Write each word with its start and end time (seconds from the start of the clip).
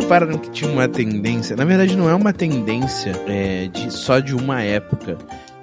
repararam 0.00 0.38
que 0.38 0.50
tinha 0.50 0.70
uma 0.70 0.88
tendência? 0.88 1.56
Na 1.56 1.64
verdade, 1.64 1.96
não 1.96 2.08
é 2.08 2.14
uma 2.14 2.32
tendência 2.32 3.12
é, 3.26 3.66
de, 3.66 3.92
só 3.92 4.20
de 4.20 4.34
uma 4.34 4.62
época. 4.62 5.18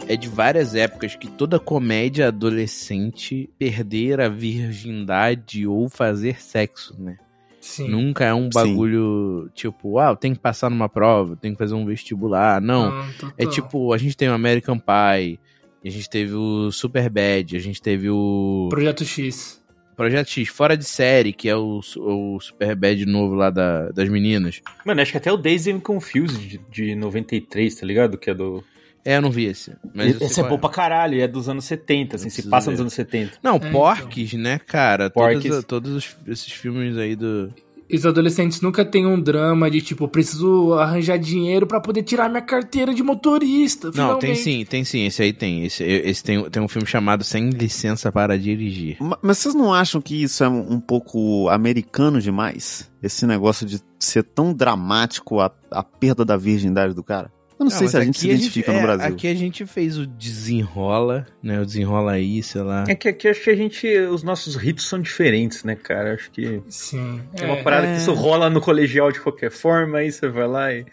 É 0.08 0.16
de 0.16 0.30
várias 0.30 0.76
épocas 0.76 1.16
que 1.16 1.28
toda 1.28 1.60
comédia 1.60 2.28
adolescente 2.28 3.50
perder 3.58 4.22
a 4.22 4.30
virgindade 4.30 5.66
ou 5.66 5.90
fazer 5.90 6.40
sexo, 6.40 6.96
né? 7.00 7.18
Sim. 7.60 7.90
Nunca 7.90 8.26
é 8.26 8.34
um 8.34 8.48
bagulho 8.48 9.50
tipo, 9.56 9.98
ah, 9.98 10.16
tem 10.16 10.36
que 10.36 10.40
passar 10.40 10.70
numa 10.70 10.88
prova, 10.88 11.36
tem 11.36 11.54
que 11.54 11.58
fazer 11.58 11.74
um 11.74 11.86
vestibular. 11.86 12.62
Não. 12.62 12.90
Ah. 12.90 13.34
É 13.36 13.48
tipo, 13.48 13.92
a 13.92 13.98
gente 13.98 14.16
tem 14.16 14.30
o 14.30 14.34
American 14.34 14.78
Pie, 14.78 15.40
a 15.84 15.90
gente 15.90 16.08
teve 16.08 16.34
o 16.36 16.72
Super 16.72 17.10
Bad, 17.10 17.58
a 17.58 17.60
gente 17.60 17.82
teve 17.82 18.08
o 18.10 18.68
Projeto 18.70 19.04
X. 19.04 19.64
Projeto 19.96 20.30
X, 20.30 20.50
fora 20.50 20.76
de 20.76 20.84
série, 20.86 21.32
que 21.34 21.48
é 21.48 21.56
o, 21.56 21.80
o 21.98 22.40
Super 22.40 22.76
Bad 22.76 23.06
novo 23.06 23.34
lá 23.36 23.50
da- 23.50 23.90
das 23.92 24.10
meninas. 24.10 24.62
Mano, 24.86 25.02
acho 25.02 25.12
que 25.12 25.18
até 25.18 25.32
o 25.32 25.38
Days 25.38 25.68
and 25.68 25.80
Confused 25.80 26.38
de, 26.48 26.60
de 26.70 26.96
93, 26.96 27.76
tá 27.76 27.86
ligado? 27.86 28.18
Que 28.18 28.30
é 28.30 28.34
do. 28.34 28.64
É, 29.04 29.18
eu 29.18 29.22
não 29.22 29.30
vi 29.30 29.46
esse. 29.46 29.72
Mas 29.94 30.20
Esse 30.20 30.42
é 30.42 30.44
bom 30.50 30.58
pra 30.58 30.70
caralho, 30.70 31.22
é 31.22 31.28
dos 31.28 31.48
anos 31.48 31.66
70, 31.66 32.16
assim, 32.16 32.30
se 32.30 32.50
passa 32.50 32.66
ver. 32.68 32.72
nos 32.72 32.82
anos 32.82 32.94
70. 32.94 33.38
Não, 33.44 33.58
É, 33.58 33.72
Porques, 33.72 34.34
né, 34.34 34.60
cara? 34.66 35.10
Todos, 35.12 35.44
Porques. 35.44 35.64
todos 35.66 35.92
os- 35.94 36.18
esses 36.28 36.52
filmes 36.52 36.98
aí 36.98 37.16
do. 37.16 37.54
E 37.90 37.96
os 37.96 38.06
adolescentes 38.06 38.62
nunca 38.62 38.84
têm 38.84 39.06
um 39.06 39.20
drama 39.22 39.70
de 39.70 39.80
tipo, 39.80 40.08
preciso 40.08 40.74
arranjar 40.74 41.18
dinheiro 41.20 41.68
pra 41.68 41.80
poder 41.80 42.02
tirar 42.02 42.28
minha 42.30 42.42
carteira 42.42 42.94
de 42.94 43.04
motorista. 43.04 43.88
Não, 43.88 44.18
tem 44.18 44.34
finalmente. 44.34 44.38
sim, 44.40 44.66
tem 44.66 44.84
sim. 44.84 45.06
Esse 45.06 45.22
aí 45.22 45.32
tem. 45.32 45.64
Esse, 45.66 45.84
esse 45.84 46.24
tem, 46.24 46.50
tem 46.50 46.64
um 46.64 46.68
filme 46.68 46.88
chamado 46.88 47.24
Sem 47.24 47.50
Licença 47.52 48.12
para 48.12 48.38
Dirigir. 48.40 48.98
Ma- 49.00 49.20
Mas 49.22 49.38
vocês 49.38 49.54
não 49.54 49.72
acham 49.74 50.02
que 50.02 50.24
isso 50.24 50.44
é 50.44 50.50
um 50.50 50.74
um 50.74 50.80
pouco 50.80 51.48
americano 51.50 52.20
demais? 52.20 52.90
Esse 53.04 53.28
negócio 53.28 53.66
de 53.68 53.80
ser 54.00 54.24
tão 54.24 54.52
dramático 54.52 55.40
a, 55.40 55.52
a 55.70 55.84
perda 55.84 56.26
da 56.26 56.36
virgindade 56.38 56.94
do 56.96 57.04
cara? 57.04 57.32
Eu 57.58 57.64
não, 57.66 57.70
sei 57.72 57.84
mas 57.84 57.92
se 57.92 57.98
a 57.98 58.02
gente 58.04 58.20
se 58.20 58.28
identifica 58.30 58.72
é, 58.72 58.76
no 58.76 58.82
Brasil. 58.82 59.06
Aqui 59.08 59.28
a 59.28 59.34
gente 59.34 59.66
fez 59.66 59.98
o 59.98 60.06
desenrola, 60.06 61.26
né? 61.42 61.62
O 61.62 61.66
desenrola 61.66 62.12
aí, 62.14 62.44
sei 62.44 62.62
lá. 62.62 62.84
É 62.88 62.94
que 62.96 63.08
aqui 63.08 63.28
acho 63.28 63.42
que 63.44 63.50
a 63.50 63.56
gente. 63.56 63.88
Os 63.88 64.24
nossos 64.24 64.56
ritos 64.56 64.88
são 64.88 65.00
diferentes, 65.02 65.64
né, 65.64 65.76
cara? 65.76 66.14
Acho 66.16 66.30
que. 66.32 66.62
Sim. 66.70 67.22
É 67.40 67.46
uma 67.46 67.64
parada 67.64 67.88
que 67.88 67.98
isso 67.98 68.14
rola 68.14 68.50
no 68.50 68.60
colegial 68.60 69.12
de 69.12 69.22
qualquer 69.22 69.52
forma, 69.52 70.00
aí 70.00 70.12
você 70.12 70.28
vai 70.28 70.48
lá 70.48 70.74
e. 70.74 70.86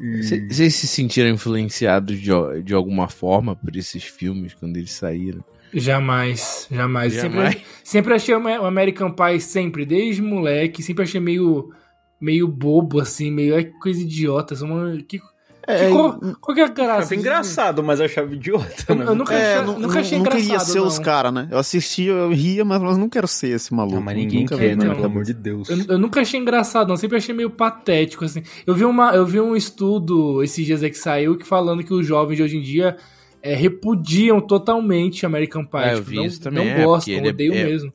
e- 0.00 0.22
Cê- 0.24 0.46
Vocês 0.48 0.74
se 0.74 0.88
sentiram 0.88 1.30
influenciados 1.30 2.18
de, 2.20 2.30
de 2.64 2.74
alguma 2.74 3.08
forma 3.08 3.54
por 3.54 3.76
esses 3.76 4.02
filmes 4.02 4.54
quando 4.54 4.76
eles 4.76 4.92
saíram? 4.92 5.44
Jamais, 5.72 6.66
jamais. 6.70 7.12
Jamais? 7.12 7.54
Sempre, 7.54 7.66
sempre 7.84 8.14
achei 8.14 8.34
o 8.34 8.64
American 8.66 9.10
Pie, 9.12 9.40
sempre, 9.40 9.84
desde 9.86 10.22
moleque, 10.22 10.82
sempre 10.82 11.04
achei 11.04 11.20
meio, 11.20 11.72
meio 12.20 12.48
bobo, 12.48 12.98
assim, 13.00 13.30
meio 13.30 13.56
é 13.56 13.64
coisa 13.64 14.00
idiota. 14.00 14.54
uma- 14.64 14.96
que, 15.06 15.20
É, 15.66 15.86
que 15.86 15.92
qual, 15.92 16.20
qual 16.40 16.54
que 16.54 16.60
é 16.60 16.64
a 16.64 16.68
graça? 16.68 16.98
Achava 17.00 17.14
engraçado, 17.16 17.82
mas 17.82 17.98
eu 17.98 18.06
achava 18.06 18.32
idiota. 18.34 18.84
Eu, 18.88 18.94
né? 18.94 19.04
eu 19.08 19.14
nunca, 19.14 19.34
É, 19.34 19.54
achei, 19.54 19.66
não, 19.66 19.78
nunca 19.80 19.94
não- 19.94 20.00
achei 20.00 20.18
não 20.18 20.24
engraçado. 20.24 20.42
queria 20.44 20.60
ser 20.60 20.80
os 20.80 20.96
não. 20.98 21.04
caras, 21.04 21.32
né? 21.34 21.48
Eu 21.50 21.58
assistia, 21.58 22.12
eu 22.12 22.30
ria, 22.30 22.64
mas 22.64 22.80
eu 22.82 22.96
não 22.98 23.08
quero 23.08 23.26
ser 23.26 23.48
esse 23.48 23.74
maluco. 23.74 23.96
Não, 23.96 24.02
mas 24.02 24.16
ninguém 24.16 24.40
Nunca 24.42 24.56
quer, 24.56 24.76
né? 24.76 24.84
não. 24.84 24.94
Pelo 24.94 25.06
amor 25.06 25.24
de 25.24 25.34
Deus. 25.34 25.68
Eu, 25.68 25.78
eu 25.88 25.98
nunca 25.98 26.20
achei 26.20 26.38
engraçado, 26.38 26.88
não. 26.88 26.96
Sempre 26.96 27.16
achei 27.18 27.34
meio 27.34 27.50
patético, 27.50 28.24
assim. 28.24 28.42
Eu 28.66 28.74
vi, 28.74 28.84
uma, 28.84 29.12
eu 29.14 29.26
vi 29.26 29.40
um 29.40 29.56
estudo 29.56 30.42
esses 30.42 30.64
dias 30.64 30.82
aí 30.82 30.90
que 30.90 30.98
saiu 30.98 31.36
que 31.36 31.44
falando 31.46 31.82
que 31.82 31.92
os 31.92 32.06
jovens 32.06 32.36
de 32.36 32.42
hoje 32.44 32.56
em 32.58 32.62
dia 32.62 32.96
é, 33.42 33.54
repudiam 33.54 34.40
totalmente 34.40 35.24
American 35.26 35.64
Pie. 35.64 35.78
Eu 35.90 35.94
tipo, 35.98 36.10
vi 36.10 36.16
não, 36.16 36.24
isso 36.26 36.40
também, 36.40 36.64
não 36.64 36.72
é, 36.72 36.84
gostam, 36.84 37.14
é- 37.14 37.28
odeiam 37.28 37.54
é- 37.54 37.64
mesmo. 37.64 37.92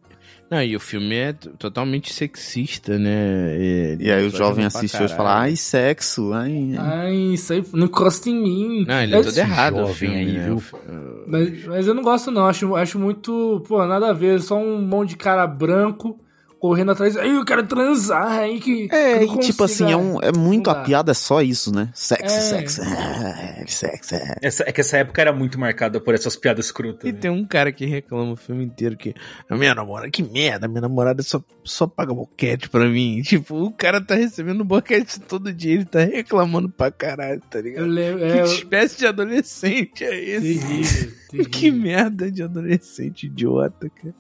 Não, 0.52 0.62
e 0.62 0.76
o 0.76 0.80
filme 0.82 1.16
é 1.16 1.32
totalmente 1.32 2.12
sexista, 2.14 3.00
né? 3.00 3.56
E, 3.58 3.98
E 4.02 4.12
aí 4.12 4.28
o 4.28 4.30
jovem 4.30 4.66
assiste 4.66 5.02
hoje 5.02 5.14
e 5.14 5.16
fala, 5.16 5.40
ai, 5.40 5.56
sexo, 5.56 6.34
ai... 6.34 6.74
Ai, 6.78 7.16
isso 7.16 7.54
aí 7.54 7.64
não 7.72 7.86
encosta 7.86 8.30
em 8.30 8.36
mim. 8.36 8.86
Não, 8.86 9.02
ele 9.02 9.14
é 9.14 9.18
Mas- 9.18 9.26
todo 9.28 9.38
errado 9.38 9.76
o 9.76 9.78
jovem 9.80 9.94
filme, 9.96 10.16
aí, 10.18 10.32
né? 10.34 10.46
viu? 10.46 10.58
O- 10.58 11.24
Mas, 11.26 11.66
mas 11.66 11.88
eu 11.88 11.94
não 11.94 12.04
gosto, 12.04 12.30
não. 12.32 12.46
Acho, 12.48 12.76
acho 12.76 13.00
muito. 13.00 13.64
Pô, 13.66 13.86
nada 13.88 14.10
a 14.10 14.14
ver. 14.14 14.42
Só 14.42 14.58
um 14.58 14.82
monte 14.82 15.12
de 15.12 15.16
cara 15.18 15.48
branco 15.48 16.20
correndo 16.62 16.92
atrás. 16.92 17.18
Ai, 17.18 17.36
eu 17.36 17.44
quero 17.44 17.66
transar. 17.66 18.28
Aí 18.40 18.60
que. 18.60 18.88
É, 18.92 19.20
que 19.20 19.26
e 19.26 19.28
eu 19.28 19.40
tipo 19.40 19.64
assim, 19.64 19.92
é, 19.92 19.98
um, 19.98 20.20
é 20.22 20.32
muito 20.32 20.70
a 20.70 20.76
piada 20.84 21.12
é 21.12 21.14
só 21.16 21.42
isso, 21.42 21.74
né? 21.74 21.90
Sexo, 21.94 22.26
É. 22.36 22.40
sexo, 22.40 22.82
é, 22.84 23.66
sexo, 23.68 24.16
é. 24.16 24.36
Essa- 24.42 24.64
é 24.68 24.72
que 24.72 24.80
essa 24.82 24.98
época 24.98 25.20
era 25.20 25.34
muito 25.34 25.60
marcada 25.60 26.00
por 26.00 26.14
essas 26.14 26.36
piadas 26.36 26.66
escrutas. 26.68 27.10
E 27.10 27.12
né? 27.12 27.18
tem 27.20 27.32
um 27.32 27.44
cara 27.46 27.72
que 27.72 27.86
reclama 27.86 28.34
o 28.34 28.36
filme 28.36 28.64
inteiro 28.64 28.96
que 28.96 29.16
a 29.50 29.58
minha 29.58 29.74
namorada, 29.74 30.12
que 30.12 30.22
merda, 30.22 30.68
minha 30.68 30.82
namorada 30.82 31.24
só, 31.24 31.44
só 31.64 31.88
paga 31.88 32.14
boquete 32.14 32.70
pra 32.70 32.88
mim. 32.88 33.22
Tipo, 33.32 33.56
o 33.64 33.72
cara 33.72 34.00
tá 34.00 34.14
recebendo 34.14 34.64
boquete 34.64 35.20
todo 35.22 35.52
dia, 35.52 35.74
ele 35.74 35.86
tá 35.86 36.02
reclamando 36.02 36.70
pra 36.70 36.92
caralho, 36.92 37.42
tá 37.50 37.58
Eu 37.60 37.64
ligado? 37.64 37.86
lembro. 37.88 38.20
Que 38.20 38.26
É, 38.26 38.42
eu- 38.42 38.46
espécie 38.46 38.98
de 39.00 39.08
adolescente 39.08 40.04
é 40.04 40.16
esse? 40.16 40.60
terrível, 40.60 41.22
Que 41.50 41.72
merda 41.72 42.30
de 42.30 42.44
adolescente 42.44 43.28
idiota, 43.28 43.90
cara. 43.90 44.14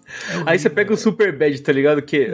Aí 0.45 0.57
você 0.57 0.69
pega 0.69 0.93
o 0.93 0.97
Super 0.97 1.37
Bad, 1.37 1.61
tá 1.61 1.71
ligado? 1.73 2.01
Que 2.01 2.30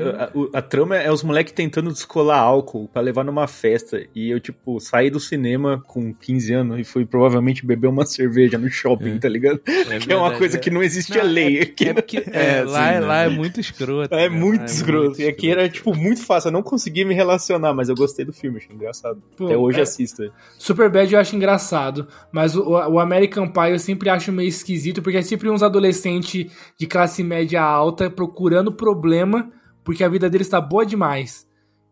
a, 0.54 0.60
a 0.60 0.62
trama 0.62 0.96
é 0.98 1.12
os 1.12 1.24
moleques 1.24 1.54
tentando 1.54 1.92
descolar 1.92 2.38
álcool 2.40 2.88
pra 2.92 3.02
levar 3.02 3.24
numa 3.24 3.48
festa. 3.48 4.06
E 4.16 4.30
eu, 4.30 4.40
tipo, 4.40 4.80
saí 4.80 5.10
do 5.10 5.20
cinema 5.20 5.82
com 5.88 6.14
15 6.14 6.54
anos 6.54 6.80
e 6.80 6.84
fui 6.84 7.06
provavelmente 7.06 7.66
beber 7.66 7.88
uma 7.88 8.06
cerveja 8.08 8.58
no 8.58 8.70
shopping, 8.70 9.16
É. 9.16 9.20
tá 9.20 9.30
ligado? 9.30 9.60
que 10.02 10.12
é 10.12 10.16
uma 10.16 10.32
coisa 10.38 10.58
é. 10.58 10.60
que 10.60 10.70
não 10.70 10.84
existia 10.84 11.24
Não, 11.24 11.32
lei. 11.32 11.62
Aqui 11.62 11.90
É 11.90 11.94
porque 11.94 12.18
é, 12.32 12.58
É, 12.60 12.64
lá, 12.64 12.94
sim, 12.94 13.00
lá 13.00 13.18
né? 13.20 13.26
é 13.26 13.30
muito 13.30 13.60
escroto. 13.60 14.14
É 14.14 14.30
né? 14.30 14.36
muito 14.36 14.66
escroto. 14.66 15.22
E 15.22 15.28
aqui 15.28 15.50
era, 15.50 15.68
tipo, 15.70 15.96
muito 15.96 16.24
fácil. 16.24 16.50
Eu 16.50 16.54
não 16.54 16.64
conseguia 16.64 17.06
me 17.06 17.14
relacionar, 17.14 17.74
mas 17.74 17.90
eu 17.90 17.96
gostei 17.96 18.26
do 18.26 18.34
filme, 18.34 18.58
achei 18.58 18.76
engraçado. 18.76 19.22
Pô, 19.36 19.46
Até 19.46 19.58
hoje 19.58 19.80
é- 19.80 19.84
assisto. 19.84 20.32
Superbad 20.58 21.12
eu 21.14 21.20
acho 21.20 21.36
engraçado, 21.36 22.08
mas 22.32 22.56
o, 22.56 22.64
o 22.70 23.00
American 23.00 23.48
Pie 23.48 23.72
eu 23.72 23.80
sempre 23.80 24.10
acho 24.10 24.32
meio 24.32 24.50
esquisito, 24.50 25.02
porque 25.02 25.18
é 25.18 25.22
sempre 25.22 25.50
uns 25.50 25.64
adolescentes 25.64 26.52
de 26.78 26.88
classe 26.88 27.24
média 27.24 27.62
alta 27.62 28.10
procurando 28.10 28.72
problema, 28.72 29.52
porque 29.88 30.04
a 30.04 30.10
vida 30.10 30.30
deles 30.30 30.50
tá 30.50 30.60
boa 30.60 30.86
demais. 30.86 31.48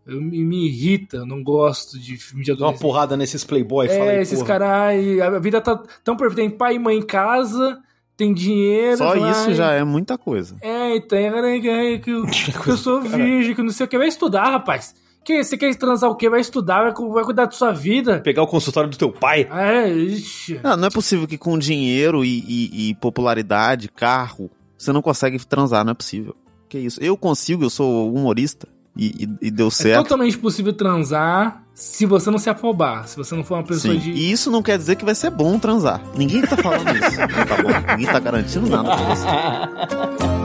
Eu, 0.06 0.22
me, 0.22 0.44
me 0.44 0.68
irrita, 0.68 1.18
eu 1.18 1.26
não 1.26 1.42
gosto 1.42 1.98
de 1.98 2.18
filme 2.18 2.44
de 2.44 2.52
Dá 2.52 2.56
uma 2.58 2.64
adolescente. 2.66 2.82
porrada 2.82 3.16
nesses 3.16 3.46
playboy, 3.46 3.88
fala 3.88 4.12
É, 4.12 4.16
aí, 4.18 4.22
esses 4.22 4.40
porra. 4.40 4.60
caras, 4.60 5.22
a 5.22 5.40
vida 5.40 5.62
tá 5.62 5.82
tão 6.04 6.18
perfeita. 6.18 6.42
Tem 6.42 6.50
pai 6.58 6.76
e 6.76 6.80
mãe 6.80 6.98
em 6.98 7.02
casa, 7.02 7.80
tem 8.18 8.34
dinheiro. 8.34 8.98
Só 8.98 9.14
fala, 9.14 9.32
isso 9.32 9.48
ai, 9.50 9.54
já 9.56 9.72
é 9.72 9.84
muita 9.86 10.18
coisa. 10.18 10.58
É, 10.62 10.98
então, 10.98 11.18
que, 11.62 12.00
que, 12.00 12.12
eu- 12.12 12.26
que 12.64 12.70
eu 12.70 12.78
sou 12.78 13.02
virgem, 13.02 13.56
que 13.56 13.64
não 13.64 13.70
sei 13.72 13.86
o 13.86 13.90
que. 13.90 13.98
Vai 13.98 14.08
estudar, 14.10 14.52
rapaz. 14.52 14.94
Que, 15.24 15.44
você 15.44 15.58
quer 15.58 15.74
transar 15.74 16.08
o 16.12 16.16
quê? 16.16 16.30
Vai 16.30 16.42
estudar, 16.42 16.84
vai, 16.84 17.10
vai 17.12 17.24
cuidar 17.24 17.46
da 17.46 17.52
sua 17.52 17.72
vida. 17.72 18.20
Pegar 18.20 18.44
o 18.44 18.48
consultório 18.48 18.88
do 18.92 18.96
teu 18.98 19.12
pai. 19.12 19.50
É, 19.52 19.90
ixi. 19.90 20.60
Não, 20.64 20.78
não 20.78 20.88
é 20.88 20.92
possível 20.92 21.26
que 21.28 21.36
com 21.40 21.58
dinheiro 21.58 22.24
e, 22.24 22.44
e- 22.48 22.90
e 22.90 22.96
popularidade, 22.96 23.88
carro, 23.90 24.52
você 24.78 24.94
não 24.94 25.02
consegue 25.02 25.44
transar, 25.48 25.84
não 25.84 25.94
é 25.94 25.96
possível. 25.96 26.36
Que 26.76 26.86
isso? 26.86 27.00
Eu 27.02 27.16
consigo, 27.16 27.64
eu 27.64 27.70
sou 27.70 28.14
humorista 28.14 28.68
e, 28.98 29.06
e- 29.24 29.48
e 29.48 29.52
deu 29.52 29.68
É 29.68 29.72
certo. 29.72 30.04
totalmente 30.04 30.38
possível 30.38 30.74
transar 30.74 31.64
se 31.74 32.06
você 32.06 32.30
não 32.30 32.38
se 32.38 32.50
afobar. 32.50 33.08
Se 33.08 33.16
você 33.16 33.34
não 33.34 33.44
for 33.46 33.56
uma 33.56 33.64
pessoa 33.64 33.94
Sim. 33.94 34.00
de. 34.00 34.12
E 34.12 34.30
isso 34.32 34.52
não 34.52 34.62
quer 34.62 34.78
dizer 34.78 34.96
que 34.98 35.06
vai 35.06 35.16
ser 35.16 35.30
bom 35.30 35.58
transar. 35.58 36.02
Ninguém 36.18 36.42
tá 36.42 36.58
falando 36.58 36.90
isso. 36.98 37.18
tá 37.48 37.64
bom? 37.64 37.92
Ninguém 37.96 38.08
tá 38.12 38.20
garantindo 38.20 38.70
nada 38.70 38.96
pra 38.96 39.16
você. 39.16 40.36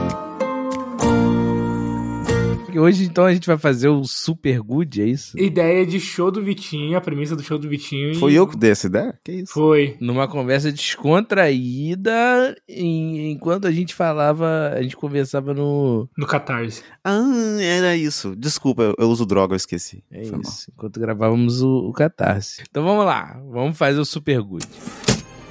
Hoje, 2.79 3.05
então, 3.05 3.25
a 3.25 3.33
gente 3.33 3.47
vai 3.47 3.57
fazer 3.57 3.87
o 3.89 4.03
Super 4.03 4.61
Good, 4.61 5.01
é 5.01 5.05
isso? 5.05 5.37
Ideia 5.39 5.85
de 5.85 5.99
show 5.99 6.31
do 6.31 6.41
Vitinho, 6.43 6.97
a 6.97 7.01
premissa 7.01 7.35
do 7.35 7.43
show 7.43 7.57
do 7.57 7.67
Vitinho. 7.69 8.11
e- 8.11 8.15
Foi 8.15 8.33
eu 8.33 8.47
que 8.47 8.57
dei 8.57 8.71
essa 8.71 8.87
ideia? 8.87 9.17
Que 9.23 9.31
isso? 9.33 9.53
Foi. 9.53 9.95
Numa 9.99 10.27
conversa 10.27 10.71
descontraída, 10.71 12.55
em- 12.67 13.31
enquanto 13.31 13.67
a 13.67 13.71
gente 13.71 13.93
falava, 13.93 14.71
a 14.75 14.81
gente 14.81 14.95
conversava 14.95 15.53
no. 15.53 16.09
No 16.17 16.25
Catarse. 16.27 16.81
Ah, 17.03 17.57
era 17.61 17.95
isso. 17.95 18.35
Desculpa, 18.35 18.83
eu, 18.83 18.95
eu 18.97 19.09
uso 19.09 19.25
droga, 19.25 19.53
eu 19.53 19.57
esqueci. 19.57 20.03
É 20.11 20.23
Foi 20.23 20.31
mal. 20.33 20.41
isso, 20.41 20.71
enquanto 20.73 20.99
gravávamos 20.99 21.61
o, 21.61 21.87
o 21.89 21.93
Catarse. 21.93 22.63
Então 22.69 22.83
vamos 22.83 23.05
lá, 23.05 23.39
vamos 23.51 23.77
fazer 23.77 23.99
o 23.99 24.05
Super 24.05 24.41
Good. 24.41 24.67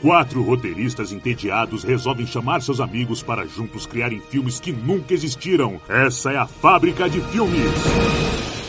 Quatro 0.00 0.42
roteiristas 0.42 1.12
entediados 1.12 1.84
resolvem 1.84 2.26
chamar 2.26 2.62
seus 2.62 2.80
amigos 2.80 3.22
para 3.22 3.46
juntos 3.46 3.84
criarem 3.84 4.18
filmes 4.18 4.58
que 4.58 4.72
nunca 4.72 5.12
existiram. 5.12 5.78
Essa 5.88 6.32
é 6.32 6.38
a 6.38 6.46
fábrica 6.46 7.08
de 7.08 7.20
filmes. 7.20 8.59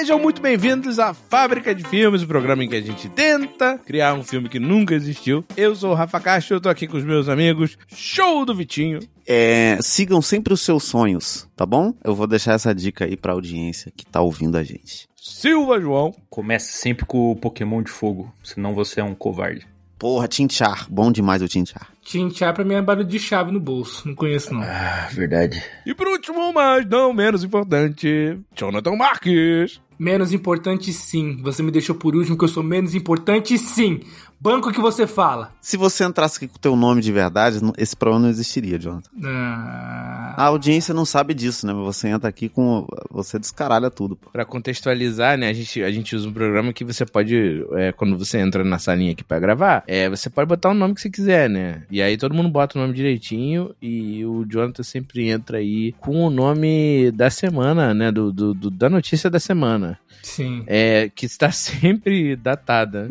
Sejam 0.00 0.18
muito 0.18 0.40
bem-vindos 0.40 0.98
à 0.98 1.12
Fábrica 1.12 1.74
de 1.74 1.84
Filmes, 1.84 2.22
o 2.22 2.26
programa 2.26 2.64
em 2.64 2.68
que 2.70 2.74
a 2.74 2.80
gente 2.80 3.06
tenta 3.10 3.76
criar 3.76 4.14
um 4.14 4.24
filme 4.24 4.48
que 4.48 4.58
nunca 4.58 4.94
existiu. 4.94 5.44
Eu 5.54 5.76
sou 5.76 5.90
o 5.90 5.94
Rafa 5.94 6.18
Castro, 6.18 6.56
eu 6.56 6.60
tô 6.60 6.70
aqui 6.70 6.86
com 6.86 6.96
os 6.96 7.04
meus 7.04 7.28
amigos. 7.28 7.76
Show 7.94 8.46
do 8.46 8.54
Vitinho. 8.54 9.00
É, 9.26 9.76
sigam 9.82 10.22
sempre 10.22 10.54
os 10.54 10.62
seus 10.62 10.84
sonhos, 10.84 11.46
tá 11.54 11.66
bom? 11.66 11.92
Eu 12.02 12.14
vou 12.14 12.26
deixar 12.26 12.54
essa 12.54 12.74
dica 12.74 13.04
aí 13.04 13.14
pra 13.14 13.34
audiência 13.34 13.92
que 13.94 14.06
tá 14.06 14.22
ouvindo 14.22 14.56
a 14.56 14.62
gente. 14.62 15.06
Silva 15.14 15.78
João. 15.78 16.14
Comece 16.30 16.72
sempre 16.72 17.04
com 17.04 17.30
o 17.30 17.36
Pokémon 17.36 17.82
de 17.82 17.90
fogo, 17.90 18.32
senão 18.42 18.74
você 18.74 19.00
é 19.00 19.04
um 19.04 19.14
covarde. 19.14 19.68
Porra, 19.98 20.26
Tinchar. 20.26 20.86
Bom 20.90 21.12
demais 21.12 21.42
o 21.42 21.46
Tinchar. 21.46 21.92
Chinchar 22.10 22.52
pra 22.52 22.64
mim 22.64 22.74
é 22.74 22.82
barulho 22.82 23.06
de 23.06 23.20
chave 23.20 23.52
no 23.52 23.60
bolso. 23.60 24.08
Não 24.08 24.16
conheço, 24.16 24.52
não. 24.52 24.62
Ah, 24.64 25.08
verdade. 25.12 25.62
E 25.86 25.94
por 25.94 26.08
último, 26.08 26.52
mas 26.52 26.84
não 26.84 27.12
menos 27.12 27.44
importante, 27.44 28.36
Jonathan 28.52 28.96
Marques. 28.96 29.80
Menos 29.96 30.32
importante, 30.32 30.92
sim. 30.92 31.40
Você 31.40 31.62
me 31.62 31.70
deixou 31.70 31.94
por 31.94 32.16
último, 32.16 32.36
que 32.36 32.42
eu 32.42 32.48
sou 32.48 32.64
menos 32.64 32.96
importante, 32.96 33.56
sim. 33.56 34.00
Banco 34.42 34.72
que 34.72 34.80
você 34.80 35.06
fala. 35.06 35.52
Se 35.60 35.76
você 35.76 36.02
entrasse 36.02 36.38
aqui 36.38 36.48
com 36.48 36.56
o 36.56 36.60
teu 36.60 36.74
nome 36.74 37.02
de 37.02 37.12
verdade, 37.12 37.58
esse 37.76 37.94
problema 37.94 38.22
não 38.22 38.30
existiria, 38.30 38.78
Jonathan. 38.78 39.10
Ah, 39.22 40.34
A 40.36 40.44
audiência 40.44 40.94
não 40.94 41.04
sabe 41.04 41.34
disso, 41.34 41.66
né? 41.66 41.72
Você 41.74 42.08
entra 42.08 42.28
aqui 42.28 42.48
com. 42.48 42.86
Você 43.10 43.38
descaralha 43.38 43.90
tudo, 43.90 44.16
pô. 44.16 44.30
Pra 44.30 44.44
contextualizar, 44.46 45.36
né, 45.36 45.48
a 45.48 45.52
gente, 45.52 45.82
a 45.82 45.90
gente 45.90 46.16
usa 46.16 46.26
um 46.28 46.32
programa 46.32 46.72
que 46.72 46.84
você 46.84 47.04
pode, 47.04 47.64
é, 47.72 47.92
quando 47.92 48.16
você 48.16 48.38
entra 48.38 48.64
na 48.64 48.78
salinha 48.78 49.12
aqui 49.12 49.22
pra 49.22 49.38
gravar, 49.38 49.84
é, 49.86 50.08
você 50.08 50.30
pode 50.30 50.48
botar 50.48 50.70
o 50.70 50.74
nome 50.74 50.94
que 50.94 51.00
você 51.02 51.10
quiser, 51.10 51.50
né? 51.50 51.82
E 51.90 52.00
aí 52.00 52.16
todo 52.16 52.34
mundo 52.34 52.48
bota 52.48 52.78
o 52.78 52.80
nome 52.82 52.94
direitinho 52.94 53.74
e 53.82 54.24
o 54.24 54.46
Jonathan 54.48 54.82
sempre 54.82 55.28
entra 55.28 55.58
aí 55.58 55.92
com 56.00 56.16
o 56.26 56.30
nome 56.30 57.10
da 57.12 57.28
semana, 57.28 57.92
né, 57.92 58.10
do, 58.10 58.32
do- 58.32 58.54
do- 58.54 58.70
da 58.70 58.88
notícia 58.88 59.28
da 59.28 59.38
semana, 59.38 59.98
sim. 60.22 60.62
é, 60.66 61.10
que 61.14 61.26
está 61.26 61.50
sempre 61.52 62.34
datada. 62.36 63.08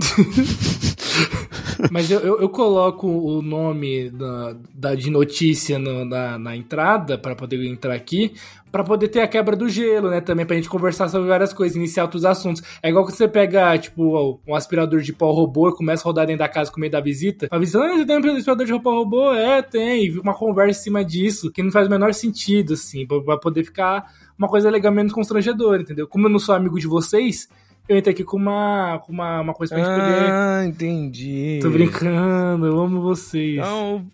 Mas 1.91 2.09
eu, 2.11 2.19
eu, 2.19 2.41
eu 2.41 2.49
coloco 2.49 3.07
o 3.07 3.41
nome 3.41 4.09
da, 4.09 4.55
da- 4.73 4.95
de 4.95 5.09
notícia 5.09 5.79
no- 5.79 6.05
na, 6.05 6.37
na 6.37 6.55
entrada 6.55 7.17
para 7.17 7.35
poder 7.35 7.63
entrar 7.65 7.93
aqui, 7.93 8.33
para 8.71 8.83
poder 8.83 9.07
ter 9.07 9.21
a 9.21 9.27
quebra 9.27 9.55
do 9.55 9.67
gelo, 9.69 10.09
né? 10.09 10.21
Também 10.21 10.45
pra 10.45 10.55
gente 10.55 10.69
conversar 10.69 11.07
sobre 11.09 11.27
várias 11.27 11.53
coisas, 11.53 11.75
iniciar 11.75 12.03
outros 12.03 12.25
assuntos. 12.25 12.61
É 12.83 12.89
igual 12.89 13.05
que 13.05 13.11
você 13.13 13.27
pega, 13.27 13.77
tipo, 13.77 14.39
um 14.47 14.53
aspirador 14.55 15.01
de 15.01 15.13
pó 15.13 15.31
robô 15.31 15.69
e 15.69 15.75
começa 15.75 16.03
a 16.03 16.05
rodar 16.05 16.27
dentro 16.27 16.39
da 16.39 16.49
casa 16.49 16.71
com 16.71 16.79
meio 16.79 16.91
da 16.91 16.99
visita. 17.01 17.47
A 17.49 17.57
visita, 17.57 17.79
ah, 17.79 17.97
você 17.97 18.05
tem 18.05 18.17
um 18.17 18.35
aspirador 18.35 18.65
de 18.65 18.79
pó 18.79 18.91
robô? 18.91 19.33
É, 19.33 19.61
tem. 19.61 20.05
E 20.05 20.19
uma 20.19 20.33
conversa 20.35 20.79
em 20.79 20.83
cima 20.83 21.03
disso, 21.03 21.51
que 21.51 21.63
não 21.63 21.71
faz 21.71 21.87
o 21.87 21.89
menor 21.89 22.13
sentido, 22.13 22.73
assim, 22.73 23.07
pra, 23.07 23.21
pra 23.21 23.37
poder 23.37 23.63
ficar 23.63 24.05
uma 24.39 24.47
coisa 24.47 24.69
legal 24.69 24.91
menos 24.93 25.11
constrangedora, 25.11 25.81
entendeu? 25.81 26.07
Como 26.07 26.25
eu 26.25 26.29
não 26.29 26.39
sou 26.39 26.55
amigo 26.55 26.79
de 26.79 26.87
vocês, 26.87 27.49
eu 27.89 27.97
entrei 27.97 28.13
aqui 28.13 28.23
com 28.23 28.37
uma, 28.37 28.99
com 29.05 29.11
uma, 29.11 29.41
uma 29.41 29.53
coisa 29.53 29.75
pra 29.75 29.83
gente 29.83 29.93
poder. 29.93 30.31
ah, 30.31 30.65
entendi. 30.65 31.59
Tô 31.61 31.69
brincando, 31.69 32.65
eu 32.65 32.79
amo 32.79 33.01
vocês. 33.01 33.57
Então, 33.57 34.07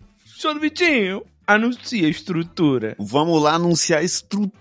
do 0.52 0.60
Vitinho, 0.60 1.22
anuncia 1.46 2.08
a 2.08 2.10
estrutura. 2.10 2.96
Vamos 2.98 3.40
lá 3.40 3.54
anunciar 3.54 4.00
a 4.00 4.02
estrutura! 4.02 4.52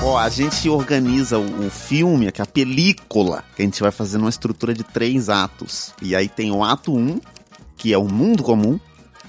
Ó, 0.00 0.18
a 0.18 0.28
gente 0.28 0.68
organiza 0.68 1.38
o, 1.38 1.66
o 1.66 1.70
filme, 1.70 2.32
que 2.32 2.40
é 2.40 2.44
a 2.44 2.46
película, 2.46 3.44
que 3.54 3.62
a 3.62 3.64
gente 3.64 3.80
vai 3.80 3.92
fazer 3.92 4.18
numa 4.18 4.30
estrutura 4.30 4.72
de 4.74 4.82
três 4.82 5.28
atos. 5.28 5.94
E 6.00 6.16
aí 6.16 6.28
tem 6.28 6.50
o 6.50 6.64
ato 6.64 6.92
1, 6.96 7.20
que 7.76 7.92
é 7.92 7.98
o 7.98 8.08
mundo 8.08 8.42
comum. 8.42 8.80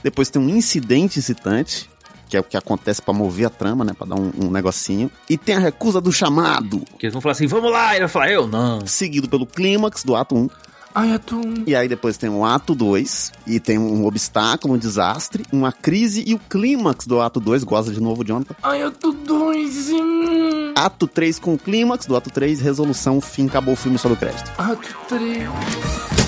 Depois 0.04 0.30
tem 0.30 0.42
um 0.42 0.50
incidente 0.50 1.20
excitante, 1.20 1.90
que 2.30 2.36
é 2.36 2.40
o 2.40 2.44
que 2.44 2.58
acontece 2.58 3.02
pra 3.02 3.14
mover 3.14 3.46
a 3.48 3.50
trama, 3.50 3.86
né? 3.86 3.94
Pra 3.98 4.06
dar 4.08 4.16
um, 4.16 4.32
um 4.46 4.52
negocinho. 4.52 5.10
E 5.30 5.38
tem 5.38 5.56
a 5.56 5.60
recusa 5.60 6.02
do 6.02 6.12
chamado, 6.12 6.82
Que 7.00 7.06
eles 7.06 7.14
vão 7.14 7.22
falar 7.22 7.34
assim, 7.34 7.48
vamos 7.48 7.72
lá. 7.72 7.92
E 7.94 7.98
ele 7.98 8.00
vai 8.02 8.10
falar, 8.10 8.30
eu 8.32 8.48
não. 8.48 8.86
seguido 8.86 9.30
pelo 9.30 9.46
clímax 9.46 10.04
do 10.04 10.16
ato 10.16 10.36
1. 10.36 10.50
Ai, 10.96 11.18
tô... 11.18 11.38
um- 11.38 11.64
E 11.66 11.76
aí 11.76 11.88
depois 11.88 12.18
tem 12.18 12.30
o 12.30 12.46
ato 12.46 12.76
2, 12.76 13.32
e 13.48 13.60
tem 13.60 13.80
um 13.80 14.06
obstáculo, 14.06 14.76
um 14.76 14.78
desastre, 14.78 15.44
uma 15.52 15.72
crise, 15.72 16.24
e 16.28 16.36
o 16.36 16.40
clímax 16.40 17.08
do 17.08 17.20
ato 17.20 17.40
2, 17.40 17.64
gosta 17.64 17.92
de 17.92 18.00
novo, 18.00 18.24
Jonathan. 18.24 18.54
Ai, 18.62 18.82
dois. 19.26 19.90
hum. 19.90 20.72
Ato 20.76 21.08
3 21.08 21.40
com 21.40 21.54
o 21.56 21.58
clímax 21.58 22.06
do 22.06 22.16
ato 22.16 22.30
3, 22.30 22.60
resolução, 22.62 23.20
fim, 23.22 23.48
acabou 23.48 23.74
o 23.74 23.78
filme 23.78 23.98
sobre 23.98 24.18
o 24.18 24.20
crédito. 24.20 24.52
Tô 24.56 25.16
três. 25.16 25.50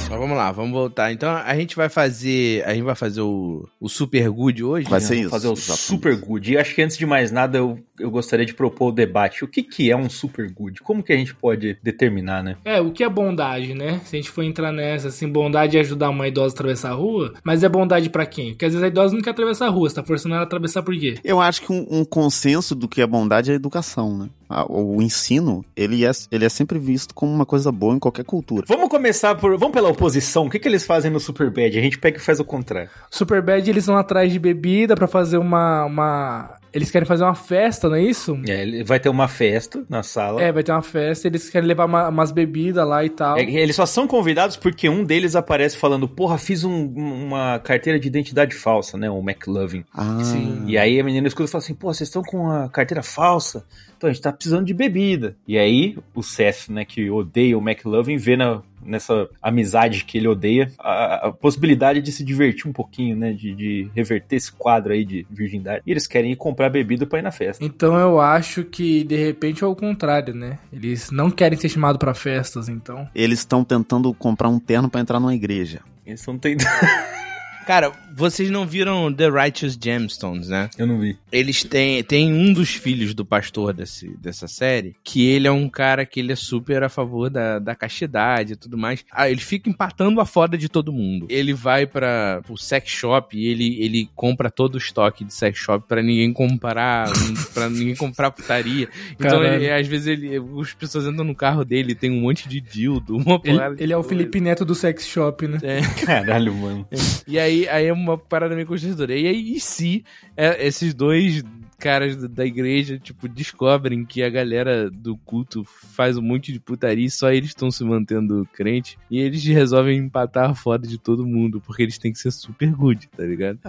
Mas 0.07 0.19
vamos 0.19 0.37
lá, 0.37 0.51
vamos 0.51 0.71
voltar. 0.71 1.11
Então 1.11 1.29
a 1.29 1.55
gente 1.55 1.75
vai 1.75 1.89
fazer. 1.89 2.63
A 2.65 2.73
gente 2.73 2.83
vai 2.83 2.95
fazer 2.95 3.21
o, 3.21 3.67
o 3.79 3.89
Super 3.89 4.29
Good 4.29 4.63
hoje. 4.63 4.89
Vai 4.89 4.99
né? 4.99 5.05
ser 5.05 5.15
isso. 5.15 5.29
fazer 5.29 5.47
o 5.47 5.53
exatamente. 5.53 5.81
super 5.81 6.15
good. 6.15 6.53
E 6.53 6.57
acho 6.57 6.75
que 6.75 6.81
antes 6.81 6.97
de 6.97 7.05
mais 7.05 7.31
nada, 7.31 7.57
eu, 7.57 7.79
eu 7.99 8.11
gostaria 8.11 8.45
de 8.45 8.53
propor 8.53 8.89
o 8.89 8.91
debate. 8.91 9.43
O 9.43 9.47
que, 9.47 9.63
que 9.63 9.89
é 9.89 9.97
um 9.97 10.09
super 10.09 10.49
good? 10.51 10.81
Como 10.81 11.01
que 11.01 11.11
a 11.11 11.17
gente 11.17 11.33
pode 11.33 11.77
determinar, 11.81 12.43
né? 12.43 12.55
É, 12.63 12.79
o 12.79 12.91
que 12.91 13.03
é 13.03 13.09
bondade, 13.09 13.73
né? 13.73 13.99
Se 14.05 14.15
a 14.15 14.19
gente 14.19 14.29
for 14.29 14.43
entrar 14.43 14.71
nessa, 14.71 15.07
assim, 15.07 15.27
bondade 15.27 15.77
é 15.77 15.79
ajudar 15.79 16.09
uma 16.09 16.27
idosa 16.27 16.53
a 16.53 16.55
atravessar 16.55 16.91
a 16.91 16.93
rua, 16.93 17.33
mas 17.43 17.63
é 17.63 17.69
bondade 17.69 18.09
pra 18.09 18.25
quem? 18.25 18.51
Porque 18.51 18.65
às 18.65 18.73
vezes 18.73 18.83
a 18.83 18.87
idosa 18.87 19.15
não 19.15 19.21
quer 19.21 19.31
atravessar 19.31 19.67
a 19.67 19.69
rua, 19.69 19.89
você 19.89 19.95
tá 19.95 20.03
forçando 20.03 20.35
ela 20.35 20.43
a 20.43 20.45
atravessar 20.45 20.83
por 20.83 20.95
quê? 20.95 21.15
Eu 21.23 21.41
acho 21.41 21.61
que 21.61 21.71
um, 21.71 21.85
um 21.89 22.05
consenso 22.05 22.75
do 22.75 22.87
que 22.87 23.01
é 23.01 23.07
bondade 23.07 23.49
é 23.49 23.53
a 23.53 23.55
educação, 23.55 24.17
né? 24.17 24.29
A- 24.49 24.65
O 24.71 25.01
ensino, 25.01 25.63
ele 25.75 26.05
é, 26.05 26.11
ele 26.31 26.45
é 26.45 26.49
sempre 26.49 26.77
visto 26.79 27.13
como 27.15 27.31
uma 27.33 27.45
coisa 27.45 27.71
boa 27.71 27.95
em 27.95 27.99
qualquer 27.99 28.25
cultura. 28.25 28.65
Vamos 28.67 28.89
começar 28.89 29.35
por. 29.35 29.57
Vamos 29.57 29.73
pela 29.73 29.89
oposição. 29.89 30.45
O 30.45 30.49
que, 30.49 30.59
que 30.59 30.67
eles 30.67 30.85
fazem 30.85 31.09
no 31.11 31.19
Superbad? 31.19 31.77
A 31.77 31.81
gente 31.81 31.97
pega 31.97 32.17
e 32.17 32.21
faz 32.21 32.39
o 32.39 32.45
contrário. 32.45 32.89
Superbad, 33.09 33.67
eles 33.69 33.85
vão 33.85 33.97
atrás 33.97 34.31
de 34.31 34.37
bebida 34.39 34.95
pra 34.95 35.07
fazer 35.07 35.37
uma, 35.37 35.85
uma... 35.85 36.51
Eles 36.75 36.91
querem 36.91 37.07
fazer 37.07 37.23
uma 37.23 37.33
festa, 37.35 37.87
não 37.87 37.95
é 37.95 38.03
isso? 38.03 38.37
É, 38.47 38.83
vai 38.83 38.99
ter 38.99 39.07
uma 39.07 39.27
festa 39.29 39.85
na 39.89 40.03
sala. 40.03 40.41
É, 40.41 40.51
vai 40.51 40.61
ter 40.61 40.73
uma 40.73 40.81
festa, 40.81 41.25
eles 41.27 41.49
querem 41.49 41.67
levar 41.67 41.85
uma- 41.85 42.09
umas 42.09 42.31
bebidas 42.33 42.85
lá 42.85 43.03
e 43.05 43.09
tal. 43.09 43.37
É, 43.37 43.43
eles 43.43 43.75
só 43.77 43.85
são 43.85 44.05
convidados 44.05 44.57
porque 44.57 44.89
um 44.89 45.03
deles 45.03 45.35
aparece 45.35 45.77
falando, 45.77 46.07
porra, 46.07 46.37
fiz 46.37 46.65
um- 46.65 46.87
uma 46.93 47.59
carteira 47.59 47.97
de 47.97 48.07
identidade 48.07 48.53
falsa, 48.53 48.97
né? 48.97 49.09
O 49.09 49.19
McLovin. 49.19 49.85
Ah, 49.93 50.19
Sim. 50.21 50.63
E 50.67 50.77
aí 50.77 50.99
a 50.99 51.03
menina 51.03 51.27
escuta 51.27 51.47
e 51.49 51.51
fala 51.51 51.63
assim, 51.63 51.73
pô, 51.73 51.93
vocês 51.93 52.09
estão 52.09 52.21
com 52.21 52.51
a 52.51 52.67
carteira 52.69 53.01
falsa? 53.01 53.65
Então 53.97 54.09
a 54.09 54.13
gente 54.13 54.21
tá 54.21 54.33
precisando 54.33 54.65
de 54.65 54.73
bebida. 54.73 55.37
E 55.47 55.57
aí 55.57 55.97
o 56.13 56.21
Seth, 56.21 56.67
né, 56.69 56.83
que 56.83 57.09
odeia 57.09 57.57
o 57.57 57.61
McLovin, 57.61 58.17
vê 58.17 58.35
na, 58.35 58.61
nessa 58.85 59.27
amizade 59.41 60.05
que 60.05 60.17
ele 60.17 60.27
odeia 60.27 60.71
a, 60.79 61.27
a 61.27 61.31
possibilidade 61.31 62.01
de 62.01 62.11
se 62.11 62.23
divertir 62.23 62.67
um 62.67 62.73
pouquinho, 62.73 63.15
né? 63.15 63.33
De, 63.33 63.53
de 63.53 63.89
reverter 63.95 64.35
esse 64.35 64.51
quadro 64.51 64.93
aí 64.93 65.03
de 65.03 65.25
virgindade. 65.29 65.81
E 65.85 65.91
eles 65.91 66.07
querem 66.07 66.31
ir 66.31 66.35
comprar 66.35 66.69
bebida 66.69 67.05
pra 67.05 67.19
ir 67.19 67.23
na 67.23 67.31
festa. 67.31 67.63
Então 67.63 67.97
eu 67.97 68.19
acho 68.19 68.63
que 68.63 69.03
de 69.03 69.15
repente 69.15 69.63
é 69.63 69.67
o 69.67 69.75
contrário, 69.75 70.33
né? 70.33 70.59
Eles 70.71 71.09
não 71.11 71.31
querem 71.31 71.57
ser 71.57 71.69
chamados 71.69 71.97
pra 71.97 72.13
festas, 72.13 72.69
então. 72.69 73.07
Eles 73.15 73.39
estão 73.39 73.63
tentando 73.63 74.13
comprar 74.13 74.49
um 74.49 74.59
terno 74.59 74.89
pra 74.89 75.01
entrar 75.01 75.19
numa 75.19 75.33
igreja. 75.33 75.81
Eles 76.05 76.19
estão 76.19 76.37
tentando. 76.37 76.69
Cara, 77.65 77.91
vocês 78.15 78.49
não 78.49 78.65
viram 78.65 79.11
The 79.11 79.27
Righteous 79.29 79.77
Gemstones, 79.81 80.47
né? 80.49 80.69
Eu 80.77 80.85
não 80.87 80.99
vi. 80.99 81.17
Eles 81.31 81.63
têm. 81.63 82.03
Tem 82.03 82.31
um 82.31 82.53
dos 82.53 82.69
filhos 82.69 83.13
do 83.13 83.25
pastor 83.25 83.73
desse, 83.73 84.15
dessa 84.17 84.47
série, 84.47 84.95
que 85.03 85.25
ele 85.27 85.47
é 85.47 85.51
um 85.51 85.67
cara 85.67 86.05
que 86.05 86.19
ele 86.19 86.31
é 86.31 86.35
super 86.35 86.83
a 86.83 86.89
favor 86.89 87.29
da, 87.29 87.59
da 87.59 87.75
castidade 87.75 88.53
e 88.53 88.55
tudo 88.55 88.77
mais. 88.77 89.03
Ah, 89.11 89.29
ele 89.29 89.41
fica 89.41 89.69
empatando 89.69 90.21
a 90.21 90.25
foda 90.25 90.57
de 90.57 90.69
todo 90.69 90.93
mundo. 90.93 91.25
Ele 91.29 91.53
vai 91.53 91.85
para 91.87 92.41
o 92.47 92.57
sex 92.57 92.89
shop 92.89 93.37
e 93.37 93.47
ele, 93.47 93.77
ele 93.83 94.09
compra 94.15 94.49
todo 94.51 94.75
o 94.75 94.77
estoque 94.77 95.25
de 95.25 95.33
sex 95.33 95.57
shop 95.57 95.85
pra 95.87 96.01
ninguém 96.01 96.31
comprar. 96.31 97.09
para 97.53 97.69
ninguém 97.69 97.95
comprar 97.95 98.31
putaria. 98.31 98.87
Então, 99.13 99.43
ele- 99.43 99.71
às 99.71 99.87
vezes, 99.87 100.07
ele, 100.07 100.31
as 100.61 100.73
pessoas 100.73 101.05
entram 101.05 101.25
no 101.25 101.35
carro 101.35 101.65
dele 101.65 101.95
tem 101.95 102.11
um 102.11 102.21
monte 102.21 102.47
de 102.47 102.61
dildo, 102.61 103.17
uma 103.17 103.41
Ele, 103.43 103.59
ele 103.79 103.93
é 103.93 103.97
o. 103.97 104.03
Felipe 104.03 104.39
Neto 104.39 104.63
do 104.63 104.75
sex 104.75 105.07
shop, 105.07 105.47
né? 105.47 105.57
É. 105.63 105.81
Caralho, 106.05 106.53
mano. 106.53 106.87
E 107.27 107.39
aí, 107.39 107.54
aí 107.69 107.87
é 107.87 107.93
uma 107.93 108.17
parada 108.17 108.53
meio 108.55 108.67
constrangedora. 108.67 109.15
E 109.15 109.27
aí, 109.27 109.53
e 109.55 109.59
se 109.59 110.03
é, 110.35 110.65
esses 110.67 110.93
dois 110.93 111.43
caras 111.77 112.15
da- 112.29 112.45
igreja, 112.45 112.97
tipo, 112.97 113.27
descobrem 113.27 114.05
que 114.05 114.23
a 114.23 114.29
galera 114.29 114.89
do 114.89 115.17
culto 115.17 115.63
faz 115.65 116.17
um 116.17 116.21
monte 116.21 116.51
de 116.53 116.59
putaria 116.59 117.05
e 117.05 117.09
só 117.09 117.31
eles 117.31 117.49
estão 117.49 117.69
se 117.69 117.83
mantendo 117.83 118.47
crente 118.53 118.97
e 119.11 119.19
eles 119.19 119.43
resolvem 119.43 119.97
empatar 119.97 120.49
a 120.49 120.55
foda 120.55 120.87
de 120.87 120.97
todo 120.97 121.25
mundo, 121.27 121.61
porque 121.61 121.83
eles 121.83 121.97
têm 121.97 122.11
que 122.13 122.19
ser 122.19 122.31
super 122.31 122.71
good, 122.73 123.07
tá 123.15 123.23
ligado? 123.23 123.59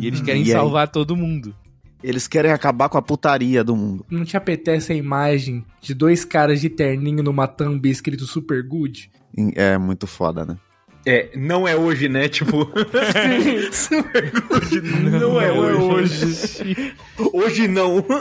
E 0.00 0.06
eles 0.06 0.20
querem 0.20 0.42
E 0.42 0.46
aí? 0.46 0.50
salvar 0.50 0.88
todo 0.88 1.16
mundo. 1.16 1.54
Eles 2.02 2.26
querem 2.26 2.50
acabar 2.50 2.88
com 2.88 2.96
a 2.98 3.02
putaria 3.02 3.62
do 3.62 3.76
mundo. 3.76 4.06
Não 4.10 4.24
te 4.24 4.36
apetece 4.36 4.92
a 4.92 4.96
imagem 4.96 5.64
de 5.82 5.92
dois 5.94 6.24
caras 6.24 6.60
de 6.60 6.68
terninho 6.70 7.22
numa 7.22 7.46
thumb 7.46 7.86
escrito 7.88 8.24
super 8.26 8.62
good? 8.62 9.10
É 9.54 9.76
muito 9.78 10.06
foda, 10.06 10.44
né? 10.46 10.56
É, 11.06 11.30
não 11.34 11.66
é 11.66 11.74
hoje, 11.74 12.08
né? 12.08 12.28
Tipo. 12.28 12.70
Super 13.72 14.30
good, 14.48 14.80
não, 15.10 15.40
é 15.40 15.50
hoje. 15.50 16.94
Hoje 17.32 17.66
não. 17.68 18.04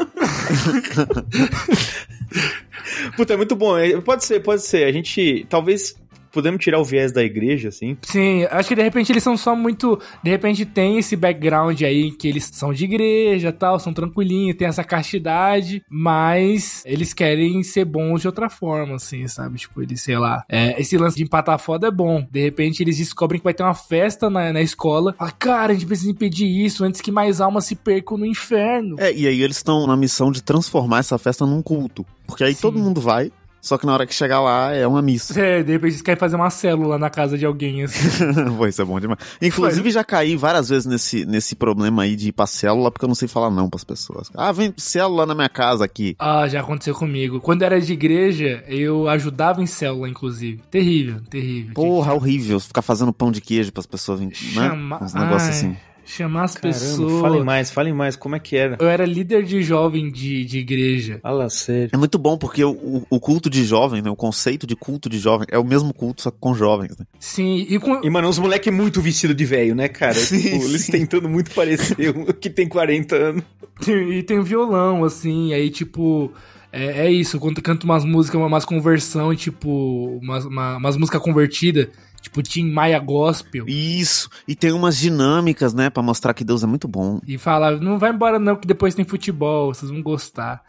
Puta, 3.16 3.34
é 3.34 3.38
muito 3.38 3.56
bom. 3.56 3.78
É, 3.78 4.00
Pode 4.00 4.24
ser, 4.26 4.40
pode 4.42 4.64
ser. 4.64 4.86
A 4.86 4.92
gente. 4.92 5.46
Talvez. 5.50 5.96
Podemos 6.32 6.64
tirar 6.64 6.80
o 6.80 6.84
viés 6.84 7.12
da 7.12 7.24
igreja, 7.24 7.70
assim. 7.70 7.98
Sim, 8.04 8.46
acho 8.50 8.70
que 8.70 8.76
de 8.76 8.84
repente 8.84 9.12
eles 9.12 9.24
são 9.24 9.36
só 9.36 9.56
muito. 9.56 10.00
De 10.24 10.30
repente 10.30 10.66
tem 10.66 10.98
esse 10.98 11.16
background 11.16 11.82
aí 11.82 12.12
que 12.12 12.28
eles 12.28 12.50
são 12.52 12.74
de 12.74 12.86
igreja 12.86 13.52
tal, 13.52 13.80
são 13.80 13.94
tranquilinhos, 13.94 14.58
tem 14.58 14.68
essa 14.68 14.84
castidade, 14.84 15.84
mas 15.90 16.84
eles 16.86 17.14
querem 17.14 17.62
ser 17.64 17.86
bons 17.86 18.22
de 18.22 18.28
outra 18.28 18.50
forma, 18.50 18.96
assim, 18.96 19.28
sabe? 19.28 19.58
Tipo, 19.58 19.82
eles, 19.82 20.02
sei 20.02 20.18
lá. 20.18 20.44
é, 20.50 20.80
esse 20.80 20.98
lance 20.98 21.18
de 21.18 21.24
empatar 21.24 21.60
foda 21.60 21.88
é 21.88 21.92
bom. 21.92 22.26
De 22.32 22.42
repente 22.42 22.82
eles 22.82 22.98
descobrem 22.98 23.40
que 23.40 23.44
vai 23.44 23.54
ter 23.54 23.64
uma 23.64 23.74
festa 23.74 24.30
na, 24.30 24.54
na 24.54 24.62
escola. 24.62 25.14
Fala, 25.18 25.32
cara, 25.32 25.72
a 25.72 25.76
gente 25.76 25.86
precisa 25.86 26.12
impedir 26.12 26.48
isso 26.48 26.84
antes 26.84 27.02
que 27.02 27.12
mais 27.12 27.42
almas 27.42 27.66
se 27.66 27.76
percam 27.76 28.18
no 28.18 28.26
inferno. 28.26 28.96
É, 29.00 29.14
e 29.14 29.28
aí 29.28 29.42
eles 29.42 29.58
estão 29.58 29.86
na 29.88 29.98
missão 29.98 30.32
de 30.32 30.42
transformar 30.42 31.00
essa 31.00 31.18
festa 31.18 31.46
num 31.46 31.62
culto. 31.62 32.06
Porque 32.26 32.44
aí 32.44 32.54
Sim. 32.54 32.62
todo 32.62 32.80
mundo 32.80 33.02
vai, 33.02 33.32
Só 33.62 33.78
que 33.78 33.86
na 33.86 33.94
hora 33.94 34.06
que 34.08 34.14
chegar 34.14 34.40
lá 34.40 34.74
é 34.74 34.88
uma 34.88 35.02
missa. 35.02 35.40
É, 35.40 35.62
de 35.64 35.72
repente 35.74 35.98
você 35.98 36.04
quer 36.04 36.18
fazer 36.18 36.36
uma 36.36 36.50
célula 36.50 36.98
na 36.98 37.10
casa 37.10 37.38
de 37.38 37.46
alguém, 37.46 37.84
assim. 37.84 38.10
Pô, 38.58 38.66
isso 38.68 38.82
é 38.82 38.86
bom 38.86 39.00
demais. 39.00 39.20
Inclusive, 39.42 39.92
já 39.92 40.04
caí 40.04 40.36
várias 40.36 40.70
vezes 40.70 40.86
nesse, 40.86 41.26
nesse 41.26 41.56
problema 41.56 42.04
aí 42.04 42.16
de 42.16 42.30
ir 42.30 42.32
pra 42.32 42.48
célula, 42.48 42.90
porque 42.92 43.04
eu 43.06 43.10
não 43.10 43.16
sei 43.16 43.28
falar 43.28 43.50
não 43.50 43.70
pras 43.70 43.84
pessoas. 43.84 44.30
Ah, 44.36 44.52
vem 44.52 44.74
célula 44.78 45.26
na 45.26 45.36
minha 45.36 45.50
casa 45.50 45.84
aqui. 45.86 46.16
Ah, 46.20 46.48
já 46.48 46.62
aconteceu 46.62 46.96
comigo. 46.96 47.40
Quando 47.42 47.64
era 47.64 47.80
de 47.82 47.92
igreja, 47.94 48.64
eu 48.68 49.08
ajudava 49.10 49.62
em 49.62 49.66
célula, 49.66 50.08
inclusive. 50.08 50.62
Terrível, 50.72 51.22
terrível. 51.30 51.74
Porra, 51.74 52.14
horrível 52.14 52.60
ficar 52.60 52.82
fazendo 52.82 53.12
pão 53.12 53.32
de 53.32 53.42
queijo 53.42 53.72
pras 53.74 53.86
pessoas, 53.86 54.20
né? 54.22 54.30
Chama- 54.34 55.04
Uns 55.04 55.14
negócios 55.14 55.50
assim. 55.50 55.78
Chamar 56.10 56.46
as 56.46 56.56
Caramba, 56.56 56.80
pessoas. 56.80 57.22
falem 57.22 57.44
mais, 57.44 57.70
falem 57.70 57.94
mais, 57.94 58.16
como 58.16 58.36
é 58.36 58.40
que 58.40 58.56
era? 58.58 58.78
Eu 58.80 58.88
era 58.90 59.06
líder 59.06 59.44
de 59.44 59.62
jovem 59.62 60.12
de, 60.12 60.44
de 60.44 60.58
igreja. 60.58 61.20
Fala 61.22 61.50
sério. 61.50 61.90
É 61.94 61.98
muito 61.98 62.18
bom 62.18 62.36
porque 62.38 62.64
o, 62.64 62.72
o- 62.72 63.06
o 63.10 63.20
culto 63.20 63.50
de 63.50 63.64
jovem, 63.64 64.02
né? 64.02 64.10
O 64.10 64.16
conceito 64.16 64.66
de 64.66 64.76
culto 64.76 65.08
de 65.08 65.20
jovem 65.20 65.46
é 65.52 65.60
o 65.60 65.64
mesmo 65.64 65.94
culto, 65.94 66.22
só 66.24 66.32
que 66.32 66.38
com 66.40 66.56
jovens, 66.56 66.98
né? 66.98 67.06
Sim, 67.20 67.66
e 67.70 67.78
com. 67.80 68.02
E, 68.04 68.10
mano, 68.10 68.28
uns 68.28 68.40
moleque 68.40 68.72
muito 68.72 69.00
vestido 69.02 69.36
de 69.36 69.46
velho, 69.46 69.76
né, 69.76 69.88
cara? 69.88 70.16
Sim, 70.18 70.42
Tipo, 70.42 70.64
eles 70.66 70.82
sim. 70.82 70.92
tentando 70.94 71.30
muito 71.30 71.52
parecer 71.52 72.10
um 72.18 72.26
que 72.34 72.50
tem 72.50 72.68
40 72.68 73.16
anos. 73.16 73.44
E 73.88 74.24
tem 74.24 74.40
um 74.40 74.44
violão, 74.44 75.04
assim, 75.04 75.54
aí 75.54 75.70
tipo. 75.70 76.32
É, 76.72 77.08
é 77.08 77.12
isso, 77.12 77.40
quando 77.40 77.62
canta 77.64 77.84
umas 77.86 78.06
músicas, 78.06 78.40
umas 78.40 78.64
conversão, 78.64 79.34
tipo, 79.36 80.20
umas, 80.22 80.46
uma- 80.46 80.78
umas 80.78 80.98
músicas 80.98 81.20
convertidas, 81.22 81.88
tipo 82.22 82.42
Tim 82.42 82.70
Maia 82.72 83.00
Gospel. 83.00 83.66
Isso. 83.68 84.30
E 84.48 84.56
tem 84.56 84.72
umas 84.72 84.98
dinâmicas, 84.98 85.74
né? 85.74 85.90
Pra 85.90 86.04
mostrar 86.04 86.34
que 86.34 86.44
Deus 86.44 86.64
é 86.64 86.68
muito 86.68 86.88
bom. 86.88 87.20
E 87.28 87.38
fala, 87.38 87.72
não 87.72 87.98
vai 87.98 88.12
embora 88.12 88.40
não, 88.40 88.56
que 88.56 88.68
depois 88.68 88.96
tem 88.96 89.06
futebol, 89.06 89.74
vocês 89.74 89.92
vão 89.92 90.02
gostar. 90.02 90.64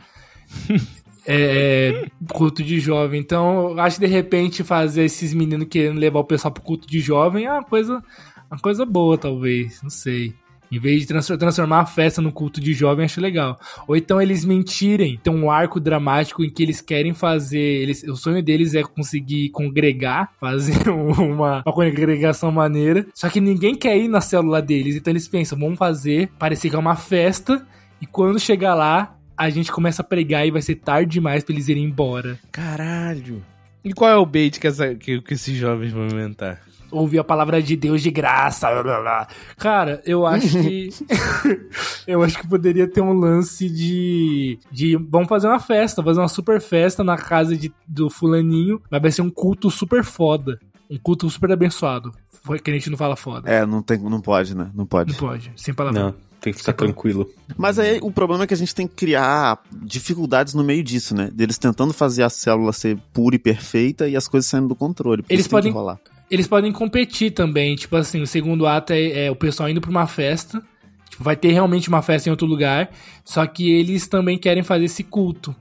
é, 1.27 2.07
culto 2.33 2.63
de 2.63 2.81
jovem. 2.81 3.21
Então, 3.21 3.71
eu 3.71 3.81
acho 3.81 3.99
que 3.99 4.07
de 4.07 4.13
repente 4.13 4.65
fazer 4.65 5.05
esses 5.05 5.35
meninos 5.35 5.69
querendo 5.69 5.99
levar 5.99 6.21
o 6.21 6.25
pessoal 6.25 6.53
pro 6.53 6.63
culto 6.63 6.89
de 6.89 7.01
jovem 7.01 7.45
é 7.45 7.53
uma 7.53 7.65
coisa, 7.65 8.03
uma 8.51 8.61
coisa 8.61 8.85
boa, 8.85 9.17
talvez. 9.19 9.83
Não 9.83 9.91
sei. 9.91 10.35
Em 10.71 10.79
vez 10.79 11.01
de 11.01 11.07
trans- 11.09 11.27
transformar 11.27 11.81
a 11.81 11.87
festa 11.87 12.23
no 12.23 12.31
culto 12.31 12.61
de 12.61 12.73
jovem, 12.73 13.05
acho 13.05 13.21
legal. 13.21 13.59
Ou 13.89 13.97
então 13.97 14.21
eles 14.23 14.45
mentirem, 14.45 15.19
tem 15.23 15.33
um 15.33 15.51
arco 15.51 15.81
dramático 15.81 16.45
em 16.45 16.51
que 16.51 16.63
eles 16.63 16.81
querem 16.81 17.13
fazer. 17.13 17.59
Eles, 17.59 18.05
o 18.05 18.15
sonho 18.15 18.43
deles 18.43 18.75
é 18.75 18.83
conseguir 18.83 19.49
congregar, 19.51 20.31
fazer 20.39 20.89
uma, 20.89 21.23
uma 21.23 21.63
congregação 21.65 22.53
maneira. 22.53 23.05
Só 23.15 23.29
que 23.29 23.41
ninguém 23.41 23.75
quer 23.75 23.97
ir 23.99 24.07
na 24.09 24.21
célula 24.21 24.63
deles. 24.63 24.95
Então 24.95 25.13
eles 25.13 25.27
pensam, 25.27 25.59
vamos 25.59 25.79
fazer, 25.79 26.29
parecer 26.39 26.71
que 26.71 26.77
é 26.77 26.79
uma 26.79 26.97
festa. 26.97 27.67
E 28.01 28.07
quando 28.07 28.39
chegar 28.39 28.75
lá, 28.75 29.17
a 29.37 29.51
gente 29.51 29.73
começa 29.73 30.03
a 30.03 30.05
pregar 30.05 30.47
e 30.47 30.51
vai 30.51 30.63
ser 30.63 30.77
tarde 30.77 31.11
demais 31.13 31.43
pra 31.43 31.53
eles 31.53 31.69
irem 31.69 31.85
embora. 31.85 32.39
Caralho. 32.53 33.43
E 33.85 33.93
qual 33.93 34.11
é 34.11 34.17
o 34.17 34.25
bait 34.27 34.59
que, 34.61 34.67
essa- 34.67 34.95
que- 34.95 35.21
que 35.21 35.35
esses 35.35 35.57
jovens 35.57 35.93
vão 35.93 36.05
inventar? 36.07 36.61
Ouvir 36.91 37.19
a 37.19 37.25
palavra 37.25 37.63
de 37.63 37.77
Deus 37.77 38.03
de 38.03 38.11
graça. 38.11 38.71
Blá, 38.71 38.83
blá, 38.83 39.01
blá. 39.01 39.29
Cara, 39.57 40.03
eu 40.05 40.27
acho 40.27 40.49
que. 40.61 40.91
eu 42.07 42.23
acho 42.23 42.39
que 42.39 42.47
poderia 42.47 42.89
ter 42.89 43.01
um 43.01 43.13
lance 43.13 43.69
de. 43.69 44.59
de 44.71 44.97
vamos 44.97 45.29
fazer 45.29 45.47
uma 45.47 45.61
festa, 45.61 46.03
fazer 46.03 46.21
uma 46.21 46.29
super 46.29 46.61
festa 46.61 47.03
na 47.05 47.17
casa 47.17 47.57
de, 47.57 47.73
do 47.87 48.11
fulaninho, 48.11 48.81
mas 48.91 49.03
vai 49.03 49.11
ser 49.11 49.23
um 49.23 49.31
culto 49.31 49.71
super 49.71 50.05
foda. 50.05 50.59
Um 50.91 50.99
culto 50.99 51.31
super 51.31 51.53
abençoado. 51.53 52.13
Foi 52.43 52.59
Que 52.59 52.71
a 52.71 52.75
gente 52.75 52.91
não 52.91 52.97
fala 52.97 53.15
foda. 53.15 53.49
É, 53.49 53.65
não, 53.65 53.83
tem, 53.83 53.99
não 53.99 54.21
pode, 54.21 54.57
né? 54.57 54.71
Não 54.75 54.87
pode. 54.87 55.13
Não 55.13 55.19
pode, 55.19 55.53
sem 55.57 55.73
palavrão. 55.73 56.07
Não, 56.07 56.15
tem 56.41 56.53
que 56.53 56.59
ficar 56.59 56.73
tranquilo. 56.73 57.31
Mas 57.57 57.79
aí 57.79 58.01
o 58.03 58.11
problema 58.11 58.45
é 58.45 58.47
que 58.47 58.55
a 58.55 58.57
gente 58.57 58.75
tem 58.75 58.89
que 58.89 58.95
criar 58.95 59.61
dificuldades 59.71 60.55
no 60.55 60.65
meio 60.65 60.83
disso, 60.83 61.15
né? 61.15 61.31
Deles 61.33 61.59
tentando 61.59 61.93
fazer 61.93 62.23
a 62.23 62.31
célula 62.31 62.73
ser 62.73 62.99
pura 63.13 63.37
e 63.37 63.39
perfeita 63.39 64.09
e 64.09 64.17
as 64.17 64.27
coisas 64.27 64.49
saindo 64.51 64.69
do 64.69 64.75
controle. 64.75 65.23
porque 65.23 65.35
Eles 65.35 65.47
podem- 65.47 65.71
rolar. 65.73 66.01
Eles 66.31 66.47
podem 66.47 66.71
competir 66.71 67.33
também, 67.33 67.75
tipo 67.75 67.97
assim, 67.97 68.21
o 68.21 68.27
segundo 68.27 68.67
ato 68.67 68.93
é, 68.93 69.27
é 69.27 69.31
o 69.31 69.37
pessoal 69.37 69.69
indo 69.69 69.81
pra 69.81 69.91
uma 69.91 70.07
festa. 70.07 70.63
Tipo, 71.11 71.25
vai 71.25 71.37
ter 71.37 71.51
realmente 71.51 71.89
uma 71.89 72.03
festa 72.03 72.29
em 72.29 72.31
outro 72.31 72.47
lugar, 72.47 72.91
só 73.25 73.45
que 73.45 73.71
eles 73.71 74.07
também 74.07 74.39
querem 74.39 74.63
fazer 74.63 74.85
esse 74.85 75.03
culto. 75.03 75.55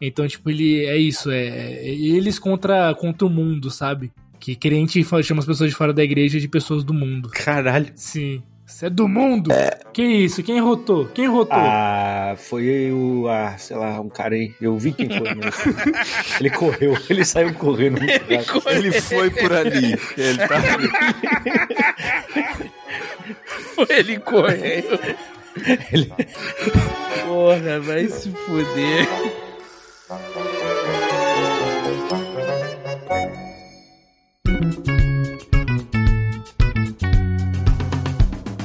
Então, 0.00 0.26
tipo, 0.26 0.50
ele 0.50 0.84
é 0.84 0.96
isso, 0.96 1.30
é, 1.30 1.46
é 1.46 1.88
eles 1.88 2.38
contra, 2.38 2.94
contra 2.94 3.26
o 3.26 3.30
mundo, 3.30 3.70
sabe? 3.70 4.10
Que 4.40 4.56
crente 4.56 5.02
chama 5.22 5.40
as 5.40 5.46
pessoas 5.46 5.70
de 5.70 5.76
fora 5.76 5.92
da 5.92 6.02
igreja 6.02 6.40
de 6.40 6.48
pessoas 6.48 6.82
do 6.82 6.92
mundo. 6.92 7.28
Caralho. 7.30 7.92
Sim. 7.94 8.42
Você 8.66 8.86
é 8.86 8.90
do 8.90 9.06
mundo? 9.06 9.50
Que 9.92 10.02
isso? 10.02 10.42
Quem 10.42 10.58
rotou? 10.60 11.06
Quem 11.08 11.28
rotou? 11.28 11.56
Ah, 11.58 12.34
foi 12.36 12.90
o. 12.90 13.28
Ah, 13.28 13.56
sei 13.58 13.76
lá, 13.76 14.00
um 14.00 14.08
cara 14.08 14.34
aí. 14.34 14.54
Eu 14.60 14.76
vi 14.78 14.92
quem 14.92 15.06
foi 15.08 15.28
ele 16.40 16.50
correu, 16.50 16.96
ele 17.10 17.24
saiu 17.24 17.52
correndo. 17.54 18.00
muito 18.00 18.12
rápido. 18.60 18.70
Ele 18.70 18.92
foi 19.00 19.30
por 19.30 19.52
ali. 19.52 19.98
Ele 20.16 20.38
tá... 20.38 20.56
Ele 23.90 24.18
correu. 24.20 24.98
Ele- 25.92 26.12
Porra, 27.26 27.80
vai 27.80 28.08
se 28.08 28.30
fuder. 28.30 29.06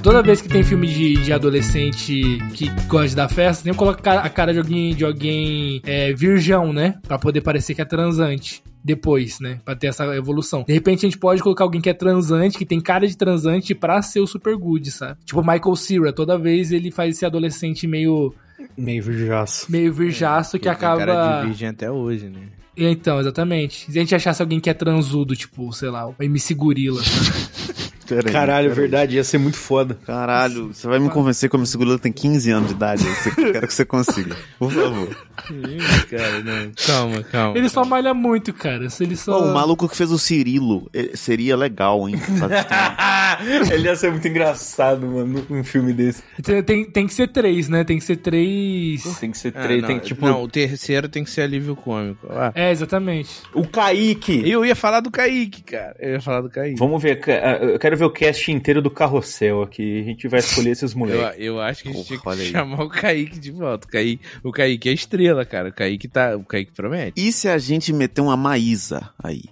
Toda 0.10 0.24
vez 0.24 0.42
que 0.42 0.50
tem 0.50 0.64
filme 0.64 0.88
de, 0.88 1.14
de 1.22 1.32
adolescente 1.32 2.40
que 2.56 2.68
gosta 2.88 3.10
de 3.10 3.16
dar 3.16 3.30
festa, 3.30 3.62
sempre 3.62 3.78
coloca 3.78 4.12
a 4.12 4.28
cara 4.28 4.52
de 4.52 4.58
alguém, 4.58 4.96
de 4.96 5.06
alguém 5.06 5.84
é, 5.86 6.12
virgão, 6.14 6.74
né? 6.74 6.96
Pra 7.08 7.20
poder 7.20 7.42
parecer 7.42 7.76
que 7.76 7.82
é 7.84 7.86
transante. 7.86 8.64
Depois, 8.84 9.40
né? 9.40 9.60
Pra 9.64 9.76
ter 9.76 9.86
essa 9.86 10.04
evolução. 10.16 10.64
De 10.68 10.74
repente 10.74 11.06
a 11.06 11.10
gente 11.10 11.20
pode 11.20 11.44
colocar 11.44 11.64
alguém 11.64 11.80
que 11.80 11.92
é 11.92 11.94
transante, 11.94 12.58
que 12.58 12.66
tem 12.66 12.82
cara 12.82 13.08
de 13.08 13.16
transante 13.16 13.76
pra 13.76 14.02
ser 14.02 14.20
o 14.20 14.26
super 14.26 14.58
good, 14.58 14.90
sabe? 14.90 15.20
Tipo 15.24 15.42
o 15.42 15.46
Michael 15.46 15.76
Cera, 15.76 16.12
toda 16.12 16.40
vez 16.40 16.72
ele 16.72 16.90
faz 16.90 17.16
esse 17.16 17.24
adolescente 17.24 17.86
meio, 17.86 18.34
Meio 18.76 19.04
virjaço. 19.04 19.72
meio 19.72 19.94
virjaço 19.94 20.58
que 20.58 20.68
Ele 20.68 20.76
tem 20.76 20.82
cara 20.82 21.06
de 21.06 21.12
acaba. 21.12 21.46
virgem 21.46 21.68
até 21.70 21.92
hoje, 21.92 22.30
né? 22.30 22.48
Então, 22.76 23.20
exatamente. 23.20 23.92
Se 23.92 24.00
a 24.00 24.02
gente 24.02 24.16
achasse 24.16 24.42
alguém 24.42 24.60
que 24.60 24.72
é 24.72 24.74
transudo, 24.74 25.36
tipo, 25.36 25.72
sei 25.72 25.90
lá, 25.90 26.08
o 26.08 26.16
MC 26.20 26.56
Gorila. 26.56 27.02
Caralho, 28.32 28.72
é 28.72 28.74
verdade, 28.74 29.16
ia 29.16 29.24
ser 29.24 29.38
muito 29.38 29.58
foda. 29.58 29.98
Caralho, 30.06 30.74
você 30.74 30.88
vai 30.88 31.00
me 31.00 31.10
convencer 31.10 31.50
que 31.50 31.56
o 31.56 31.78
Gorila 31.78 32.00
tem 32.00 32.12
15 32.12 32.52
anos 32.52 32.70
de 32.70 32.76
idade. 32.76 33.04
Eu 33.38 33.52
quero 33.52 33.68
que 33.68 33.74
você 33.74 33.86
consiga. 33.86 34.36
Por 34.58 34.72
favor. 34.72 35.10
cara, 36.10 36.44
não. 36.44 36.72
Calma, 36.86 37.24
calma. 37.24 37.58
Ele 37.58 37.70
só 37.70 37.86
malha 37.86 38.14
muito, 38.14 38.54
cara. 38.54 38.90
Se 38.90 39.04
Ele 39.04 39.16
só. 39.16 39.44
O 39.44 39.54
maluco 39.54 39.88
que 39.88 39.96
fez 39.96 40.12
o 40.12 40.20
Cirilo 40.20 40.90
eh, 40.94 41.12
seria 41.16 41.56
legal, 41.56 42.08
hein? 42.08 42.16
Ele 43.72 43.86
ia 43.86 43.96
ser 43.96 44.12
muito 44.12 44.28
engraçado, 44.28 45.06
mano, 45.08 45.46
num 45.50 45.64
filme 45.64 45.94
desse. 45.94 46.24
Tem, 46.44 46.86
tem, 46.86 47.08
que 47.08 47.14
ser 47.14 47.28
três, 47.30 47.70
né? 47.70 47.84
Tem 47.84 47.98
que 47.98 48.04
ser 48.04 48.18
três. 48.18 49.04
Tem 49.20 49.32
que 49.32 49.38
ser 49.38 49.54
Ah, 49.56 49.62
três, 49.62 49.82
não, 49.82 49.88
tem 49.88 50.00
tipo. 50.00 50.26
não, 50.26 50.44
o 50.44 50.48
terceiro 50.48 51.08
tem 51.08 51.24
que 51.24 51.30
ser 51.30 51.42
alívio 51.42 51.76
cômico. 51.76 52.28
Ah, 52.30 52.52
É, 52.56 52.72
exatamente. 52.72 53.42
O 53.54 53.68
Kaique. 53.68 54.50
eu 54.50 54.66
ia 54.66 54.76
falar 54.76 55.00
do 55.00 55.12
Kaique, 55.12 55.64
cara. 55.64 55.96
Eu 56.00 56.14
ia 56.14 56.22
falar 56.22 56.42
do 56.42 56.50
Kaique. 56.50 56.78
Vamos 56.78 57.02
ver, 57.02 57.22
ah, 57.28 57.58
eu 57.64 57.80
quero 57.80 57.96
ver 58.00 58.06
o 58.06 58.10
cast 58.12 58.52
inteiro 58.52 58.82
do 58.82 58.90
Carrossel 58.90 59.62
aqui. 59.62 60.02
A 60.02 60.04
gente 60.04 60.28
vai 60.28 60.40
escolher 60.40 60.72
esses 60.72 60.92
Eu, 60.94 60.98
moleques. 60.98 61.36
eu 61.40 61.60
acho 61.62 61.84
que 61.84 61.90
a 61.90 61.92
gente 61.92 62.06
tinha 62.08 62.20
Olha 62.26 62.38
que 62.44 62.52
chamar 62.52 62.84
o 62.84 62.90
Kaique 62.90 63.40
de 63.40 63.52
volta. 63.52 63.88
O 63.88 63.92
Kaique, 63.92 64.22
o 64.44 64.52
Kaique 64.52 64.90
é 64.90 64.94
estrela, 64.94 65.46
cara. 65.46 65.70
O 65.70 65.74
Kaique 65.74 66.08
tá. 66.08 66.36
O 66.36 66.44
Kaique 66.44 66.72
promete. 66.72 67.22
E 67.22 67.32
se 67.32 67.48
a 67.48 67.58
gente 67.58 67.94
meter 67.94 68.22
uma 68.22 68.36
Maísa 68.38 69.10
aí, 69.22 69.44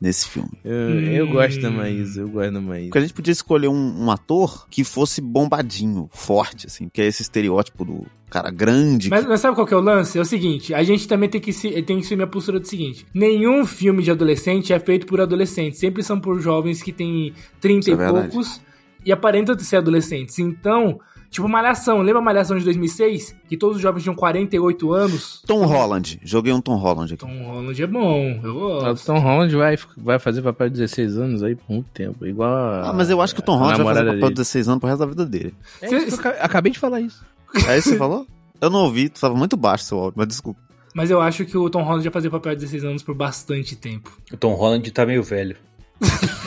nesse 0.00 0.28
filme? 0.28 0.50
Eu, 0.64 1.00
eu 1.00 1.26
Hum. 1.26 1.32
gosto 1.32 1.60
da 1.60 1.70
Maísa, 1.70 2.20
eu 2.20 2.28
gosto 2.28 2.52
da 2.52 2.60
Maísa. 2.60 2.86
Porque 2.86 2.98
a 2.98 3.00
gente 3.02 3.14
podia 3.14 3.32
escolher 3.32 3.68
um, 3.68 4.04
um 4.04 4.10
ator 4.10 4.66
que 4.68 4.84
fosse 4.84 5.20
bombadinho, 5.20 6.08
forte, 6.12 6.66
assim, 6.66 6.88
que 6.88 7.02
é 7.02 7.06
esse 7.06 7.22
estereótipo 7.22 7.84
do 7.84 8.06
cara 8.30 8.50
grande. 8.50 9.08
Mas, 9.10 9.24
mas 9.26 9.40
sabe 9.40 9.54
qual 9.54 9.66
que 9.66 9.74
é 9.74 9.76
o 9.76 9.80
lance? 9.80 10.18
É 10.18 10.20
o 10.20 10.24
seguinte, 10.24 10.74
a 10.74 10.82
gente 10.82 11.08
também 11.08 11.28
tem 11.28 11.40
que 11.40 11.52
se, 11.52 11.70
tem 11.82 11.98
que 12.00 12.06
ser 12.06 12.14
minha 12.16 12.26
postura 12.26 12.60
do 12.60 12.66
seguinte: 12.66 13.06
nenhum 13.12 13.64
filme 13.66 14.02
de 14.02 14.10
adolescente 14.10 14.72
é 14.72 14.78
feito 14.78 15.06
por 15.06 15.20
adolescentes, 15.20 15.78
sempre 15.78 16.02
são 16.02 16.20
por 16.20 16.40
jovens 16.40 16.82
que 16.82 16.92
têm 16.92 17.32
30 17.60 17.80
Isso 17.80 17.90
e 17.90 18.04
é 18.04 18.08
poucos 18.08 18.60
e 19.04 19.12
aparentam 19.12 19.58
ser 19.58 19.76
adolescentes. 19.76 20.38
Então, 20.38 21.00
tipo 21.30 21.48
Malhação, 21.48 22.00
lembra 22.02 22.20
Malhação 22.22 22.58
de 22.58 22.64
2006? 22.64 23.36
Que 23.48 23.56
todos 23.56 23.76
os 23.76 23.82
jovens 23.82 24.02
tinham 24.02 24.14
48 24.14 24.92
anos? 24.92 25.42
Tom 25.46 25.64
Holland. 25.66 26.20
Joguei 26.22 26.52
um 26.52 26.60
Tom 26.60 26.76
Holland 26.76 27.14
aqui. 27.14 27.26
Tom 27.26 27.42
Holland 27.44 27.82
é 27.82 27.86
bom, 27.86 28.40
eu 28.42 28.50
O 28.56 28.60
gosto. 28.80 29.06
Tom 29.06 29.18
Holland 29.18 29.54
vai, 29.56 29.76
vai 29.96 30.18
fazer 30.18 30.42
papel 30.42 30.68
de 30.70 30.76
16 30.76 31.16
anos 31.18 31.42
aí 31.42 31.54
por 31.54 31.70
muito 31.72 31.88
tempo. 31.90 32.26
Igual 32.26 32.50
a, 32.50 32.90
Ah, 32.90 32.92
mas 32.92 33.10
eu 33.10 33.20
acho 33.20 33.34
que 33.34 33.40
o 33.40 33.44
Tom 33.44 33.56
Holland 33.56 33.76
vai 33.82 33.94
fazer 33.94 34.00
papel 34.06 34.14
de 34.14 34.20
dele. 34.20 34.34
16 34.34 34.68
anos 34.68 34.80
pro 34.80 34.88
resto 34.88 35.00
da 35.00 35.06
vida 35.06 35.26
dele. 35.26 35.54
É 35.82 35.86
isso 35.94 36.14
eu 36.14 36.14
aca- 36.20 36.42
acabei 36.42 36.72
de 36.72 36.78
falar 36.78 37.00
isso. 37.00 37.24
É 37.66 37.76
isso 37.78 37.84
que 37.88 37.94
você 37.94 37.96
falou? 37.98 38.26
Eu 38.60 38.70
não 38.70 38.80
ouvi, 38.80 39.08
tava 39.08 39.34
muito 39.34 39.56
baixo 39.56 39.84
seu 39.84 39.98
áudio, 39.98 40.14
mas 40.16 40.26
desculpa. 40.28 40.60
Mas 40.94 41.10
eu 41.10 41.20
acho 41.20 41.44
que 41.44 41.56
o 41.56 41.70
Tom 41.70 41.82
Holland 41.82 42.02
já 42.04 42.10
fazia 42.10 42.30
papel 42.30 42.54
de 42.54 42.60
16 42.62 42.84
anos 42.84 43.02
por 43.02 43.14
bastante 43.14 43.76
tempo. 43.76 44.10
O 44.32 44.36
Tom 44.36 44.54
Holland 44.54 44.90
tá 44.90 45.06
meio 45.06 45.22
velho. 45.22 45.56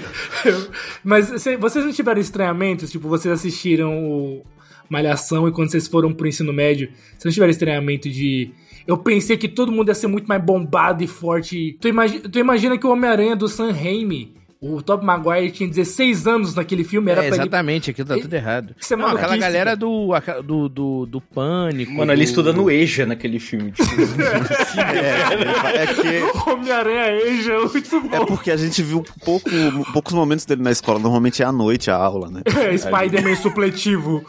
Mas 1.02 1.42
cê- 1.42 1.56
vocês 1.56 1.84
não 1.84 1.92
tiveram 1.92 2.20
estranhamentos? 2.20 2.90
Tipo, 2.90 3.08
vocês 3.08 3.32
assistiram 3.32 3.92
o 3.96 4.42
Malhação 4.88 5.48
e 5.48 5.52
quando 5.52 5.70
vocês 5.70 5.86
foram 5.88 6.12
pro 6.12 6.26
ensino 6.28 6.52
médio, 6.52 6.88
vocês 7.12 7.24
não 7.24 7.32
tiveram 7.32 7.50
estranhamento 7.50 8.08
de 8.08 8.50
eu 8.86 8.98
pensei 8.98 9.36
que 9.36 9.48
todo 9.48 9.72
mundo 9.72 9.88
ia 9.88 9.94
ser 9.94 10.06
muito 10.08 10.26
mais 10.26 10.42
bombado 10.42 11.02
e 11.02 11.06
forte. 11.06 11.76
Tu, 11.80 11.88
imagi 11.88 12.20
tu 12.20 12.38
imagina 12.38 12.76
que 12.76 12.86
o 12.86 12.90
Homem-Aranha 12.90 13.34
do 13.34 13.48
Sam 13.48 13.72
Raimi 13.72 14.34
o 14.66 14.80
Top 14.80 15.04
Maguire 15.04 15.50
tinha 15.50 15.68
16 15.68 16.26
anos 16.26 16.54
naquele 16.54 16.84
filme, 16.84 17.10
era 17.10 17.22
é, 17.22 17.28
exatamente, 17.28 17.90
ele... 17.90 17.92
aquilo 17.92 18.08
tá 18.08 18.16
tudo 18.18 18.34
errado. 18.34 18.74
É 18.90 18.96
Não, 18.96 19.08
aquela 19.08 19.36
galera 19.36 19.76
do, 19.76 20.08
do, 20.42 20.68
do, 20.70 21.06
do 21.06 21.20
Pânico. 21.20 21.92
Mano, 21.92 22.12
ele 22.12 22.24
estuda 22.24 22.50
no 22.50 22.70
EJA 22.70 23.04
naquele 23.04 23.38
filme. 23.38 23.72
Tipo, 23.72 23.84
É, 24.94 25.82
é 25.82 25.86
que 25.86 26.22
Homem-Aranha 26.50 27.04
Age 27.24 27.50
é 27.50 27.58
muito 27.58 28.00
bom. 28.00 28.16
é 28.16 28.26
porque 28.26 28.50
a 28.50 28.56
gente 28.56 28.82
viu 28.82 29.04
pouco, 29.24 29.50
poucos 29.92 30.14
momentos 30.14 30.46
dele 30.46 30.62
na 30.62 30.70
escola. 30.70 30.98
Normalmente 30.98 31.42
é 31.42 31.46
à 31.46 31.52
noite 31.52 31.90
a 31.90 31.96
aula, 31.96 32.30
né? 32.30 32.42
É, 32.46 32.76
Spider-Man 32.76 33.36
supletivo. 33.36 34.24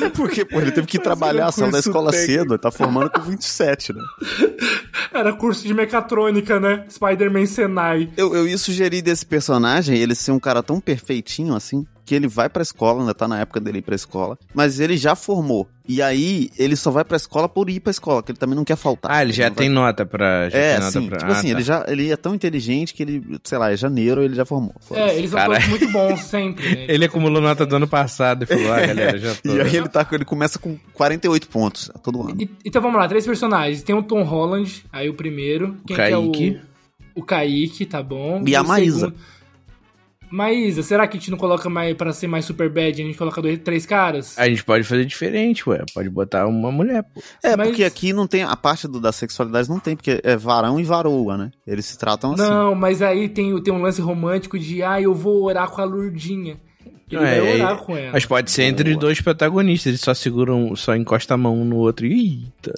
É 0.00 0.08
porque, 0.10 0.44
pô, 0.44 0.60
ele 0.60 0.72
teve 0.72 0.86
que 0.86 0.98
trabalhar, 0.98 1.52
saiu 1.52 1.66
da 1.66 1.72
curso 1.72 1.88
escola 1.88 2.10
técnico. 2.10 2.32
cedo, 2.32 2.58
tá 2.58 2.70
formando 2.70 3.10
com 3.10 3.20
27, 3.20 3.92
né? 3.92 4.02
Era 5.12 5.32
curso 5.32 5.66
de 5.66 5.74
mecatrônica, 5.74 6.58
né? 6.58 6.84
Spider-Man 6.92 7.46
Senai. 7.46 8.08
Eu, 8.16 8.34
eu 8.34 8.46
ia 8.46 8.58
sugerir 8.58 9.02
desse 9.02 9.24
personagem 9.26 9.96
ele 9.98 10.14
ser 10.14 10.32
um 10.32 10.38
cara 10.40 10.62
tão 10.62 10.80
perfeitinho 10.80 11.54
assim, 11.54 11.86
que 12.04 12.14
ele 12.14 12.26
vai 12.26 12.48
pra 12.48 12.62
escola, 12.62 13.00
ainda 13.00 13.14
tá 13.14 13.26
na 13.28 13.40
época 13.40 13.60
dele 13.60 13.78
ir 13.78 13.82
pra 13.82 13.94
escola, 13.94 14.36
mas 14.54 14.80
ele 14.80 14.96
já 14.96 15.14
formou. 15.14 15.68
E 15.88 16.00
aí 16.00 16.48
ele 16.58 16.76
só 16.76 16.90
vai 16.92 17.04
pra 17.04 17.16
escola 17.16 17.48
por 17.48 17.68
ir 17.68 17.80
pra 17.80 17.90
escola, 17.90 18.22
que 18.22 18.30
ele 18.30 18.38
também 18.38 18.54
não 18.54 18.64
quer 18.64 18.76
faltar. 18.76 19.10
Ah, 19.12 19.22
ele 19.22 19.32
já 19.32 19.50
tem 19.50 19.68
vai- 19.68 19.74
nota 19.74 20.06
pra. 20.06 20.48
Já 20.48 20.58
É, 20.58 20.70
tem 20.74 20.80
nota 20.84 20.86
assim, 20.98 21.08
pra... 21.08 21.18
tipo 21.18 21.30
ah, 21.32 21.34
assim, 21.36 21.48
tá. 21.48 21.52
ele 21.54 21.62
já 21.62 21.84
ele 21.88 22.10
é 22.12 22.16
tão 22.16 22.34
inteligente 22.34 22.94
que 22.94 23.02
ele, 23.02 23.38
sei 23.42 23.58
lá, 23.58 23.72
em 23.72 23.76
janeiro 23.76 24.22
ele 24.22 24.34
já 24.34 24.44
formou. 24.44 24.74
É, 24.92 25.16
eles 25.16 25.30
são 25.30 25.44
todos 25.44 25.66
muito 25.66 25.90
bons 25.90 26.20
sempre, 26.20 26.68
né? 26.74 26.86
Ele 26.88 27.04
acumulou 27.04 27.40
nota 27.42 27.66
do 27.66 27.74
ano 27.76 27.88
passado 27.88 28.44
e 28.44 28.46
falou, 28.46 28.72
ah, 28.72 28.80
galera, 28.86 29.18
já 29.18 29.34
tô. 29.34 29.56
E 29.56 29.60
aí 29.60 29.76
ele 29.76 29.88
tá 29.88 30.04
com- 30.04 30.14
ele 30.14 30.24
começa 30.24 30.58
com 30.58 30.76
48 30.94 31.48
pontos 31.48 31.90
todo 32.02 32.22
ano. 32.22 32.36
E- 32.40 32.48
então 32.64 32.80
vamos 32.82 32.98
lá, 33.00 33.08
três 33.08 33.24
personagens. 33.26 33.82
Tem 33.82 33.94
o 33.94 34.02
Tom 34.04 34.22
Holland, 34.22 34.84
aí 34.92 35.08
o 35.08 35.14
primeiro. 35.14 35.76
Quem 35.86 35.96
que 35.96 36.02
é 36.02 36.10
Kaique. 36.10 36.60
o... 36.68 36.71
o 37.14 37.22
Kaique, 37.22 37.84
tá 37.86 38.02
bom. 38.02 38.42
E 38.46 38.54
a 38.56 38.62
Maísa. 38.62 39.06
segundo- 39.06 39.16
Maísa, 40.30 40.82
será 40.82 41.06
que 41.06 41.18
a 41.18 41.20
gente 41.20 41.30
não 41.30 41.36
coloca 41.36 41.68
mais 41.68 41.94
pra 41.94 42.10
ser 42.10 42.26
mais 42.26 42.46
super 42.46 42.70
bad? 42.70 43.02
A 43.02 43.04
gente 43.04 43.18
coloca 43.18 43.42
dois, 43.42 43.58
três 43.58 43.84
caras? 43.84 44.38
A 44.38 44.48
gente 44.48 44.64
pode 44.64 44.82
fazer 44.82 45.04
diferente, 45.04 45.68
ué. 45.68 45.84
Pode 45.92 46.08
botar 46.08 46.46
uma 46.46 46.72
mulher, 46.72 47.02
pô. 47.02 47.22
É, 47.42 47.54
Mas- 47.54 47.68
porque 47.68 47.84
aqui 47.84 48.14
não 48.14 48.26
tem 48.26 48.42
a 48.42 48.56
parte 48.56 48.88
do, 48.88 48.98
da 48.98 49.12
sexualidade 49.12 49.68
não 49.68 49.78
tem, 49.78 49.94
porque 49.94 50.22
é 50.24 50.34
varão 50.34 50.80
e 50.80 50.84
varoa, 50.84 51.36
né? 51.36 51.50
Eles 51.66 51.84
se 51.84 51.98
tratam 51.98 52.32
assim. 52.32 52.42
Não, 52.42 52.74
mas 52.74 53.02
aí 53.02 53.28
tem, 53.28 53.62
tem 53.62 53.74
um 53.74 53.82
lance 53.82 54.00
romântico 54.00 54.58
de, 54.58 54.82
ah, 54.82 54.98
eu 54.98 55.12
vou 55.14 55.42
orar 55.44 55.68
com 55.70 55.82
a 55.82 55.84
Lurdinha. 55.84 56.58
Ele 57.16 57.24
É, 57.24 57.40
vai 57.40 57.50
é, 57.60 57.64
orar 57.64 57.76
com 57.78 57.96
ela. 57.96 58.10
Mas 58.12 58.26
pode 58.26 58.50
ser 58.50 58.62
entre 58.64 58.90
os 58.92 58.96
dois 58.98 59.20
protagonistas. 59.20 59.86
Eles 59.86 60.00
só 60.00 60.14
seguram, 60.14 60.74
só 60.76 60.94
encosta 60.96 61.34
a 61.34 61.36
mão 61.36 61.60
um 61.60 61.64
no 61.64 61.76
outro 61.76 62.06
e. 62.06 62.44
Eita. 62.44 62.72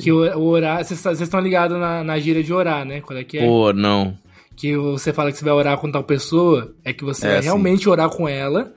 Que 0.00 0.10
o, 0.12 0.18
o 0.38 0.44
orar, 0.46 0.84
vocês 0.84 1.20
estão 1.20 1.40
ligados 1.40 1.78
na, 1.78 2.02
na 2.04 2.18
gíria 2.18 2.42
de 2.42 2.52
orar, 2.52 2.84
né? 2.84 3.00
Qual 3.00 3.18
é 3.18 3.24
que 3.24 3.38
é? 3.38 3.44
Pô, 3.46 3.72
não. 3.72 4.16
Que 4.56 4.76
você 4.76 5.12
fala 5.12 5.32
que 5.32 5.38
você 5.38 5.44
vai 5.44 5.54
orar 5.54 5.78
com 5.78 5.90
tal 5.90 6.04
pessoa, 6.04 6.72
é 6.84 6.92
que 6.92 7.04
você 7.04 7.26
É, 7.26 7.30
vai 7.32 7.38
sim. 7.42 7.44
realmente 7.48 7.88
orar 7.88 8.08
com 8.08 8.28
ela, 8.28 8.72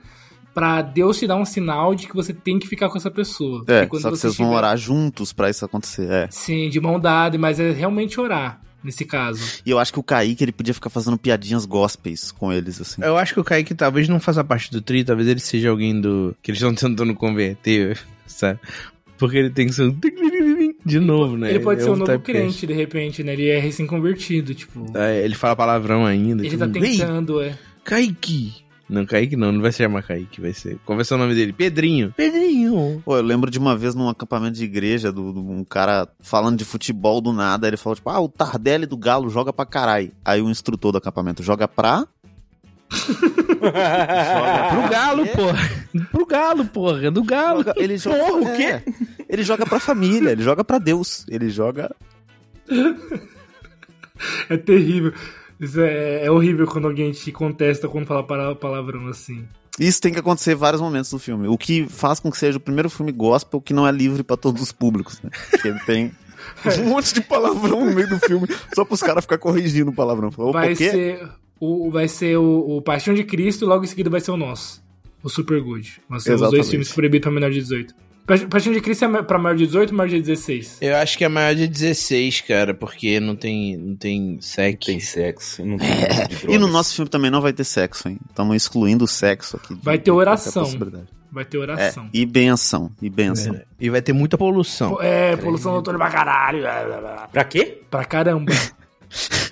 pra 0.52 0.82
Deus 0.82 1.18
te 1.18 1.26
dar 1.26 1.36
um 1.36 1.44
sinal 1.44 1.94
de 1.94 2.08
que 2.08 2.16
você 2.16 2.32
tem 2.32 2.58
que 2.58 2.66
ficar 2.66 2.88
com 2.88 2.96
essa 2.98 3.10
pessoa. 3.12 3.62
É, 3.68 3.82
E 3.82 3.86
quando 3.86 4.02
só 4.02 4.10
que 4.10 4.16
você 4.16 4.22
vocês 4.28 4.36
vão 4.36 4.54
orar 4.54 4.76
juntos 4.76 5.32
pra 5.32 5.48
isso 5.48 5.64
acontecer, 5.64 6.10
é. 6.10 6.26
Sim, 6.32 6.68
de 6.68 6.80
mão 6.80 6.98
dada, 6.98 7.38
mas 7.38 7.60
é 7.60 7.70
realmente 7.70 8.20
orar, 8.20 8.60
nesse 8.88 9.04
caso. 9.04 9.60
E 9.64 9.70
eu 9.70 9.78
acho 9.78 9.92
que 9.92 9.98
o 9.98 10.02
Kaique, 10.02 10.42
ele 10.42 10.52
podia 10.52 10.74
ficar 10.74 10.90
fazendo 10.90 11.16
piadinhas 11.16 11.64
gospels 11.64 12.32
com 12.32 12.52
eles, 12.52 12.80
assim. 12.80 13.02
Eu 13.02 13.16
acho 13.16 13.34
que 13.34 13.40
o 13.40 13.44
Kaique 13.44 13.74
talvez 13.74 14.08
não 14.08 14.18
faça 14.18 14.42
parte 14.42 14.70
do 14.70 14.80
tri, 14.80 15.04
talvez 15.04 15.28
ele 15.28 15.40
seja 15.40 15.70
alguém 15.70 16.00
do. 16.00 16.34
que 16.42 16.50
eles 16.50 16.60
estão 16.60 16.74
tentando 16.74 17.14
converter, 17.14 17.98
sabe? 18.26 18.58
Porque 19.16 19.36
ele 19.36 19.50
tem 19.50 19.66
que 19.66 19.72
ser 19.74 19.82
um. 19.84 19.98
De 20.84 20.98
novo, 21.00 21.36
né? 21.36 21.50
ele 21.50 21.60
pode 21.60 21.82
ser 21.82 21.88
é 21.88 21.92
um 21.92 21.96
novo 21.96 22.12
typecast. 22.12 22.32
crente, 22.40 22.66
de 22.66 22.72
repente, 22.72 23.22
né? 23.22 23.32
Ele 23.34 23.48
é 23.48 23.58
recém-convertido, 23.58 24.54
tipo... 24.54 24.86
É, 24.96 25.22
ele 25.22 25.34
fala 25.34 25.54
palavrão 25.54 26.06
ainda. 26.06 26.42
ele 26.42 26.50
tipo, 26.50 26.66
tá 26.66 26.78
"Ei, 26.78 26.96
tentando, 26.98 27.42
é... 27.42 27.58
Kaique! 27.84 28.67
Não, 28.88 29.04
Kaique 29.04 29.36
não, 29.36 29.52
não 29.52 29.60
vai 29.60 29.70
se 29.70 29.78
chamar 29.78 30.02
Kaique, 30.02 30.40
vai 30.40 30.52
ser. 30.54 30.78
Qual 30.86 30.96
vai 30.96 31.04
ser 31.04 31.14
o 31.14 31.18
nome 31.18 31.34
dele? 31.34 31.52
Pedrinho. 31.52 32.12
Pedrinho! 32.16 33.02
Pô, 33.04 33.16
eu 33.18 33.22
lembro 33.22 33.50
de 33.50 33.58
uma 33.58 33.76
vez 33.76 33.94
num 33.94 34.08
acampamento 34.08 34.54
de 34.56 34.64
igreja, 34.64 35.12
do, 35.12 35.30
do- 35.32 35.40
um 35.50 35.62
cara 35.62 36.08
falando 36.20 36.56
de 36.56 36.64
futebol 36.64 37.20
do 37.20 37.32
nada, 37.32 37.68
ele 37.68 37.76
falou, 37.76 37.96
tipo, 37.96 38.08
ah, 38.08 38.18
o 38.18 38.28
Tardelli 38.30 38.86
do 38.86 38.96
Galo 38.96 39.28
joga 39.28 39.52
pra 39.52 39.66
caralho. 39.66 40.10
Aí 40.24 40.40
o 40.40 40.48
instrutor 40.48 40.92
do 40.92 40.98
acampamento 40.98 41.42
joga 41.42 41.68
pra... 41.68 42.06
joga 43.60 44.68
Pro 44.70 44.88
Galo, 44.88 45.26
porra! 45.26 45.68
Pro 46.10 46.26
Galo, 46.26 46.64
porra! 46.64 47.10
Do 47.10 47.22
Galo! 47.22 47.58
Joga- 47.58 47.74
ele 47.76 47.98
joga, 47.98 48.18
Porra, 48.24 48.40
o 48.40 48.48
é, 48.48 48.56
quê? 48.80 48.92
Ele 49.28 49.42
joga 49.42 49.66
pra 49.66 49.78
família, 49.78 50.30
ele 50.30 50.42
joga 50.42 50.64
pra 50.64 50.78
Deus, 50.78 51.26
ele 51.28 51.50
joga. 51.50 51.94
É 54.48 54.56
terrível. 54.56 55.12
Isso 55.60 55.80
é, 55.80 56.24
é 56.26 56.30
horrível 56.30 56.66
quando 56.66 56.86
alguém 56.86 57.10
te 57.12 57.32
contesta 57.32 57.88
quando 57.88 58.06
fala 58.06 58.22
para- 58.24 58.54
palavrão 58.54 59.08
assim. 59.08 59.44
Isso 59.78 60.00
tem 60.00 60.12
que 60.12 60.18
acontecer 60.18 60.52
em 60.52 60.56
vários 60.56 60.80
momentos 60.80 61.10
do 61.10 61.18
filme. 61.18 61.46
O 61.46 61.56
que 61.56 61.86
faz 61.88 62.18
com 62.18 62.30
que 62.30 62.38
seja 62.38 62.58
o 62.58 62.60
primeiro 62.60 62.90
filme 62.90 63.12
gospel 63.12 63.60
que 63.60 63.72
não 63.72 63.86
é 63.86 63.92
livre 63.92 64.22
pra 64.24 64.36
todos 64.36 64.60
os 64.62 64.72
públicos, 64.72 65.20
né? 65.22 65.30
Porque 65.50 65.72
tem 65.86 66.12
um 66.80 66.88
monte 66.88 67.14
de 67.14 67.20
palavrão 67.20 67.84
no 67.84 67.94
meio 67.94 68.08
do 68.08 68.18
filme, 68.18 68.48
só 68.74 68.84
pros 68.84 69.00
caras 69.00 69.24
ficar 69.24 69.38
corrigindo 69.38 69.90
o 69.90 69.94
palavrão. 69.94 70.30
Vai 70.52 70.74
ser, 70.74 71.28
o, 71.60 71.90
vai 71.90 72.08
ser 72.08 72.38
o, 72.38 72.76
o 72.76 72.82
Paixão 72.82 73.14
de 73.14 73.24
Cristo 73.24 73.64
e 73.64 73.68
logo 73.68 73.84
em 73.84 73.86
seguida 73.88 74.10
vai 74.10 74.20
ser 74.20 74.30
o 74.32 74.36
nosso. 74.36 74.82
O 75.22 75.28
Super 75.28 75.60
Good. 75.60 76.00
Vão 76.08 76.20
ser 76.20 76.34
os 76.34 76.40
dois 76.50 76.68
filmes 76.70 76.92
proibidos 76.92 77.24
pra 77.24 77.32
menor 77.32 77.50
de 77.50 77.60
18. 77.60 77.94
Pa- 78.28 78.46
Paixão 78.50 78.72
de 78.72 78.80
Cristo 78.80 79.04
é 79.06 79.22
pra 79.22 79.38
maior 79.38 79.56
de 79.56 79.66
18 79.66 79.90
ou 79.90 79.96
maior 79.96 80.08
de 80.08 80.20
16? 80.20 80.78
Eu 80.82 80.94
acho 80.96 81.16
que 81.18 81.24
é 81.24 81.28
maior 81.28 81.54
de 81.54 81.66
16, 81.66 82.42
cara, 82.42 82.74
porque 82.74 83.18
não 83.18 83.34
tem, 83.34 83.76
não 83.76 83.96
tem 83.96 84.38
sexo. 84.40 84.86
tem 84.86 85.00
sexo, 85.00 85.64
não 85.64 85.78
tem 85.78 85.88
de 86.46 86.50
E 86.54 86.58
no 86.58 86.68
nosso 86.68 86.94
filme 86.94 87.08
também 87.10 87.30
não 87.30 87.40
vai 87.40 87.52
ter 87.52 87.64
sexo, 87.64 88.08
hein? 88.08 88.18
Estamos 88.28 88.54
excluindo 88.54 89.04
o 89.04 89.08
sexo 89.08 89.56
aqui. 89.56 89.74
de- 89.74 89.82
Vai 89.82 89.98
ter 89.98 90.10
oração. 90.10 90.64
Vai 91.32 91.44
ter 91.44 91.56
É, 91.58 91.60
oração. 91.60 92.08
e 92.12 92.24
benção, 92.24 92.90
e 93.02 93.10
benção. 93.10 93.54
É, 93.54 93.64
E 93.80 93.90
vai 93.90 94.00
ter 94.00 94.12
muita 94.12 94.38
poluição. 94.38 94.98
É, 95.00 95.36
poluição 95.36 95.72
noturna 95.72 95.98
pra 95.98 96.10
caralho. 96.10 96.62
Pra 97.32 97.44
quê? 97.44 97.82
Pra 97.90 98.04
caramba. 98.04 98.52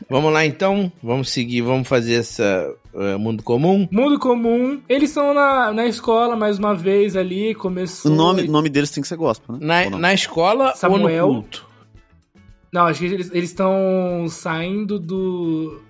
Vamos 0.09 0.33
lá 0.33 0.45
então? 0.45 0.93
Vamos 1.03 1.31
seguir, 1.31 1.63
vamos 1.63 1.89
fazer 1.89 2.15
essa 2.15 2.75
eh, 2.95 3.17
mundo 3.17 3.43
comum? 3.43 3.89
Mundo 3.91 4.19
comum. 4.19 4.81
Eles 4.89 5.11
estão 5.11 5.35
na, 5.35 5.73
na 5.73 5.87
escola 5.87 6.37
mais 6.37 6.59
uma 6.59 6.75
vez 6.75 7.17
ali. 7.17 7.53
O 7.53 7.59
Começou. 7.59 8.13
nome, 8.13 8.43
o 8.43 8.51
nome 8.51 8.69
deles 8.69 8.91
tem 8.91 9.03
que 9.03 9.09
ser 9.09 9.17
gospel, 9.17 9.57
né? 9.57 9.89
Na, 9.91 9.99
na 9.99 10.15
escola 10.15 10.75
Samuel. 10.75 11.27
ou 11.27 11.35
no 11.35 11.41
culto? 11.43 11.67
Não, 12.73 12.87
acho 12.87 13.01
que 13.01 13.07
eles 13.07 13.31
eles 13.33 13.51
estão 13.51 14.27
saindo 14.29 14.99
do. 14.99 15.81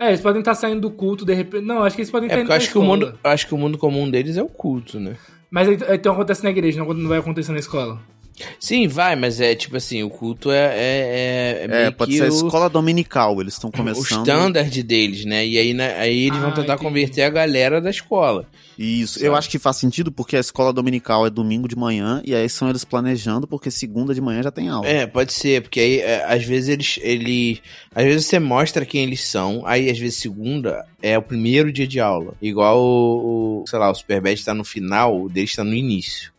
É, 0.00 0.08
eles 0.08 0.20
podem 0.20 0.40
estar 0.40 0.54
saindo 0.54 0.80
do 0.80 0.90
culto 0.90 1.24
de 1.24 1.34
repente. 1.34 1.64
Não, 1.64 1.82
acho 1.82 1.96
que 1.96 2.02
eles 2.02 2.10
podem 2.10 2.28
É 2.28 2.32
estar 2.32 2.38
porque 2.42 2.52
indo 2.52 2.56
acho 2.56 2.72
que, 2.72 2.78
o 2.78 2.82
mundo, 2.82 3.18
eu 3.22 3.30
acho 3.30 3.46
que 3.46 3.54
o 3.54 3.58
mundo 3.58 3.78
comum 3.78 4.10
deles 4.10 4.36
é 4.36 4.42
o 4.42 4.48
culto, 4.48 4.98
né? 5.00 5.16
Mas 5.50 5.68
então 5.68 6.12
acontece 6.12 6.44
na 6.44 6.50
igreja, 6.50 6.84
não, 6.84 6.92
não 6.92 7.08
vai 7.08 7.18
acontecer 7.18 7.52
na 7.52 7.58
escola. 7.58 7.98
Sim, 8.60 8.86
vai, 8.88 9.16
mas 9.16 9.40
é 9.40 9.54
tipo 9.54 9.76
assim, 9.76 10.02
o 10.02 10.10
culto 10.10 10.50
é. 10.50 10.56
É, 10.76 10.78
é, 10.78 11.66
é 11.70 11.86
É, 11.86 11.90
pode 11.90 12.12
que 12.12 12.18
ser 12.18 12.24
a 12.24 12.26
o, 12.26 12.34
escola 12.34 12.68
dominical, 12.68 13.40
eles 13.40 13.54
estão 13.54 13.70
o 13.70 13.72
começando. 13.72 14.04
standard 14.04 14.82
deles, 14.82 15.24
né? 15.24 15.46
E 15.46 15.58
aí, 15.58 15.74
né, 15.74 15.94
aí 15.98 16.26
eles 16.26 16.38
vão 16.38 16.50
Ah, 16.50 16.52
tentar 16.52 16.74
entendi. 16.74 16.82
converter 16.88 17.22
a 17.22 17.30
galera 17.30 17.80
da 17.80 17.90
escola. 17.90 18.46
Isso, 18.78 19.14
Sabe? 19.14 19.26
eu 19.26 19.34
acho 19.34 19.50
que 19.50 19.58
faz 19.58 19.76
sentido 19.76 20.12
porque 20.12 20.36
a 20.36 20.40
escola 20.40 20.72
dominical 20.72 21.26
é 21.26 21.30
domingo 21.30 21.66
de 21.66 21.74
manhã 21.74 22.22
e 22.24 22.32
aí 22.34 22.48
são 22.48 22.68
eles 22.70 22.84
planejando 22.84 23.46
porque 23.46 23.70
segunda 23.72 24.14
de 24.14 24.20
manhã 24.20 24.42
já 24.42 24.52
tem 24.52 24.68
aula. 24.68 24.86
É, 24.86 25.04
pode 25.06 25.32
ser, 25.32 25.62
porque 25.62 25.80
aí 25.80 25.98
é, 25.98 26.24
às 26.24 26.44
vezes 26.44 26.68
eles, 26.68 26.98
ele, 27.02 27.60
às 27.92 28.04
vezes 28.04 28.26
você 28.26 28.38
mostra 28.38 28.86
quem 28.86 29.02
eles 29.02 29.22
são, 29.24 29.62
aí 29.66 29.90
às 29.90 29.98
vezes 29.98 30.18
segunda 30.18 30.84
é 31.02 31.18
o 31.18 31.22
primeiro 31.22 31.72
dia 31.72 31.88
de 31.88 31.98
aula, 31.98 32.34
igual 32.40 32.78
o, 32.80 33.62
o, 33.62 33.64
sei 33.66 33.78
lá, 33.80 33.90
o 33.90 33.94
Superbad 33.94 34.44
tá 34.44 34.54
no 34.54 34.62
final, 34.64 35.22
o 35.22 35.28
deles 35.28 35.54
tá 35.56 35.64
no 35.64 35.74
início. 35.74 36.32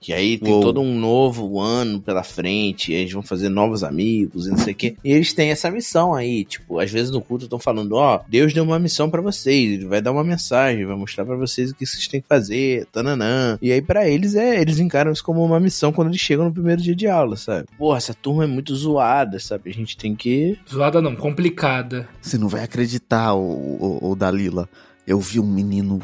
Que 0.00 0.12
aí 0.12 0.38
tem 0.38 0.52
Uou. 0.52 0.62
todo 0.62 0.80
um 0.80 0.98
novo 0.98 1.60
ano 1.60 2.00
pela 2.00 2.22
frente, 2.22 2.92
e 2.92 2.94
eles 2.94 3.12
vão 3.12 3.22
fazer 3.22 3.48
novos 3.48 3.82
amigos 3.82 4.46
e 4.46 4.50
não 4.50 4.58
sei 4.58 4.72
o 4.72 4.76
quê. 4.76 4.96
E 5.02 5.12
eles 5.12 5.32
têm 5.32 5.50
essa 5.50 5.70
missão 5.70 6.14
aí, 6.14 6.44
tipo, 6.44 6.78
às 6.78 6.90
vezes 6.90 7.10
no 7.10 7.20
culto 7.20 7.44
estão 7.44 7.58
falando, 7.58 7.92
ó, 7.92 8.20
Deus 8.28 8.52
deu 8.52 8.64
uma 8.64 8.78
missão 8.78 9.10
pra 9.10 9.20
vocês, 9.20 9.72
ele 9.72 9.86
vai 9.86 10.00
dar 10.00 10.12
uma 10.12 10.24
mensagem, 10.24 10.86
vai 10.86 10.96
mostrar 10.96 11.24
pra 11.24 11.36
vocês 11.36 11.70
o 11.70 11.74
que 11.74 11.86
vocês 11.86 12.06
têm 12.06 12.20
que 12.20 12.28
fazer, 12.28 12.86
tananã. 12.92 13.58
E 13.60 13.72
aí 13.72 13.82
pra 13.82 14.08
eles 14.08 14.34
é, 14.34 14.60
eles 14.60 14.78
encaram 14.78 15.12
isso 15.12 15.24
como 15.24 15.44
uma 15.44 15.60
missão 15.60 15.92
quando 15.92 16.08
eles 16.08 16.20
chegam 16.20 16.44
no 16.44 16.52
primeiro 16.52 16.80
dia 16.80 16.94
de 16.94 17.06
aula, 17.06 17.36
sabe? 17.36 17.66
Porra, 17.76 17.98
essa 17.98 18.14
turma 18.14 18.44
é 18.44 18.46
muito 18.46 18.74
zoada, 18.74 19.38
sabe? 19.38 19.70
A 19.70 19.74
gente 19.74 19.96
tem 19.96 20.14
que 20.14 20.58
Zoada 20.70 21.00
não, 21.00 21.16
complicada. 21.16 22.08
Você 22.20 22.38
não 22.38 22.48
vai 22.48 22.62
acreditar, 22.62 23.34
o, 23.34 23.40
o, 23.40 24.10
o 24.10 24.16
Dalila. 24.16 24.68
Eu 25.08 25.18
vi 25.20 25.40
um 25.40 25.46
menino 25.46 26.02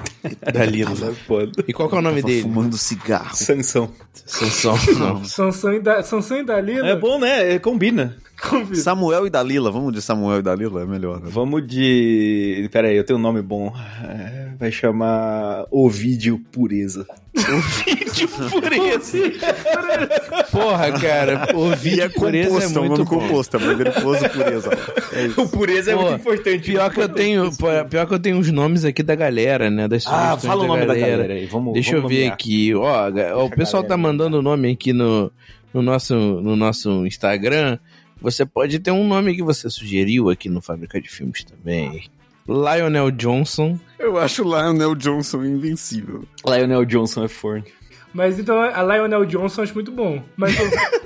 Dalila. 0.51 1.13
Foda. 1.29 1.63
E 1.69 1.75
qual 1.75 1.91
que 1.91 1.95
é 1.95 1.99
o 1.99 2.01
nome 2.01 2.23
tava 2.23 2.33
dele? 2.33 2.43
fumando 2.43 2.79
cigarro. 2.79 3.37
Sansão. 3.37 3.91
Sansão. 4.15 4.79
Não. 4.99 5.23
Sansão 5.27 5.75
e, 5.75 5.81
da, 5.81 6.03
Sansão 6.03 6.39
e 6.39 6.43
Dalila. 6.43 6.89
É 6.89 6.97
bom, 6.97 7.19
né? 7.19 7.53
É, 7.53 7.59
Combina. 7.59 8.17
Convido. 8.41 8.77
Samuel 8.77 9.27
e 9.27 9.31
Dalila, 9.31 9.71
vamos 9.71 9.93
de 9.93 10.03
Samuel 10.03 10.41
e 10.41 10.43
Dalila, 10.43 10.83
é 10.83 10.87
melhor. 10.87 11.21
né? 11.21 11.29
Vamos 11.31 11.67
de. 11.67 12.69
Pera 12.73 12.89
aí, 12.89 12.97
eu 12.97 13.05
tenho 13.05 13.19
um 13.19 13.23
nome 13.23 13.41
bom. 13.43 13.73
É, 14.03 14.45
Vai 14.59 14.71
chamar 14.71 15.67
Ovídio 15.71 16.39
Pureza. 16.53 17.07
Ovidio 17.37 18.29
Pureza. 18.51 19.19
Porra, 20.51 20.93
cara. 21.01 21.49
Ovidio 21.57 22.03
é 22.05 22.09
Pureza 22.09 22.49
é 22.49 22.53
composto, 22.61 22.79
é 22.79 22.81
um 22.81 22.85
muito 22.87 22.99
nome 23.05 23.11
bom. 23.11 23.19
composto. 23.29 23.57
A 23.57 23.61
mãe 23.61 23.77
dele 23.77 23.91
pôs 23.91 24.23
o 24.23 24.29
pureza. 24.31 24.71
É. 25.13 25.41
O 25.41 25.49
pureza 25.49 25.91
é 25.93 25.95
Pô, 25.97 26.03
muito 26.03 26.15
importante. 26.21 26.71
Pior 26.71 26.91
que 26.93 27.01
eu 27.01 27.09
tenho, 27.09 27.51
pior 27.89 28.07
que 28.07 28.15
eu 28.15 28.19
tenho 28.19 28.39
os 28.39 28.51
nomes 28.51 28.85
aqui 28.85 29.03
da 29.03 29.15
galera, 29.15 29.71
né? 29.71 29.89
Das 29.89 30.07
Ah, 30.07 30.37
fala 30.37 30.65
o 30.65 30.67
nome 30.67 30.87
da 30.87 30.95
galera 30.95 31.33
aí. 31.35 31.47
Vamos, 31.47 31.73
Deixa 31.75 31.93
vamos 31.97 32.05
eu 32.05 32.09
ver 32.09 32.15
nomear. 32.17 32.35
aqui. 32.35 32.75
Ó, 32.75 33.11
ó, 33.41 33.45
o 33.47 33.51
pessoal 33.51 33.83
tá 33.83 33.91
galera. 33.91 34.09
mandando 34.09 34.39
o 34.39 34.43
nome 34.43 34.71
aqui 34.73 34.93
no, 34.93 35.31
no, 35.73 35.83
nosso, 35.83 36.15
no 36.15 36.55
nosso 36.57 37.05
Instagram. 37.07 37.79
Você 38.25 38.47
pode 38.47 38.79
ter 38.79 38.91
um 38.91 39.07
nome 39.07 39.37
que 39.37 39.43
você 39.43 39.69
sugeriu 39.69 40.31
aqui 40.31 40.49
no 40.49 40.63
Fábrica 40.63 40.99
de 40.99 41.11
Filmes 41.11 41.45
também. 41.45 42.09
Lionel 42.49 43.11
Johnson. 43.11 43.79
Eu 43.99 44.17
acho 44.17 44.43
o 44.43 44.47
Lionel 44.47 44.95
Johnson 44.95 45.45
invencível. 45.45 46.25
Lionel 46.43 46.87
Johnson 46.87 47.25
é 47.25 47.29
forte. 47.29 47.71
Mas 48.15 48.39
então 48.39 48.61
a 48.61 48.83
Lionel 48.83 49.25
Johnson 49.25 49.61
eu 49.61 49.65
acho 49.65 49.75
muito 49.75 49.91
bom. 49.91 50.23
Mas 50.37 50.57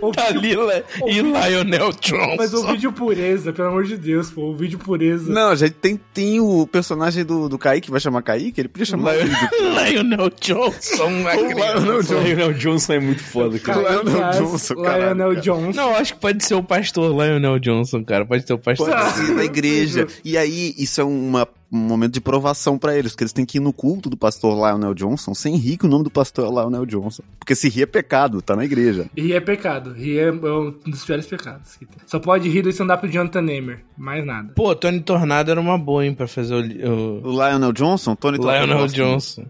o, 0.01 0.09
o, 0.09 0.13
Dalila 0.13 0.85
e 1.07 1.21
Lionel 1.23 1.91
Johnson. 1.93 2.37
mas 2.37 2.53
o 2.53 2.67
vídeo 2.67 2.93
pureza, 2.93 3.53
pelo 3.53 3.69
amor 3.69 3.85
de 3.85 3.97
Deus, 3.97 4.31
pô. 4.31 4.43
O 4.51 4.55
vídeo 4.55 4.79
pureza. 4.79 5.33
Não, 5.33 5.57
já 5.57 5.69
tem, 5.71 5.99
tem 6.13 6.39
o 6.39 6.67
personagem 6.67 7.25
do, 7.25 7.49
do 7.49 7.59
Kaique, 7.59 7.91
vai 7.91 7.99
chamar 7.99 8.23
Kaique? 8.23 8.61
Ele 8.61 8.69
podia 8.69 8.85
chamar 8.85 9.15
Lionel 9.89 10.31
Johnson, 10.41 11.23
O 11.23 11.49
criança. 11.49 11.79
Lionel 11.79 12.03
Johnson. 12.03 12.21
Lionel 12.21 12.53
Johnson 12.53 12.93
é 12.93 13.01
muito 13.01 13.25
foda, 13.25 13.59
cara. 13.59 13.83
Cara, 13.83 14.03
Lionel 14.03 14.17
aliás, 14.17 14.37
Johnson, 14.37 14.75
caralho, 14.75 15.03
Lionel 15.05 15.29
cara. 15.29 15.41
Johnson. 15.41 15.81
Não, 15.81 15.95
acho 15.97 16.15
que 16.15 16.21
pode 16.21 16.45
ser 16.45 16.55
o 16.55 16.63
pastor 16.63 17.11
Lionel 17.11 17.59
Johnson, 17.59 18.05
cara. 18.05 18.27
Pode 18.27 18.47
ser 18.47 18.53
o 18.53 18.59
pastor. 18.59 18.91
Pode 18.91 19.11
ser 19.13 19.35
na 19.35 19.45
igreja. 19.45 20.07
E 20.25 20.37
aí, 20.37 20.75
isso 20.77 21.01
é 21.01 21.05
uma, 21.05 21.49
um 21.71 21.79
momento 21.79 22.15
de 22.15 22.21
provação 22.21 22.79
pra 22.79 22.97
eles, 22.97 23.13
porque 23.13 23.25
eles 23.25 23.33
têm 23.33 23.45
que 23.45 23.59
ir 23.59 23.61
no 23.61 23.73
culto 23.73 24.09
do 24.09 24.17
pastor 24.17 24.55
Lionel 24.55 24.95
Johnson 24.95 25.35
sem 25.35 25.57
rir 25.57 25.77
que 25.77 25.87
o 25.87 25.89
nome 25.89 26.05
do 26.05 26.11
pastor 26.11 26.47
é 26.47 26.49
Lionel 26.49 26.87
Johnson. 26.87 27.23
Porque 27.39 27.55
se 27.55 27.69
rir 27.69 27.83
é 27.83 27.87
pecado, 27.87 28.41
tá 28.41 28.57
na 28.57 28.65
igreja. 28.65 29.07
Rir 29.17 29.35
é 29.35 29.41
pecado. 29.41 29.93
Rir 29.93 30.19
é 30.19 30.33
um 30.33 30.71
dos 30.87 31.05
piores 31.05 31.27
pecados. 31.27 31.77
que 31.77 31.85
tem. 31.85 31.99
Só 32.07 32.19
pode 32.19 32.49
rir 32.49 32.63
do 32.63 32.71
stand-up 32.71 33.07
do 33.07 33.13
Jonathan 33.13 33.43
Nemer. 33.43 33.85
Mais 33.97 34.25
nada. 34.25 34.53
Pô, 34.55 34.75
Tony 34.75 35.01
Tornado 35.01 35.51
era 35.51 35.61
uma 35.61 35.77
boa, 35.79 36.05
hein, 36.07 36.15
pra 36.15 36.27
fazer 36.27 36.55
o, 36.55 36.61
o 36.61 37.29
O 37.29 37.31
Lionel 37.33 37.73
Johnson, 37.73 38.15
Tony 38.15 38.39
eu 38.39 38.45
Lionel 38.45 38.87
Johnson. 38.87 39.45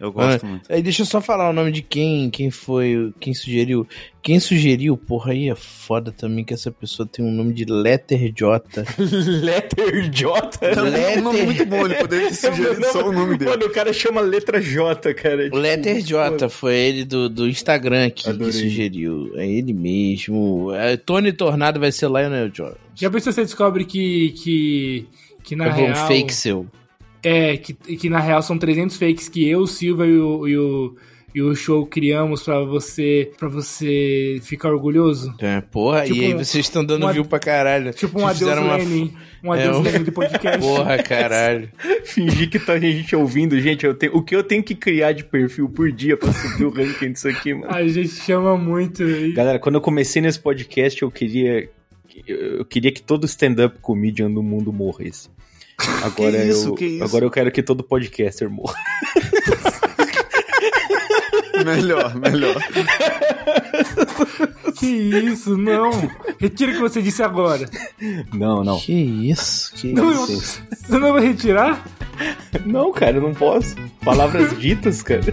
Eu 0.00 0.10
gosto 0.10 0.44
Ah, 0.46 0.48
muito. 0.48 0.72
Aí 0.72 0.82
deixa 0.82 1.02
eu 1.02 1.06
só 1.06 1.20
falar 1.20 1.50
o 1.50 1.52
nome 1.52 1.70
de 1.70 1.82
quem, 1.82 2.30
quem 2.30 2.50
foi, 2.50 3.12
quem 3.20 3.34
sugeriu. 3.34 3.86
Quem 4.22 4.40
sugeriu, 4.40 4.96
porra, 4.96 5.32
aí 5.32 5.48
é 5.50 5.54
foda 5.54 6.10
também 6.10 6.42
que 6.44 6.54
essa 6.54 6.70
pessoa 6.70 7.06
tem 7.06 7.22
um 7.24 7.30
nome 7.30 7.52
de 7.52 7.64
Letter 7.66 8.32
J. 8.32 8.84
Letter 9.42 10.10
J. 10.10 10.58
É 10.62 11.18
um 11.18 11.22
nome 11.22 11.42
muito 11.42 11.64
bom, 11.66 11.84
ele 11.84 11.94
poderia 11.96 12.28
ter 12.28 12.34
sugerido 12.34 12.84
só 12.86 13.08
o 13.08 13.12
nome 13.12 13.36
dele. 13.36 13.50
Mano, 13.50 13.66
o 13.66 13.70
cara 13.70 13.92
chama 13.92 14.20
letra 14.20 14.60
J, 14.60 15.12
cara. 15.14 15.44
Tipo, 15.44 15.56
Letter 15.56 16.00
J, 16.02 16.48
foi 16.48 16.74
ele 16.76 17.04
do, 17.04 17.28
do 17.28 17.46
Instagram 17.48 18.06
aqui 18.06 18.24
que 18.24 18.30
Adorei. 18.30 18.52
sugeriu. 18.52 19.32
É 19.36 19.46
ele 19.46 19.72
mesmo. 19.72 20.72
É, 20.74 20.96
Tony 20.96 21.32
Tornado 21.32 21.78
vai 21.80 21.92
ser 21.92 22.06
Lionel 22.06 22.48
J. 22.50 22.74
Já 22.94 23.10
pensou 23.10 23.32
se 23.32 23.36
você 23.36 23.42
descobre 23.44 23.84
que. 23.84 24.30
que. 24.42 25.06
que 25.44 25.56
na 25.56 25.66
É 25.66 25.70
um 25.72 25.74
real. 25.92 26.06
fake 26.08 26.32
seu. 26.34 26.66
É, 27.22 27.56
que, 27.56 27.74
que 27.74 28.08
na 28.10 28.20
real 28.20 28.42
são 28.42 28.56
300 28.58 28.96
fakes 28.96 29.28
que 29.28 29.48
eu, 29.48 29.60
o 29.60 29.66
Silva 29.66 30.06
e 30.06 30.18
o, 30.18 30.48
e 30.48 30.56
o, 30.56 30.96
e 31.34 31.42
o 31.42 31.54
show 31.54 31.86
criamos 31.86 32.42
pra 32.42 32.60
você 32.60 33.30
para 33.38 33.48
você 33.48 34.40
ficar 34.42 34.70
orgulhoso? 34.72 35.34
É, 35.38 35.60
porra, 35.60 36.02
Tipo 36.04 36.16
e 36.16 36.24
aí 36.24 36.32
vocês 36.34 36.66
estão 36.66 36.84
dando 36.84 37.04
uma- 37.04 37.12
view 37.12 37.24
pra 37.24 37.38
caralho. 37.38 37.92
Tipo 37.92 38.20
um 38.20 38.26
adeus 38.26 38.58
uma- 38.58 38.76
Lenny. 38.76 39.14
Um 39.44 39.54
É, 39.54 39.58
adeus 39.60 39.76
um- 39.76 39.82
Lenny 39.82 40.04
do 40.04 40.12
podcast. 40.12 40.58
Porra, 40.66 40.98
caralho. 41.02 41.68
Fingir 42.04 42.50
que 42.50 42.58
tá 42.58 42.72
a 42.74 42.78
gente 42.80 43.14
ouvindo, 43.14 43.58
gente. 43.60 43.86
Eu 43.86 43.94
tenho, 43.94 44.16
o 44.16 44.22
que 44.22 44.34
eu 44.34 44.42
tenho 44.42 44.62
que 44.62 44.74
criar 44.74 45.12
de 45.12 45.24
perfil 45.24 45.68
por 45.68 45.92
dia 45.92 46.16
pra 46.16 46.32
subir 46.32 46.64
o 46.64 46.70
ranking 46.70 47.12
disso 47.12 47.28
aqui, 47.28 47.54
mano? 47.54 47.72
A 47.74 47.86
gente 47.86 48.08
chama 48.08 48.56
muito. 48.56 49.02
e- 49.02 49.32
Galera, 49.32 49.58
quando 49.58 49.76
eu 49.76 49.80
comecei 49.80 50.20
nesse 50.20 50.40
podcast, 50.40 51.00
eu 51.02 51.10
queria. 51.10 51.68
Eu 52.26 52.64
queria 52.64 52.90
que 52.92 53.00
todo 53.02 53.24
stand-up 53.24 53.78
comedian 53.80 54.30
do 54.30 54.42
mundo 54.42 54.72
morresse. 54.72 55.28
Agora, 56.02 56.32
Que 56.32 56.42
isso, 56.48 56.68
eu, 56.68 56.74
que 56.74 56.84
isso? 56.86 57.04
agora 57.04 57.24
eu 57.24 57.30
quero 57.30 57.50
que 57.52 57.62
todo 57.62 57.82
podcaster 57.84 58.48
morra. 58.50 58.74
Melhor, 61.64 62.14
melhor. 62.14 62.56
Que 64.78 64.86
isso, 64.86 65.58
não. 65.58 65.90
Retira 66.38 66.72
o 66.72 66.74
que 66.74 66.80
você 66.80 67.02
disse 67.02 67.22
agora. 67.22 67.68
Não, 68.32 68.64
não. 68.64 68.78
Que 68.80 68.92
isso, 68.94 69.70
que 69.74 69.92
Não, 69.92 70.10
isso. 70.24 70.62
eu- 70.70 70.76
Você 70.78 70.98
não 70.98 71.12
vai 71.12 71.26
retirar? 71.26 71.84
Não, 72.64 72.90
cara, 72.92 73.18
eu 73.18 73.22
não 73.22 73.34
posso. 73.34 73.74
Palavras 74.02 74.58
ditas, 74.58 75.02
cara. 75.02 75.20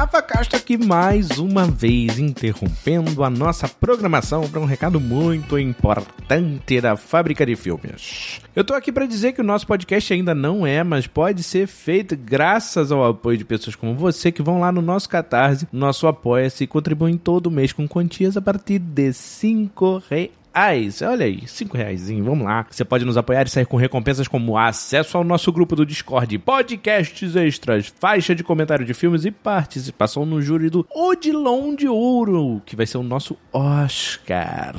Rafa 0.00 0.22
Castro 0.22 0.56
aqui 0.56 0.78
mais 0.78 1.38
uma 1.38 1.66
vez 1.66 2.18
interrompendo 2.18 3.22
a 3.22 3.28
nossa 3.28 3.68
programação 3.68 4.48
para 4.48 4.58
um 4.58 4.64
recado 4.64 4.98
muito 4.98 5.58
importante 5.58 6.80
da 6.80 6.96
Fábrica 6.96 7.44
de 7.44 7.54
Filmes. 7.54 8.40
Eu 8.56 8.64
tô 8.64 8.72
aqui 8.72 8.90
para 8.90 9.04
dizer 9.04 9.32
que 9.32 9.42
o 9.42 9.44
nosso 9.44 9.66
podcast 9.66 10.10
ainda 10.10 10.34
não 10.34 10.66
é, 10.66 10.82
mas 10.82 11.06
pode 11.06 11.42
ser 11.42 11.66
feito 11.66 12.16
graças 12.16 12.90
ao 12.90 13.04
apoio 13.04 13.36
de 13.36 13.44
pessoas 13.44 13.76
como 13.76 13.94
você 13.94 14.32
que 14.32 14.40
vão 14.40 14.58
lá 14.58 14.72
no 14.72 14.80
nosso 14.80 15.06
Catarse, 15.06 15.68
no 15.70 15.80
nosso 15.80 16.06
Apoia-se 16.06 16.64
e 16.64 16.66
contribuem 16.66 17.18
todo 17.18 17.50
mês 17.50 17.70
com 17.70 17.86
quantias 17.86 18.38
a 18.38 18.40
partir 18.40 18.78
de 18.78 19.12
5 19.12 20.04
reais. 20.08 20.39
Olha 20.54 21.26
aí, 21.26 21.46
5 21.46 21.76
reais, 21.76 22.08
vamos 22.10 22.44
lá. 22.44 22.66
Você 22.70 22.84
pode 22.84 23.04
nos 23.04 23.16
apoiar 23.16 23.46
e 23.46 23.50
sair 23.50 23.66
com 23.66 23.76
recompensas 23.76 24.28
como 24.28 24.58
acesso 24.58 25.16
ao 25.16 25.24
nosso 25.24 25.52
grupo 25.52 25.76
do 25.76 25.86
Discord, 25.86 26.36
podcasts 26.38 27.36
extras, 27.36 27.92
faixa 28.00 28.34
de 28.34 28.42
comentário 28.42 28.84
de 28.84 28.92
filmes 28.92 29.24
e 29.24 29.30
participação 29.30 30.26
no 30.26 30.42
júri 30.42 30.68
do 30.68 30.86
Odilon 30.94 31.74
de 31.74 31.88
Ouro, 31.88 32.60
que 32.66 32.76
vai 32.76 32.86
ser 32.86 32.98
o 32.98 33.02
nosso 33.02 33.36
Oscar. 33.52 34.74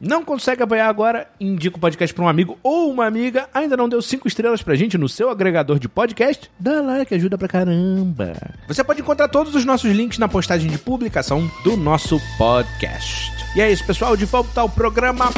Não 0.00 0.24
consegue 0.24 0.62
apoiar 0.62 0.88
agora? 0.88 1.28
Indica 1.40 1.76
o 1.76 1.80
podcast 1.80 2.14
para 2.14 2.24
um 2.24 2.28
amigo 2.28 2.58
ou 2.62 2.90
uma 2.90 3.06
amiga. 3.06 3.48
Ainda 3.52 3.76
não 3.76 3.88
deu 3.88 4.00
5 4.00 4.26
estrelas 4.28 4.62
pra 4.62 4.74
gente 4.74 4.96
no 4.96 5.08
seu 5.08 5.28
agregador 5.28 5.78
de 5.78 5.88
podcast? 5.88 6.50
Dá 6.58 6.80
lá 6.80 7.04
que 7.04 7.14
ajuda 7.14 7.36
pra 7.36 7.48
caramba. 7.48 8.32
Você 8.68 8.82
pode 8.84 9.00
encontrar 9.00 9.28
todos 9.28 9.54
os 9.54 9.64
nossos 9.64 9.90
links 9.92 10.18
na 10.18 10.28
postagem 10.28 10.70
de 10.70 10.78
publicação 10.78 11.50
do 11.64 11.76
nosso 11.76 12.20
podcast. 12.38 13.35
E 13.54 13.60
é 13.60 13.70
isso, 13.72 13.84
pessoal. 13.86 14.16
De 14.16 14.24
volta 14.24 14.60
ao 14.60 14.68
programa. 14.68 15.30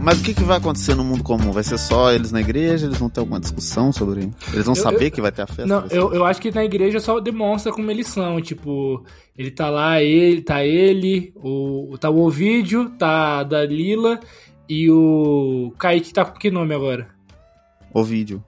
Mas 0.00 0.20
o 0.20 0.24
que, 0.24 0.32
que 0.32 0.42
vai 0.44 0.56
acontecer 0.56 0.94
no 0.94 1.04
mundo 1.04 1.22
comum? 1.22 1.52
Vai 1.52 1.62
ser 1.62 1.76
só 1.76 2.10
eles 2.12 2.32
na 2.32 2.40
igreja? 2.40 2.86
Eles 2.86 2.96
vão 2.96 3.10
ter 3.10 3.20
alguma 3.20 3.38
discussão 3.38 3.92
sobre. 3.92 4.30
Eles 4.52 4.64
vão 4.64 4.74
Eu- 4.74 4.82
saber 4.82 5.06
eu- 5.06 5.10
que 5.10 5.20
vai 5.20 5.30
ter 5.30 5.42
a 5.42 5.46
festa? 5.46 5.66
Não, 5.66 5.84
eu, 5.90 6.14
eu 6.14 6.24
acho 6.24 6.40
que 6.40 6.50
na 6.50 6.64
igreja 6.64 6.98
só 6.98 7.20
demonstra 7.20 7.70
como 7.72 7.90
eles 7.90 8.06
são. 8.06 8.40
Tipo, 8.40 9.04
ele 9.36 9.50
tá 9.50 9.68
lá, 9.68 10.00
ele, 10.02 10.40
tá 10.40 10.64
ele, 10.64 11.32
o, 11.36 11.94
tá 12.00 12.08
o 12.08 12.20
Ovídio, 12.24 12.88
tá 12.90 13.40
a 13.40 13.42
Dalila 13.42 14.18
e 14.66 14.90
o 14.90 15.74
Kaique 15.78 16.12
tá 16.12 16.24
com 16.24 16.38
que 16.38 16.50
nome 16.50 16.74
agora? 16.74 17.08
O 17.92 18.02
vídeo. 18.02 18.42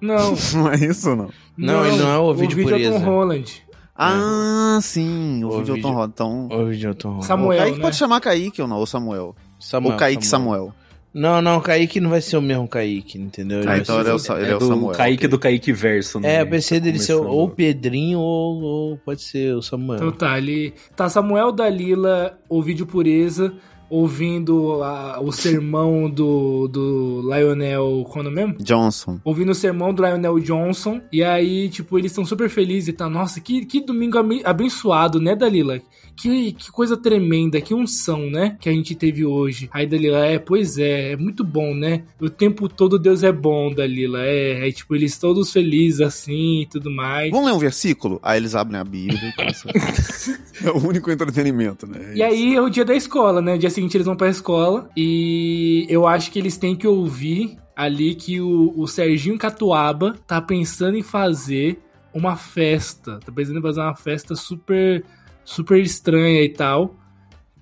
Não. 0.00 0.34
Não 0.54 0.70
é 0.72 0.76
isso, 0.76 1.14
não? 1.16 1.30
Não, 1.56 1.86
ele 1.86 1.96
não 1.96 2.08
é 2.10 2.18
o 2.18 2.22
Ovídio 2.24 2.58
O 2.58 2.60
Ovídio 2.62 2.74
é 2.74 2.78
Pureza. 2.90 3.04
Tom 3.04 3.10
Holland. 3.10 3.62
Ah, 3.98 4.78
sim. 4.82 5.42
O, 5.42 5.48
O 5.48 5.58
vídeo 5.58 5.74
é 5.76 5.78
o 5.78 5.82
Tom 5.82 5.88
vídeo. 5.88 5.98
Rod. 5.98 6.10
Então. 6.10 6.48
Ô, 6.50 6.72
Jonathan. 6.72 7.08
O 7.18 7.22
Samuel, 7.22 7.58
Kaique 7.58 7.76
né? 7.78 7.82
pode 7.82 7.96
chamar 7.96 8.20
Kaique 8.20 8.62
ou 8.62 8.68
não? 8.68 8.76
Ou 8.78 8.86
Samuel. 8.86 9.34
Samuel, 9.58 9.92
ou 9.92 9.98
Kaique 9.98 10.26
Samuel. 10.26 10.74
Não, 11.14 11.40
não, 11.40 11.56
o 11.56 11.60
Kaique 11.62 11.98
não 11.98 12.10
vai 12.10 12.20
ser 12.20 12.36
o 12.36 12.42
mesmo 12.42 12.68
Kaique, 12.68 13.18
entendeu? 13.18 13.62
Ah, 13.66 13.78
então 13.78 13.98
ele 13.98 14.10
é 14.10 14.12
o, 14.12 14.18
Sa- 14.18 14.38
ele 14.38 14.50
é 14.50 14.56
o 14.56 14.58
do 14.58 14.66
Samuel. 14.68 14.94
Kaique 14.94 15.26
do 15.26 15.38
Kaique 15.38 15.72
Verso. 15.72 16.20
né? 16.20 16.36
É, 16.36 16.42
eu 16.42 16.46
pensei 16.46 16.78
dele 16.78 16.98
ser 16.98 17.14
ou 17.14 17.44
o 17.44 17.48
Pedrinho 17.48 18.18
ou, 18.18 18.60
ou 18.60 18.96
pode 18.98 19.22
ser 19.22 19.54
o 19.54 19.62
Samuel. 19.62 19.96
Então 19.96 20.12
tá, 20.12 20.34
ali 20.34 20.74
tá 20.94 21.08
Samuel 21.08 21.52
Dalila, 21.52 22.38
Ovídio 22.50 22.84
Pureza, 22.84 23.54
ouvindo 23.88 24.82
a- 24.82 25.20
o 25.20 25.30
sermão 25.32 26.08
do, 26.10 26.68
do 26.68 27.22
Lionel. 27.24 28.04
Quando 28.10 28.30
mesmo? 28.30 28.56
Johnson. 28.60 29.20
ouvindo 29.24 29.52
o 29.52 29.54
sermão 29.54 29.92
do 29.92 30.02
Lionel 30.04 30.38
Johnson. 30.40 31.00
E 31.12 31.22
aí, 31.22 31.68
tipo, 31.68 31.98
eles 31.98 32.10
estão 32.12 32.24
super 32.24 32.48
felizes 32.48 32.88
e 32.88 32.92
tá. 32.92 33.08
Nossa, 33.08 33.40
que, 33.40 33.64
que 33.64 33.80
domingo 33.80 34.18
abe- 34.18 34.42
abençoado, 34.44 35.20
né, 35.20 35.34
Dalila? 35.34 35.80
Que, 36.16 36.52
que 36.52 36.70
coisa 36.72 36.96
tremenda, 36.96 37.60
que 37.60 37.74
unção, 37.74 38.30
né? 38.30 38.56
Que 38.60 38.70
a 38.70 38.72
gente 38.72 38.94
teve 38.94 39.24
hoje. 39.26 39.68
Aí, 39.70 39.86
Dalila, 39.86 40.24
é, 40.24 40.38
pois 40.38 40.78
é, 40.78 41.12
é 41.12 41.16
muito 41.16 41.44
bom, 41.44 41.74
né? 41.74 42.04
O 42.18 42.30
tempo 42.30 42.68
todo 42.70 42.98
Deus 42.98 43.22
é 43.22 43.30
bom, 43.30 43.70
Dalila. 43.72 44.20
É, 44.22 44.62
aí, 44.62 44.72
tipo, 44.72 44.94
eles 44.94 45.18
todos 45.18 45.52
felizes 45.52 46.00
assim 46.00 46.62
e 46.62 46.66
tudo 46.66 46.90
mais. 46.90 47.30
Vamos 47.30 47.46
ler 47.46 47.52
um 47.52 47.58
versículo? 47.58 48.18
Aí 48.22 48.38
eles 48.38 48.54
abrem 48.54 48.80
a 48.80 48.84
Bíblia 48.84 49.28
e 49.28 49.32
começam. 49.36 49.70
é 50.64 50.70
o 50.70 50.86
único 50.88 51.10
entretenimento, 51.10 51.86
né? 51.86 52.12
E 52.14 52.22
aí 52.22 52.54
é 52.54 52.60
o 52.62 52.70
dia 52.70 52.84
da 52.84 52.94
escola, 52.94 53.42
né? 53.42 53.58
Dia 53.58 53.68
seguinte 53.76 53.96
eles 53.96 54.06
vão 54.06 54.16
pra 54.16 54.28
escola 54.28 54.88
e 54.96 55.86
eu 55.88 56.06
acho 56.06 56.30
que 56.30 56.38
eles 56.38 56.56
têm 56.56 56.74
que 56.74 56.86
ouvir 56.86 57.58
ali 57.76 58.14
que 58.14 58.40
o, 58.40 58.72
o 58.76 58.86
Serginho 58.86 59.38
Catuaba 59.38 60.16
tá 60.26 60.40
pensando 60.40 60.96
em 60.96 61.02
fazer 61.02 61.78
uma 62.12 62.36
festa. 62.36 63.20
Tá 63.24 63.30
pensando 63.30 63.58
em 63.58 63.62
fazer 63.62 63.80
uma 63.80 63.94
festa 63.94 64.34
super, 64.34 65.04
super 65.44 65.78
estranha 65.80 66.42
e 66.42 66.48
tal. 66.48 66.96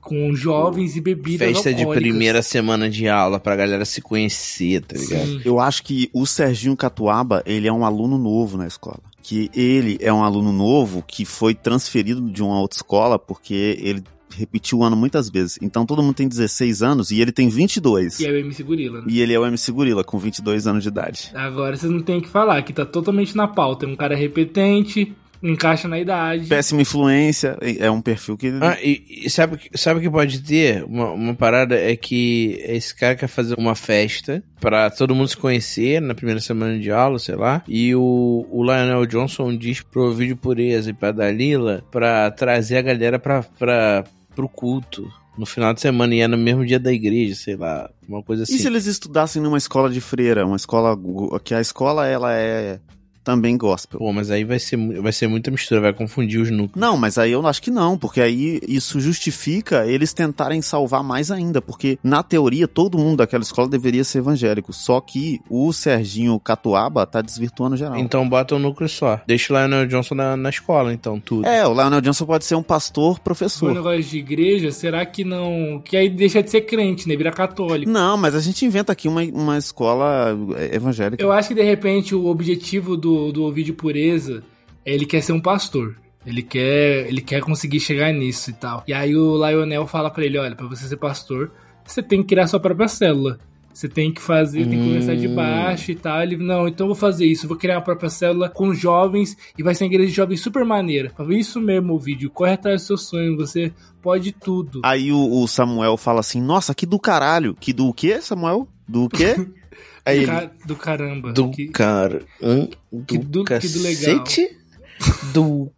Com 0.01 0.35
jovens 0.35 0.97
e 0.97 1.01
bebidas 1.01 1.49
Festa 1.49 1.73
de 1.73 1.87
primeira 1.87 2.43
semana 2.43 2.91
de 2.91 3.09
aula 3.09 3.41
pra 3.41 3.57
galera 3.57 3.87
se 3.87 4.03
conhecer, 4.03 4.83
tá 4.83 4.99
ligado? 4.99 5.27
Sim. 5.27 5.41
Eu 5.47 5.59
acho 5.59 5.83
que 5.83 6.11
o 6.13 6.27
Serginho 6.27 6.77
Catuaba, 6.77 7.43
ele 7.47 7.67
é 7.67 7.73
um 7.73 7.87
aluno 7.87 8.19
novo 8.19 8.59
na 8.59 8.67
escola. 8.67 9.01
Que 9.23 9.51
ele 9.55 9.97
é 10.03 10.13
um 10.13 10.23
aluno 10.23 10.53
novo 10.53 11.03
que 11.03 11.25
foi 11.25 11.55
transferido 11.55 12.21
de 12.31 12.43
uma 12.43 12.61
outra 12.61 12.77
escola 12.77 13.19
porque 13.19 13.79
ele 13.81 14.05
repetiu 14.37 14.79
o 14.79 14.85
ano 14.85 14.97
muitas 14.97 15.29
vezes. 15.31 15.59
Então 15.63 15.85
todo 15.87 16.03
mundo 16.03 16.15
tem 16.15 16.29
16 16.29 16.83
anos 16.83 17.11
e 17.11 17.21
ele 17.21 17.33
tem 17.33 17.49
22. 17.49 18.21
E 18.21 18.27
é 18.27 18.31
o 18.31 18.37
MC 18.37 18.63
Gorila, 18.63 18.99
né? 19.01 19.05
E 19.09 19.21
ele 19.21 19.33
é 19.35 19.39
o 19.39 19.47
MC 19.47 19.73
Gorila, 19.73 20.05
com 20.05 20.19
22 20.19 20.67
anos 20.67 20.83
de 20.83 20.89
idade. 20.89 21.31
Agora 21.35 21.77
vocês 21.77 21.91
não 21.91 22.03
tem 22.03 22.19
o 22.19 22.23
que 22.23 22.29
falar, 22.29 22.63
que 22.63 22.73
tá 22.73 22.85
totalmente 22.85 23.37
na 23.37 23.47
pauta. 23.49 23.87
É 23.87 23.89
um 23.89 23.97
cara 23.97 24.15
repetente, 24.17 25.13
encaixa 25.43 25.87
na 25.87 25.99
idade. 25.99 26.47
Péssima 26.47 26.81
influência, 26.83 27.59
é 27.61 27.91
um 27.91 28.01
perfil 28.01 28.37
que... 28.37 28.49
Ah, 28.63 28.79
e, 28.83 29.05
e 29.27 29.31
sabe, 29.31 29.57
o 29.57 29.59
que- 29.59 29.69
sabe 29.77 30.01
o 30.01 30.03
que 30.03 30.09
pode 30.11 30.41
ter? 30.43 30.83
Uma, 30.85 31.11
uma 31.11 31.35
parada 31.35 31.75
é 31.79 31.95
que 31.97 32.59
esse 32.67 32.95
cara 32.97 33.15
quer 33.15 33.27
fazer 33.27 33.55
uma 33.59 33.75
festa 33.75 34.43
pra 34.59 34.89
todo 34.89 35.15
mundo 35.15 35.29
se 35.29 35.37
conhecer 35.37 36.01
na 36.01 36.15
primeira 36.15 36.41
semana 36.41 36.79
de 36.79 36.91
aula, 36.91 37.19
sei 37.19 37.35
lá. 37.37 37.63
E 37.69 37.95
o, 37.95 38.47
o 38.51 38.63
Lionel 38.65 39.05
Johnson 39.05 39.55
diz 39.55 39.83
pro 39.83 40.13
vídeo 40.15 40.37
pureza 40.37 40.89
e 40.91 40.95
pra 40.95 41.13
Dalila 41.13 41.85
pra 41.91 42.31
trazer 42.31 42.79
a 42.79 42.83
galera 42.83 43.19
pra, 43.19 43.43
pra, 43.43 44.05
pro 44.35 44.49
culto. 44.49 45.11
No 45.37 45.47
final 45.47 45.75
de 45.75 45.81
semana 45.81 46.15
e 46.15 46.21
é 46.21 46.29
no 46.29 46.37
mesmo 46.37 46.65
dia 46.65 46.79
da 46.79 46.93
igreja, 46.93 47.35
sei 47.35 47.57
lá, 47.57 47.91
uma 48.09 48.23
coisa 48.23 48.45
assim. 48.45 48.55
E 48.55 48.59
se 48.59 48.69
eles 48.69 48.87
estudassem 48.87 49.43
numa 49.43 49.59
escola 49.59 49.91
de 49.91 50.01
freira, 50.01 50.47
uma 50.47 50.55
escola 50.55 50.97
que 51.43 51.53
a 51.53 51.61
escola 51.61 52.07
ela 52.07 52.33
é 52.33 52.79
também 53.25 53.57
gospel? 53.57 53.99
Pô, 53.99 54.13
mas 54.13 54.31
aí 54.31 54.45
vai 54.45 54.59
ser, 54.59 54.77
vai 55.01 55.13
ser 55.13 55.27
muita 55.27 55.51
mistura, 55.51 55.81
vai 55.81 55.93
confundir 55.93 56.41
os 56.41 56.51
núcleos. 56.51 56.77
Não, 56.77 56.97
mas 56.97 57.19
aí 57.19 57.33
eu 57.33 57.45
acho 57.47 57.63
que 57.63 57.71
não, 57.71 57.97
porque 57.97 58.21
aí 58.21 58.61
isso 58.69 59.01
justifica 59.01 59.87
eles 59.87 60.13
tentarem 60.13 60.61
salvar 60.61 61.03
mais 61.03 61.31
ainda, 61.31 61.61
porque 61.63 61.99
na 62.03 62.23
teoria 62.23 62.69
todo 62.69 62.99
mundo 62.99 63.19
daquela 63.19 63.43
escola 63.43 63.69
deveria 63.69 64.05
ser 64.05 64.19
evangélico, 64.19 64.73
só 64.73 65.01
que 65.01 65.41
o 65.49 65.73
Serginho 65.73 66.39
Catuaba 66.39 67.07
tá 67.07 67.23
desvirtuando 67.23 67.77
geral. 67.77 67.97
Então 67.97 68.29
bota 68.29 68.55
um 68.55 68.59
núcleo 68.59 68.89
só. 68.89 69.21
Deixa 69.27 69.53
o 69.53 69.57
Lionel 69.57 69.87
Johnson 69.87 70.15
na, 70.15 70.37
na 70.37 70.51
escola, 70.51 70.93
então, 70.93 71.19
tudo. 71.19 71.47
É, 71.47 71.67
o 71.67 71.73
Lionel 71.73 72.01
Johnson 72.01 72.27
pode 72.27 72.45
ser 72.45 72.55
um 72.55 72.63
pastor 72.63 73.17
um 73.17 73.23
professor. 73.23 73.73
negócio 73.73 74.03
de 74.03 74.19
igreja, 74.19 74.71
será 74.71 75.07
que 75.07 75.25
não. 75.25 75.81
Que 75.83 75.97
aí 75.97 76.09
deixa 76.09 76.43
de 76.43 76.51
ser 76.51 76.63
crente, 76.63 77.09
né? 77.09 77.17
Vira 77.17 77.33
católico. 77.33 77.91
Não, 77.91 78.17
mas 78.17 78.35
a 78.35 78.41
gente 78.41 78.65
inventa 78.65 78.93
aqui 78.93 79.09
uma, 79.09 79.23
uma 79.23 79.57
escola 79.57 80.37
é, 80.57 80.77
evangélica. 80.77 81.23
Eu 81.23 81.33
acho 81.33 81.49
que 81.49 81.55
de 81.55 81.63
repente 81.63 82.15
o 82.15 82.27
objetivo 82.27 82.97
do, 82.97 83.14
do 83.33 83.51
vídeo 83.53 83.75
pureza 83.75 84.43
é 84.85 84.93
ele 84.95 85.07
quer 85.07 85.23
ser 85.23 85.33
um 85.33 85.41
pastor. 85.41 85.97
Ele 86.27 86.43
quer, 86.43 87.07
ele 87.07 87.21
quer 87.21 87.43
conseguir 87.43 87.81
chegar 87.81 88.13
nisso 88.13 88.51
e 88.51 88.55
tal. 88.55 88.83
E 88.89 88.93
aí 88.95 89.15
o 89.15 89.37
Lionel 89.37 89.87
fala 89.87 90.11
pra 90.11 90.25
ele, 90.25 90.39
olha, 90.39 90.57
pra 90.57 90.67
você 90.67 90.87
ser 90.87 90.97
pastor, 90.97 91.51
você 91.85 92.03
tem 92.03 92.23
que 92.23 92.29
criar 92.29 92.47
sua 92.47 92.59
própria 92.61 92.89
célula. 92.89 93.39
Você 93.75 93.89
tem 93.89 94.13
que 94.13 94.23
fazer, 94.23 94.69
tem 94.69 94.79
que 94.79 94.89
começar 94.89 95.17
de 95.17 95.27
Hum. 95.27 95.35
baixo 95.35 95.91
e 95.91 95.97
tal. 95.97 96.23
Ele, 96.23 96.37
não, 96.37 96.69
então 96.69 96.85
eu 96.85 96.95
vou 96.95 96.95
fazer 96.95 97.27
isso. 97.27 97.45
Eu 97.45 97.49
vou 97.49 97.59
criar 97.59 97.75
uma 97.75 97.83
própria 97.83 98.09
célula 98.09 98.49
com 98.49 98.73
jovens 98.73 99.37
e 99.59 99.65
vai 99.65 99.75
ser 99.75 99.83
uma 99.83 99.89
igreja 99.89 100.11
de 100.11 100.17
jovens 100.17 100.41
super 100.41 100.65
maneira. 100.65 101.13
Isso 101.31 101.61
mesmo, 101.61 101.93
o 101.93 101.99
vídeo. 101.99 102.31
Corre 102.31 102.53
atrás 102.53 102.83
do 102.83 102.87
seu 102.87 102.97
sonho. 102.97 103.37
Você 103.37 103.73
pode 104.01 104.31
tudo. 104.31 104.81
Aí 104.85 105.11
o, 105.11 105.43
o 105.43 105.49
Samuel 105.49 105.97
fala 105.97 106.21
assim, 106.21 106.41
nossa, 106.41 106.73
que 106.73 106.87
do 106.87 107.01
caralho. 107.01 107.57
Que 107.59 107.73
do 107.73 107.93
quê, 107.93 108.21
Samuel? 108.23 108.69
Do 108.87 109.09
quê? 109.09 109.35
Aí 110.07 110.27
do, 110.27 110.33
ele, 110.33 110.51
do 110.67 110.77
caramba. 110.77 111.33
do 111.33 111.51
Que- 111.51 111.69
cara, 111.69 112.23
hã? 112.43 112.69
do, 112.93 113.05
Que 113.05 113.19
do- 113.19 113.45
que 113.45 113.69
do 113.69 113.83
legal. 113.83 114.19
cacete, 114.25 114.57
do 115.33 115.73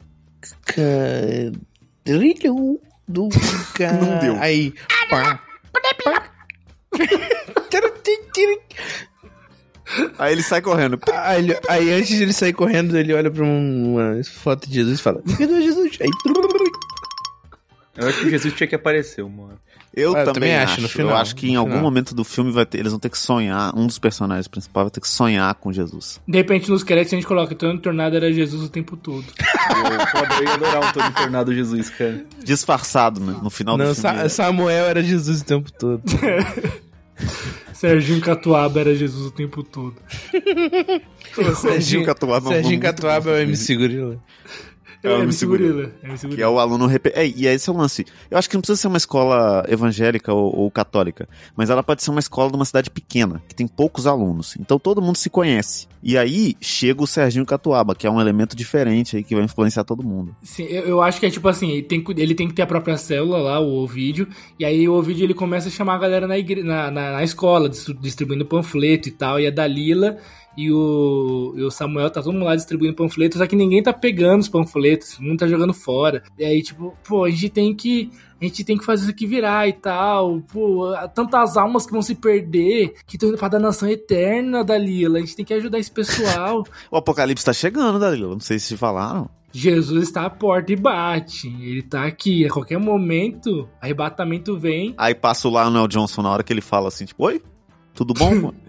carilho, 2.07 2.81
do 3.07 3.29
cara... 3.75 3.93
Não 4.01 4.19
deu. 4.19 4.37
Aí, 4.41 4.73
pá, 5.09 5.41
pá. 6.05 6.33
Aí 10.19 10.33
ele 10.33 10.43
sai 10.43 10.61
correndo. 10.61 10.99
Aí, 11.13 11.39
ele- 11.45 11.59
aí 11.69 11.93
antes 11.93 12.09
de 12.17 12.23
ele 12.25 12.33
sair 12.33 12.53
correndo, 12.53 12.97
ele 12.99 13.15
olha 13.15 13.31
pra 13.31 13.45
um- 13.45 13.95
uma 13.95 14.25
foto 14.25 14.69
de 14.69 14.75
Jesus 14.75 14.99
e 14.99 15.03
fala, 15.03 15.23
me 15.25 15.37
Jesus. 15.63 15.99
Aí, 16.01 16.09
Eu 17.97 18.09
acho 18.09 18.21
que 18.21 18.31
Jesus 18.31 18.53
tinha 18.55 18.67
que 18.67 18.75
aparecer, 18.75 19.25
mano. 19.25 19.59
Eu 19.97 20.15
Ah, 20.15 20.21
eu 20.21 20.25
também, 20.27 20.35
também 20.51 20.55
acho. 20.57 20.73
acho, 20.75 20.83
no 20.83 20.89
final, 20.91 21.11
eu 21.13 21.17
acho 21.17 21.35
que 21.35 21.49
em 21.49 21.57
algum 21.57 21.71
final. 21.71 21.83
momento 21.83 22.15
do 22.15 22.23
filme 22.23 22.53
vai 22.53 22.67
ter, 22.67 22.79
eles 22.81 22.93
vão 22.93 23.01
ter 23.01 23.09
que 23.09 23.17
sonhar. 23.19 23.75
Um 23.75 23.87
dos 23.87 23.99
personagens 23.99 24.47
principais 24.47 24.85
vai 24.85 24.91
ter 24.91 25.01
que 25.01 25.09
sonhar 25.09 25.55
com 25.55 25.73
Jesus. 25.73 26.21
De 26.29 26.37
repente 26.37 26.71
nos 26.71 26.85
créditos 26.85 27.15
a 27.15 27.17
gente 27.17 27.27
coloca 27.27 27.55
Tony 27.55 27.79
Tornado 27.79 28.15
era 28.15 28.31
Jesus 28.31 28.63
o 28.63 28.69
tempo 28.69 28.95
todo. 28.97 29.25
Eu, 29.67 30.07
foda, 30.07 30.35
eu 30.39 30.45
ia 30.45 30.55
adorar 30.55 30.85
um 30.85 30.93
Tony 30.93 31.13
Tornado 31.15 31.55
Jesus, 31.55 31.91
cara. 31.91 32.25
Disfarçado, 32.45 33.21
né? 33.21 33.37
No 33.43 33.51
final 33.51 33.77
não, 33.79 33.87
do 33.87 33.95
filme. 33.95 34.17
Sa- 34.19 34.29
Samuel 34.29 34.85
era 34.87 35.03
Jesus 35.03 35.41
o 35.41 35.45
tempo 35.45 35.73
todo. 35.73 36.03
Serginho 37.73 38.21
Catuaba 38.21 38.81
era 38.81 38.95
Jesus 38.95 39.27
o 39.27 39.31
tempo 39.31 39.63
todo. 39.63 39.97
Serginho 41.57 42.05
Catuaba. 42.05 42.51
é 42.51 42.55
Serginho 42.55 42.81
Catuaba 42.81 43.31
é 43.31 43.35
o 43.35 43.43
MC 43.43 43.77
Gorila. 43.77 44.19
É, 45.07 45.13
É 45.13 45.17
o 45.17 45.21
é 45.21 45.23
MC 45.25 45.47
Gorila. 45.47 45.93
É 46.03 46.29
Que 46.35 46.43
é 46.43 46.49
o 46.49 46.59
aluno 46.59 46.87
rep... 46.87 47.07
é, 47.15 47.27
e 47.27 47.47
esse 47.47 47.69
é 47.69 47.73
o 47.73 47.77
lance. 47.77 48.05
Eu 48.31 48.39
acho 48.39 48.49
que 48.49 48.55
não 48.57 48.61
precisa 48.61 48.81
ser 48.81 48.89
uma 48.89 48.97
escola 48.97 49.65
evangélica 49.69 50.33
ou, 50.33 50.55
ou 50.57 50.71
católica, 50.71 51.29
mas 51.57 51.71
ela 51.71 51.83
pode 51.83 52.03
ser 52.03 52.11
uma 52.11 52.21
escola 52.21 52.51
de 52.51 52.57
uma 52.57 52.65
cidade 52.65 52.91
pequena, 52.91 53.43
que 53.49 53.55
tem 53.55 53.67
poucos 53.67 54.07
alunos. 54.07 54.57
Então 54.59 54.79
todo 54.79 55.01
mundo 55.03 55.17
se 55.17 55.31
conhece. 55.31 55.87
E 56.03 56.17
aí 56.17 56.55
chega 56.61 57.03
o 57.03 57.07
Serginho 57.07 57.45
Catuaba, 57.45 57.95
que 57.95 58.07
é 58.07 58.11
um 58.11 58.21
elemento 58.21 58.55
diferente 58.55 59.17
aí 59.17 59.25
que 59.25 59.35
vai 59.35 59.45
influenciar 59.45 59.83
todo 59.85 60.05
mundo. 60.05 60.35
Sim, 60.43 60.65
eu, 60.65 60.85
eu 60.85 61.03
acho 61.03 61.19
que 61.19 61.27
é 61.27 61.31
tipo 61.31 61.49
assim, 61.49 61.71
ele 61.73 61.83
tem, 61.83 62.03
que- 62.03 62.13
ele 62.21 62.35
tem 62.35 62.47
que 62.47 62.55
ter 62.55 62.63
a 62.63 62.67
própria 62.67 62.97
célula 62.97 63.39
lá, 63.39 63.59
o 63.61 63.83
Ovidio, 63.83 64.29
e 64.59 64.65
aí 64.65 64.89
o 64.89 64.95
Ovidio 64.95 65.25
ele 65.25 65.35
começa 65.35 65.69
a 65.69 65.71
chamar 65.73 65.95
a 65.95 65.99
galera 65.99 66.27
na, 66.29 66.39
igre... 66.39 66.63
na, 66.63 66.91
na, 66.91 67.13
na 67.13 67.25
escola, 67.25 67.69
distri- 67.69 67.95
distribuindo 68.01 68.47
panfleto 68.47 69.09
e 69.09 69.13
tal, 69.13 69.41
e 69.41 69.47
a 69.47 69.51
Dalila 69.51 70.17
e 70.57 70.73
o, 70.73 71.53
e 71.57 71.63
o 71.63 71.71
Samuel 71.71 72.11
tá 72.11 72.23
todo 72.23 72.33
mundo 72.33 72.47
lá 72.47 72.57
distribuindo 72.57 72.95
panfletos, 72.95 73.39
só 73.39 73.47
que 73.47 73.55
ninguém 73.55 73.83
tá 73.83 73.93
pegando 73.93 74.41
os 74.41 74.49
panfletos, 74.49 75.19
mundo 75.19 75.39
tá 75.39 75.47
jogando 75.47 75.75
fora. 75.75 76.23
E 76.39 76.45
aí, 76.45 76.63
tipo, 76.63 76.97
pô, 77.07 77.25
a 77.25 77.31
gente 77.31 77.51
tem 77.51 77.75
que. 77.75 78.11
A 78.41 78.45
gente 78.45 78.65
tem 78.65 78.77
que 78.77 78.85
fazer 78.85 79.03
isso 79.03 79.11
aqui 79.11 79.27
virar 79.27 79.67
e 79.67 79.73
tal. 79.73 80.43
Pô, 80.53 80.93
tantas 81.15 81.57
almas 81.57 81.87
que 81.87 81.93
vão 81.93 82.03
se 82.03 82.15
perder, 82.15 82.95
que 83.07 83.17
estão 83.17 83.31
indo 83.31 83.39
pra 83.39 83.49
danação 83.49 83.89
eterna, 83.89 84.63
Dalila. 84.63 85.19
A 85.19 85.21
gente 85.21 85.37
tem 85.37 85.45
que 85.45 85.55
ajudar 85.55 85.79
esse 85.79 85.91
pessoal. 85.91 86.65
O 86.91 86.97
Apocalipse 86.97 87.45
tá 87.45 87.53
chegando, 87.53 87.99
Dalila. 87.99 88.33
Não 88.33 88.41
sei 88.41 88.59
se 88.59 88.69
te 88.69 88.77
falaram. 88.77 89.29
Jesus 89.53 90.09
está 90.09 90.27
à 90.27 90.31
porta 90.31 90.73
e 90.73 90.77
bate. 90.77 91.49
Ele 91.49 91.83
tá 91.83 92.05
aqui. 92.05 92.45
A 92.45 92.51
qualquer 92.51 92.79
momento, 92.79 93.69
arrebatamento 93.81 94.59
vem. 94.59 94.95
Aí 94.99 95.15
passa 95.15 95.49
o 95.49 95.51
Lionel 95.51 95.89
Johnson 95.89 96.23
na 96.23 96.31
hora 96.31 96.43
que 96.43 96.53
ele 96.53 96.61
fala 96.61 96.89
assim, 96.89 97.07
tipo, 97.07 97.25
oi? 97.25 97.43
Tudo 97.95 98.13
bom? 98.13 98.53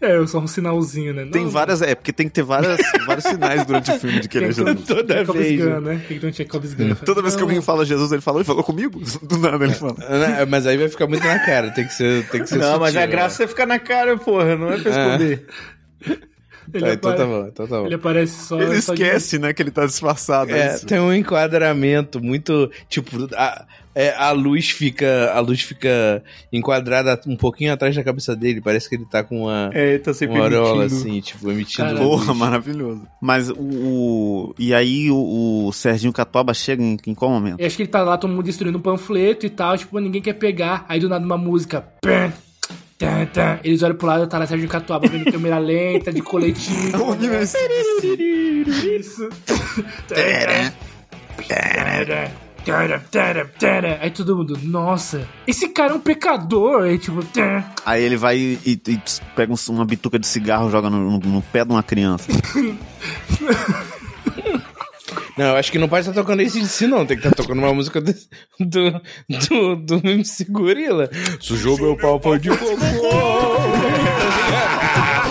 mano?" 0.00 0.22
É, 0.22 0.26
só 0.26 0.38
um 0.38 0.46
sinalzinho, 0.46 1.14
né? 1.14 1.26
tem 1.30 1.44
Não, 1.44 1.50
várias. 1.50 1.82
É, 1.82 1.94
porque 1.94 2.12
tem 2.12 2.28
que 2.28 2.34
ter 2.34 2.42
várias, 2.42 2.78
vários 3.06 3.24
sinais 3.24 3.64
durante 3.66 3.90
o 3.90 3.98
filme 3.98 4.20
de 4.20 4.28
que 4.28 4.38
ele 4.38 4.46
é 4.46 4.52
Tem 4.52 4.56
que 4.56 4.64
ter 4.64 4.70
um 4.70 4.74
Jesus. 4.74 4.88
Toda 4.88 5.14
Jacob's 5.14 5.40
vez, 5.40 5.60
Gun, 5.60 5.80
né? 5.80 6.04
Tem 6.08 6.16
que 6.16 6.20
ter 6.20 6.26
um 6.26 6.32
Jacob's 6.32 6.74
Gun. 6.74 6.94
Toda 7.04 7.22
vez 7.22 7.36
que 7.36 7.42
alguém 7.42 7.62
fala 7.62 7.84
Jesus, 7.84 8.12
ele 8.12 8.20
fala, 8.20 8.38
oi, 8.38 8.44
falou 8.44 8.64
comigo? 8.64 9.00
Do 9.22 9.38
nada 9.38 9.64
ele 9.64 9.74
fala. 9.74 9.94
Né, 9.94 10.44
Mas 10.46 10.66
aí 10.66 10.76
vai 10.76 10.88
ficar 10.88 11.06
muito 11.06 11.26
na 11.26 11.38
cara, 11.38 11.70
tem 11.70 11.86
que 11.86 11.92
ser, 11.92 12.26
tem 12.28 12.42
que 12.42 12.48
ser 12.48 12.58
Não, 12.58 12.78
mas 12.78 12.90
sutil, 12.90 13.02
a 13.02 13.06
graça 13.06 13.44
é 13.44 13.46
ficar 13.46 13.66
na 13.66 13.78
cara, 13.78 14.16
porra, 14.16 14.56
não 14.56 14.72
é 14.72 14.78
pra 14.78 14.90
esconder. 14.90 15.46
Ele? 16.72 16.84
Ah, 16.84 16.92
então 16.94 17.10
apare- 17.10 17.16
tá 17.16 17.26
bom, 17.38 17.46
então 17.48 17.66
tá 17.66 17.78
bom. 17.80 17.86
ele 17.86 17.94
aparece 17.94 18.44
só. 18.46 18.60
Ele 18.60 18.80
só 18.80 18.94
de- 18.94 19.02
esquece, 19.02 19.38
né, 19.38 19.52
que 19.52 19.62
ele 19.62 19.70
tá 19.70 19.86
disfarçado. 19.86 20.50
é 20.52 20.58
É, 20.68 20.74
isso. 20.74 20.86
tem 20.86 20.98
um 21.00 21.12
enquadramento 21.12 22.22
muito, 22.22 22.70
tipo, 22.88 23.28
a, 23.36 23.64
é, 23.94 24.14
a 24.14 24.30
luz 24.32 24.70
fica, 24.70 25.32
a 25.32 25.40
luz 25.40 25.60
fica 25.62 26.22
enquadrada 26.52 27.20
um 27.26 27.36
pouquinho 27.36 27.72
atrás 27.72 27.94
da 27.96 28.04
cabeça 28.04 28.36
dele, 28.36 28.60
parece 28.60 28.88
que 28.88 28.94
ele 28.94 29.04
tá 29.04 29.24
com 29.24 29.42
uma, 29.44 29.70
É, 29.72 29.90
ele 29.94 29.98
tá 29.98 30.12
sempre 30.14 30.36
uma 30.36 30.44
aureola 30.44 30.84
assim, 30.84 31.20
tipo, 31.20 31.50
emitindo 31.50 31.88
luz. 31.90 31.98
Porra, 32.00 32.34
maravilhoso. 32.34 33.02
Mas 33.20 33.48
o, 33.50 33.56
o- 33.58 34.54
E 34.58 34.72
aí 34.74 35.10
o, 35.10 35.66
o 35.66 35.72
Serginho 35.72 36.12
Catuaba 36.12 36.54
chega 36.54 36.82
em, 36.82 36.96
em 37.06 37.14
qual 37.14 37.30
momento? 37.30 37.60
Eu 37.60 37.66
acho 37.66 37.76
que 37.76 37.82
ele 37.82 37.90
tá 37.90 38.02
lá, 38.02 38.16
todo 38.16 38.30
mundo 38.30 38.44
destruindo 38.44 38.78
um 38.78 38.82
panfleto 38.82 39.46
e 39.46 39.50
tal, 39.50 39.76
tipo, 39.76 39.98
ninguém 39.98 40.22
quer 40.22 40.34
pegar. 40.34 40.84
Aí 40.88 41.00
do 41.00 41.08
nada 41.08 41.24
uma 41.24 41.38
música. 41.38 41.84
pã, 42.02 42.32
Eles 43.62 43.82
olham 43.82 43.94
pro 43.96 44.06
lado, 44.08 44.26
tá 44.26 44.38
lá 44.38 44.46
Sérgio 44.46 44.68
Catuaba 44.68 45.06
vendo 45.08 45.30
câmera 45.30 45.58
lenta, 45.58 46.12
de 46.12 46.20
coletinho. 46.20 46.90
Isso. 48.98 49.28
Tara, 52.64 53.02
tara, 53.10 53.50
tara. 53.58 53.98
Aí 54.02 54.10
todo 54.10 54.36
mundo, 54.36 54.58
nossa, 54.62 55.26
esse 55.46 55.68
cara 55.68 55.92
é 55.92 55.94
um 55.96 56.00
pecador. 56.00 56.82
Aí 56.82 56.98
tipo. 56.98 57.22
Aí 57.86 58.02
ele 58.02 58.16
vai 58.16 58.36
e, 58.36 58.58
e- 58.66 58.80
e 58.92 59.00
pega 59.34 59.52
um- 59.52 59.72
uma 59.72 59.84
bituca 59.86 60.18
de 60.18 60.26
cigarro, 60.26 60.70
joga 60.70 60.90
no, 60.90 61.12
no- 61.12 61.18
no 61.18 61.40
pé 61.42 61.64
de 61.64 61.70
uma 61.70 61.82
criança. 61.82 62.26
Não, 65.38 65.50
eu 65.50 65.56
acho 65.56 65.70
que 65.70 65.78
não 65.78 65.88
pode 65.88 66.00
estar 66.00 66.20
tocando 66.20 66.42
esse 66.42 66.60
de 66.60 66.66
si, 66.66 66.88
não. 66.88 67.06
Tem 67.06 67.16
que 67.16 67.24
estar 67.24 67.36
tocando 67.36 67.60
uma 67.60 67.72
música 67.72 68.00
do, 68.00 68.12
do, 68.58 69.00
do, 69.28 69.76
do 69.76 70.08
MC 70.08 70.44
Gorila. 70.46 71.08
Sujou 71.38 71.78
meu 71.78 71.96
pau 71.96 72.20
foi 72.20 72.40
de 72.40 72.48
cocô. 72.48 72.66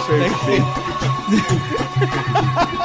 Perfeito. 0.08 0.66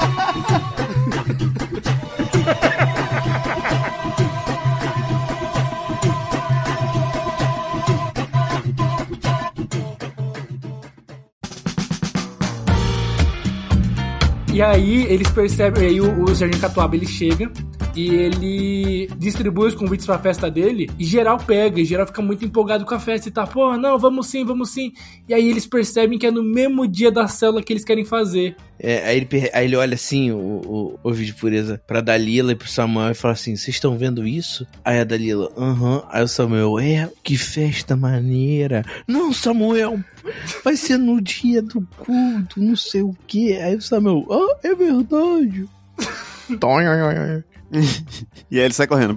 E 14.53 14.61
aí 14.61 15.07
eles 15.11 15.31
percebem, 15.31 15.88
aí 15.88 16.01
o, 16.01 16.25
o 16.25 16.61
Catuaba 16.61 16.95
ele 16.95 17.07
chega 17.07 17.51
e 17.94 18.09
ele 18.09 19.09
distribui 19.16 19.68
os 19.68 19.74
convites 19.74 20.07
pra 20.07 20.18
festa 20.18 20.50
dele 20.50 20.90
e 20.98 21.05
geral 21.05 21.38
pega, 21.38 21.81
e 21.81 21.85
geral 21.85 22.07
fica 22.07 22.22
muito 22.22 22.44
empolgado 22.44 22.85
com 22.85 22.94
a 22.94 23.00
festa 23.00 23.28
e 23.28 23.33
tá, 23.33 23.46
pô, 23.46 23.76
não, 23.76 23.98
vamos 23.98 24.26
sim, 24.26 24.44
vamos 24.44 24.70
sim. 24.70 24.92
E 25.28 25.35
aí 25.35 25.48
eles 25.48 25.66
percebem 25.66 26.18
que 26.18 26.26
é 26.26 26.31
no 26.31 26.42
mesmo 26.42 26.87
dia 26.87 27.11
da 27.11 27.26
célula 27.28 27.62
que 27.62 27.72
eles 27.72 27.85
querem 27.85 28.05
fazer. 28.05 28.57
É, 28.78 29.09
aí, 29.09 29.16
ele, 29.18 29.28
aí 29.52 29.64
ele 29.66 29.76
olha 29.76 29.94
assim, 29.94 30.33
o, 30.33 30.37
o, 30.37 30.98
o 31.05 31.12
vídeo 31.12 31.35
de 31.35 31.40
pureza, 31.40 31.81
pra 31.87 32.00
Dalila 32.00 32.52
e 32.52 32.57
pro 32.57 32.68
Samuel 32.68 33.12
e 33.12 33.14
fala 33.14 33.35
assim: 33.35 33.55
Vocês 33.55 33.76
estão 33.76 33.96
vendo 33.96 34.26
isso? 34.26 34.66
Aí 34.85 34.98
a 34.98 35.05
Dalila, 35.05 35.52
aham. 35.57 36.02
Aí 36.11 36.22
o 36.22 36.28
Samuel, 36.28 36.81
é, 36.81 37.09
que 37.22 37.37
festa 37.37 37.94
maneira. 37.94 38.85
Não, 39.07 39.33
Samuel, 39.33 40.00
vai 40.64 40.76
ser 40.76 40.98
no 40.98 41.20
dia 41.20 41.62
do 41.62 41.87
culto, 41.98 42.61
não 42.61 42.74
sei 42.74 43.02
o 43.02 43.14
que. 43.26 43.57
Aí 43.57 43.76
o 43.76 43.83
Samuel, 43.83 44.26
ah, 44.31 44.59
é 44.64 44.74
verdade. 44.74 45.64
E 48.50 48.58
aí 48.58 48.64
ele 48.66 48.74
sai 48.74 48.87
correndo. 48.87 49.16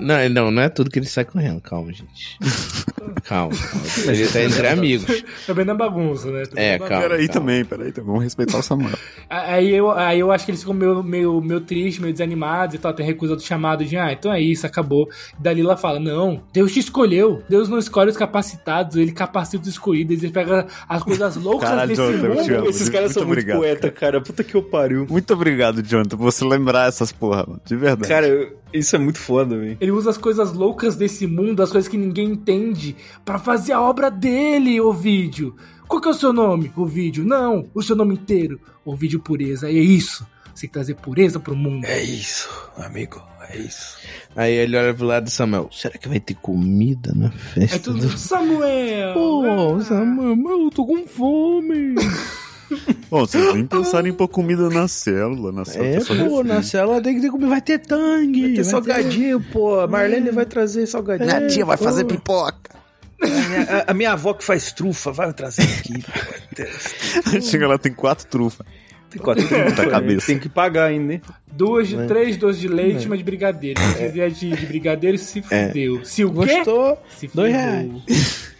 Não, 0.00 0.28
não, 0.28 0.50
não 0.50 0.62
é 0.62 0.68
tudo 0.68 0.90
que 0.90 0.98
ele 0.98 1.06
sai 1.06 1.24
correndo, 1.24 1.60
calma, 1.60 1.92
gente. 1.92 2.38
Calma, 3.24 3.54
calma. 3.56 4.12
Ele 4.12 4.28
tá 4.28 4.42
entre 4.42 4.66
amigos. 4.68 5.24
Também 5.46 5.64
na 5.64 5.74
bagunça, 5.74 6.30
né? 6.30 6.44
Também 6.44 6.64
É, 6.64 6.78
calma. 6.78 7.02
Peraí 7.02 7.28
calma. 7.28 7.40
também, 7.40 7.64
peraí 7.64 7.92
também. 7.92 8.06
Vamos 8.08 8.24
respeitar 8.24 8.58
o 8.58 8.62
Samuel. 8.62 8.94
Aí 9.30 9.72
eu, 9.74 9.90
aí 9.92 10.18
eu 10.20 10.30
acho 10.32 10.44
que 10.44 10.50
eles 10.50 10.60
ficam 10.60 10.74
meio, 10.74 11.02
meio, 11.02 11.40
meio 11.40 11.60
tristes, 11.60 11.98
meio 12.00 12.12
desanimados 12.12 12.74
e 12.74 12.78
tal, 12.78 12.92
tem 12.92 13.06
recusado 13.06 13.40
o 13.40 13.44
chamado 13.44 13.84
de, 13.84 13.96
ah, 13.96 14.12
então 14.12 14.32
é 14.32 14.40
isso, 14.40 14.66
acabou. 14.66 15.08
Dalila 15.38 15.76
fala, 15.76 15.98
não, 16.00 16.42
Deus 16.52 16.72
te 16.72 16.80
escolheu. 16.80 17.42
Deus 17.48 17.68
não 17.68 17.78
escolhe 17.78 18.10
os 18.10 18.16
capacitados, 18.16 18.96
ele 18.96 19.12
capacita 19.12 19.62
os 19.62 19.68
escolhidos, 19.68 20.22
ele 20.22 20.32
pega 20.32 20.66
as 20.88 21.02
coisas 21.02 21.36
loucas 21.40 21.70
Caralho, 21.70 21.88
desse 21.88 22.02
Jonathan, 22.02 22.26
eu 22.26 22.34
te 22.44 22.50
mundo. 22.50 22.58
amo. 22.60 22.68
Esses 22.70 22.88
caras 22.88 23.12
são 23.12 23.24
Muito 23.24 23.36
muito 23.46 23.56
obrigado, 23.56 23.58
poeta, 23.80 23.90
cara. 23.90 24.20
Puta 24.20 24.42
que 24.44 24.54
eu 24.56 24.62
pariu. 24.62 25.06
Muito 25.08 25.32
obrigado, 25.32 25.80
Jonathan, 25.82 26.16
por 26.16 26.24
você 26.24 26.44
lembrar 26.44 26.88
essas 26.88 27.12
porra, 27.12 27.44
mano. 27.46 27.60
De 27.64 27.76
verdade. 27.76 28.08
Cara, 28.08 28.26
eu- 28.26 28.56
isso 28.72 28.96
é 28.96 28.98
muito 28.98 29.18
foda, 29.18 29.56
velho. 29.58 29.76
Ele 29.80 29.90
usa 29.90 30.10
as 30.10 30.18
coisas 30.18 30.52
loucas 30.52 30.96
desse 30.96 31.26
mundo, 31.26 31.62
as 31.62 31.70
coisas 31.70 31.88
que 31.88 31.96
ninguém 31.96 32.30
entende, 32.30 32.96
pra 33.24 33.38
fazer 33.38 33.72
a 33.72 33.80
obra 33.80 34.10
dele, 34.10 34.80
o 34.80 34.92
vídeo. 34.92 35.54
Qual 35.88 36.00
que 36.00 36.08
é 36.08 36.10
o 36.10 36.14
seu 36.14 36.32
nome? 36.32 36.72
O 36.76 36.84
vídeo. 36.84 37.24
Não, 37.24 37.68
o 37.74 37.82
seu 37.82 37.94
nome 37.94 38.14
inteiro. 38.14 38.60
O 38.84 38.96
vídeo 38.96 39.20
pureza. 39.20 39.70
E 39.70 39.78
é 39.78 39.82
isso. 39.82 40.26
Você 40.54 40.62
tem 40.62 40.68
que 40.68 40.72
trazer 40.72 40.94
pureza 40.94 41.38
pro 41.38 41.54
mundo. 41.54 41.84
É 41.84 42.02
isso, 42.02 42.48
amigo. 42.76 43.22
É 43.48 43.58
isso. 43.58 43.98
Aí 44.34 44.52
ele 44.52 44.76
olha 44.76 44.94
pro 44.94 45.06
lado 45.06 45.24
do 45.24 45.30
Samuel: 45.30 45.68
Será 45.70 45.96
que 45.96 46.08
vai 46.08 46.18
ter 46.18 46.34
comida 46.34 47.12
na 47.14 47.30
festa? 47.30 47.76
É 47.76 47.78
tudo 47.78 48.08
do... 48.08 48.18
Samuel. 48.18 49.14
Pô, 49.14 49.76
ah. 49.76 49.84
Samuel, 49.84 50.64
eu 50.64 50.70
tô 50.70 50.84
com 50.84 51.06
fome. 51.06 51.94
Bom, 53.10 53.20
vocês 53.20 53.54
nem 53.54 53.66
pensaram 53.66 54.08
em 54.08 54.12
pôr 54.12 54.28
comida 54.28 54.68
na 54.68 54.88
célula, 54.88 55.52
na 55.52 55.64
célula. 55.64 55.88
É, 55.90 56.00
só 56.00 56.14
pô, 56.14 56.36
refri. 56.38 56.48
na 56.48 56.62
célula 56.62 57.00
tem 57.02 57.14
que 57.16 57.20
ter 57.20 57.30
comida. 57.30 57.48
Vai 57.50 57.60
ter 57.60 57.78
tangue. 57.78 58.40
Vai 58.42 58.50
ter 58.50 58.54
vai 58.56 58.64
salgadinho, 58.64 59.40
pô. 59.40 59.80
A 59.80 59.86
Marlene 59.86 60.30
vai 60.30 60.44
trazer 60.46 60.86
salgadinho. 60.86 61.28
Minha 61.28 61.46
tia 61.48 61.64
vai 61.64 61.76
pô. 61.76 61.84
fazer 61.84 62.04
pipoca. 62.04 62.76
A 63.22 63.26
minha, 63.26 63.62
a- 63.62 63.84
a 63.90 63.94
minha 63.94 64.12
avó 64.12 64.34
que 64.34 64.44
faz 64.44 64.72
trufa 64.72 65.10
vai 65.12 65.32
trazer 65.32 65.62
aqui. 65.62 66.02
pô. 66.02 67.40
Chega 67.40 67.66
lá, 67.68 67.78
tem 67.78 67.92
quatro 67.92 68.26
trufas. 68.26 68.66
Tem 69.08 69.22
quatro 69.22 69.46
Puta 69.46 69.88
cabeça. 69.88 70.26
Tem 70.26 70.38
que 70.38 70.48
pagar 70.48 70.86
ainda, 70.86 71.14
né? 71.14 71.20
Duas 71.50 71.86
de 71.88 71.96
Né? 71.96 72.06
três 72.06 72.36
doces 72.36 72.60
de 72.60 72.66
leite, 72.68 73.06
uma 73.06 73.16
de 73.16 73.22
brigadeiro. 73.22 73.80
Se 73.80 73.94
quiser 73.94 74.30
de, 74.30 74.50
de 74.50 74.66
brigadeiro, 74.66 75.16
se 75.16 75.40
fudeu. 75.40 76.04
Se 76.04 76.24
o 76.24 76.32
quê? 76.32 76.56
Gostou? 76.56 76.98
Se 77.16 77.30
Dois 77.32 77.52
ferrou. 77.54 78.02
reais. 78.08 78.46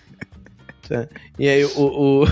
Tá. 0.89 1.09
E 1.37 1.49
aí, 1.49 1.65
o, 1.65 1.71
o- 2.23 2.27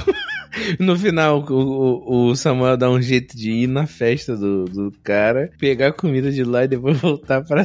no 0.79 0.97
final, 0.99 1.45
o, 1.51 2.29
o- 2.31 2.37
Samuel 2.37 2.77
dá 2.77 2.91
um 2.91 3.01
jeito 3.01 3.37
de 3.37 3.51
ir 3.51 3.67
na 3.67 3.87
festa 3.87 4.37
do, 4.37 4.65
do 4.67 4.93
cara, 5.03 5.51
pegar 5.59 5.89
a 5.89 5.93
comida 5.93 6.31
de 6.31 6.45
lá 6.45 6.65
e 6.65 6.69
depois 6.69 6.99
voltar 7.01 7.43
pra. 7.43 7.65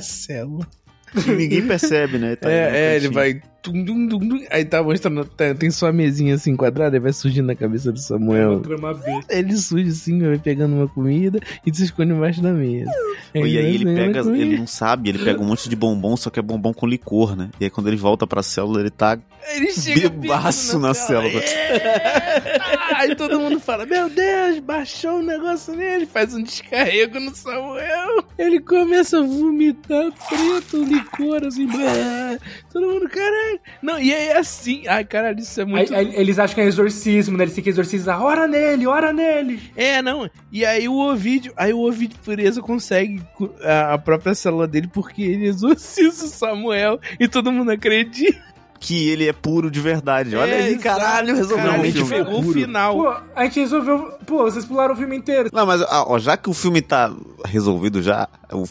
E 1.26 1.32
ninguém 1.32 1.66
percebe, 1.66 2.18
né? 2.18 2.36
Tá 2.36 2.48
ali 2.48 2.56
no 2.58 2.62
é, 2.64 2.80
é, 2.94 2.96
ele 2.96 3.10
vai. 3.10 3.42
Tum, 3.62 3.86
tum, 3.86 4.08
tum, 4.08 4.46
aí 4.50 4.66
tá 4.66 4.82
mostrando. 4.82 5.26
tá- 5.26 5.54
tem 5.54 5.70
sua 5.72 5.92
mesinha 5.92 6.36
assim 6.36 6.56
quadrada, 6.56 6.96
aí 6.96 7.00
vai 7.00 7.14
surgindo 7.14 7.46
na 7.48 7.56
cabeça 7.56 7.92
do 7.92 8.00
Samuel. 8.00 8.60
B. 8.60 9.20
Ele 9.30 9.56
surge 9.58 9.90
assim, 9.90 10.20
vai 10.20 10.38
pegando 10.38 10.76
uma 10.76 10.88
comida 10.88 11.40
e 11.66 11.74
se 11.76 11.84
esconde 11.86 12.12
embaixo 12.14 12.42
da 12.42 12.52
mesa. 12.52 12.92
E 13.34 13.40
aí 13.40 13.76
ele 13.76 13.86
pega, 13.86 14.22
a 14.22 14.38
ele 14.38 14.58
não 14.58 14.68
sabe, 14.68 15.10
ele 15.10 15.20
pega 15.20 15.40
um 15.42 15.46
monte 15.46 15.70
de 15.70 15.76
bombom, 15.76 16.16
só 16.18 16.30
que 16.30 16.40
é 16.40 16.42
bombom 16.42 16.74
com 16.74 16.88
licor, 16.88 17.36
né? 17.36 17.50
E 17.60 17.66
aí 17.66 17.70
quando 17.70 17.88
ele 17.88 17.98
volta 17.98 18.26
pra 18.26 18.42
célula, 18.44 18.80
ele 18.80 18.90
tá 18.90 19.18
Ele 19.56 19.72
chega 19.72 20.10
bebaço 20.10 20.68
bêbado 20.78 20.88
na 20.88 20.94
célula. 20.94 21.40
É! 21.42 22.60
Aí 22.96 23.16
todo 23.16 23.40
mundo 23.40 23.60
fala: 23.60 23.86
Meu 23.86 24.10
Deus, 24.10 24.60
baixou 24.60 25.20
um 25.20 25.24
negócio 25.24 25.76
nele. 25.76 26.06
Faz 26.06 26.34
um 26.34 26.44
descarrego 26.44 27.20
no 27.20 27.34
Samuel. 27.34 28.24
Ele 28.38 28.60
começa 28.60 29.20
a 29.20 29.22
vomitar 29.22 30.12
preto, 30.28 30.84
licor, 30.84 31.46
assim. 31.46 31.66
blá. 31.68 32.38
Todo 32.72 32.88
mundo, 32.88 33.10
caralho. 33.10 33.49
Não, 33.82 34.00
e 34.00 34.12
é 34.12 34.38
assim. 34.38 34.84
Ai, 34.88 35.04
caralho, 35.04 35.40
isso 35.40 35.60
é 35.62 35.66
muito. 35.66 35.94
aí 35.94 36.14
eles 36.16 36.40
acham 36.40 36.56
que 36.56 36.62
é 36.62 36.66
exorcismo, 36.66 37.38
né? 37.38 37.44
Eles 37.44 37.56
têm 37.56 37.64
que 37.64 37.70
exorcizar. 37.70 38.22
Ora 38.22 38.48
nele, 38.48 38.88
ora 38.88 39.14
nele. 39.14 39.60
É, 39.76 40.02
não. 40.02 40.30
E 40.52 40.66
aí 40.66 40.88
o 40.88 40.98
Ovidio, 40.98 41.54
aí 41.56 41.74
o 41.74 41.80
Ovidio 41.80 42.18
Pureza 42.24 42.62
consegue 42.62 43.22
a 43.64 43.98
própria 43.98 44.34
célula 44.34 44.68
dele 44.68 44.90
porque 44.92 45.22
ele 45.24 45.48
exorciza 45.50 46.26
o 46.26 46.28
Samuel 46.28 47.00
e 47.20 47.28
todo 47.28 47.52
mundo 47.52 47.72
acredita. 47.72 48.49
Que 48.80 49.10
ele 49.10 49.28
é 49.28 49.34
puro 49.34 49.70
de 49.70 49.80
verdade. 49.80 50.36
Olha 50.36 50.52
É, 50.52 50.62
aí, 50.64 50.70
exato. 50.76 50.84
caralho, 50.84 51.36
resolveu 51.36 51.58
Caralho, 51.66 51.80
o 51.80 51.84
a 51.84 51.86
gente 51.86 51.96
filme. 51.98 52.12
pegou 52.26 52.40
o 52.40 52.54
final. 52.54 52.96
Pô, 52.96 53.08
a 53.36 53.44
gente 53.44 53.60
resolveu. 53.60 54.12
Pô, 54.26 54.44
vocês 54.44 54.66
pularam 54.66 54.94
o 54.94 54.98
filme 54.98 55.16
inteiro. 55.18 55.50
Não, 55.52 55.66
mas 55.66 55.82
ah, 55.82 56.06
ó, 56.08 56.18
já 56.18 56.38
que 56.38 56.50
o 56.50 56.54
filme 56.54 56.82
tá 56.82 57.14
resolvido 57.46 58.02
já, 58.02 58.28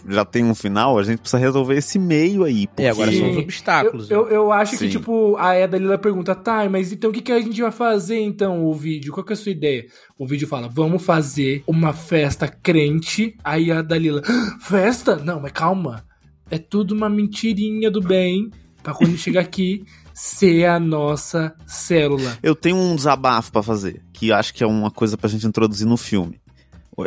já 0.08 0.24
tem 0.24 0.44
um 0.44 0.54
final, 0.54 0.98
a 0.98 1.02
gente 1.02 1.18
precisa 1.18 1.38
resolver 1.38 1.76
esse 1.76 1.98
meio 1.98 2.44
aí. 2.44 2.66
Porque... 2.66 2.82
É, 2.82 2.90
agora 2.90 3.12
são 3.12 3.30
os 3.30 3.36
obstáculos. 3.36 4.10
Eu, 4.10 4.22
eu, 4.28 4.34
eu 4.34 4.52
acho 4.52 4.72
que, 4.72 4.78
Sim. 4.78 4.88
tipo, 4.88 5.36
a 5.36 5.54
Eda 5.54 5.76
Lila 5.78 5.98
pergunta, 5.98 6.34
tá, 6.34 6.68
mas 6.70 6.92
então 6.92 7.10
o 7.10 7.12
que, 7.12 7.20
que 7.20 7.32
a 7.32 7.40
gente 7.40 7.60
vai 7.60 7.70
fazer 7.72 8.18
então, 8.20 8.64
o 8.64 8.72
vídeo? 8.74 9.12
Qual 9.12 9.24
que 9.24 9.32
é 9.32 9.34
a 9.34 9.36
sua 9.36 9.52
ideia? 9.52 9.84
O 10.18 10.26
vídeo 10.26 10.48
fala, 10.48 10.68
vamos 10.68 11.04
fazer 11.04 11.62
uma 11.66 11.92
festa 11.92 12.48
crente. 12.48 13.36
Aí 13.44 13.70
a 13.70 13.82
Dalila, 13.82 14.22
"Ah, 14.26 14.56
festa? 14.60 15.16
Não, 15.16 15.40
mas 15.40 15.52
calma. 15.52 16.02
É 16.50 16.56
tudo 16.56 16.94
uma 16.94 17.10
mentirinha 17.10 17.90
do 17.90 18.00
bem. 18.00 18.50
Pra 18.88 18.94
quando 18.94 19.18
chegar 19.18 19.42
aqui, 19.42 19.84
ser 20.14 20.64
a 20.64 20.80
nossa 20.80 21.54
célula. 21.66 22.38
Eu 22.42 22.54
tenho 22.54 22.76
um 22.76 22.96
desabafo 22.96 23.52
pra 23.52 23.62
fazer, 23.62 24.02
que 24.14 24.32
acho 24.32 24.54
que 24.54 24.64
é 24.64 24.66
uma 24.66 24.90
coisa 24.90 25.14
pra 25.14 25.28
gente 25.28 25.46
introduzir 25.46 25.86
no 25.86 25.98
filme. 25.98 26.40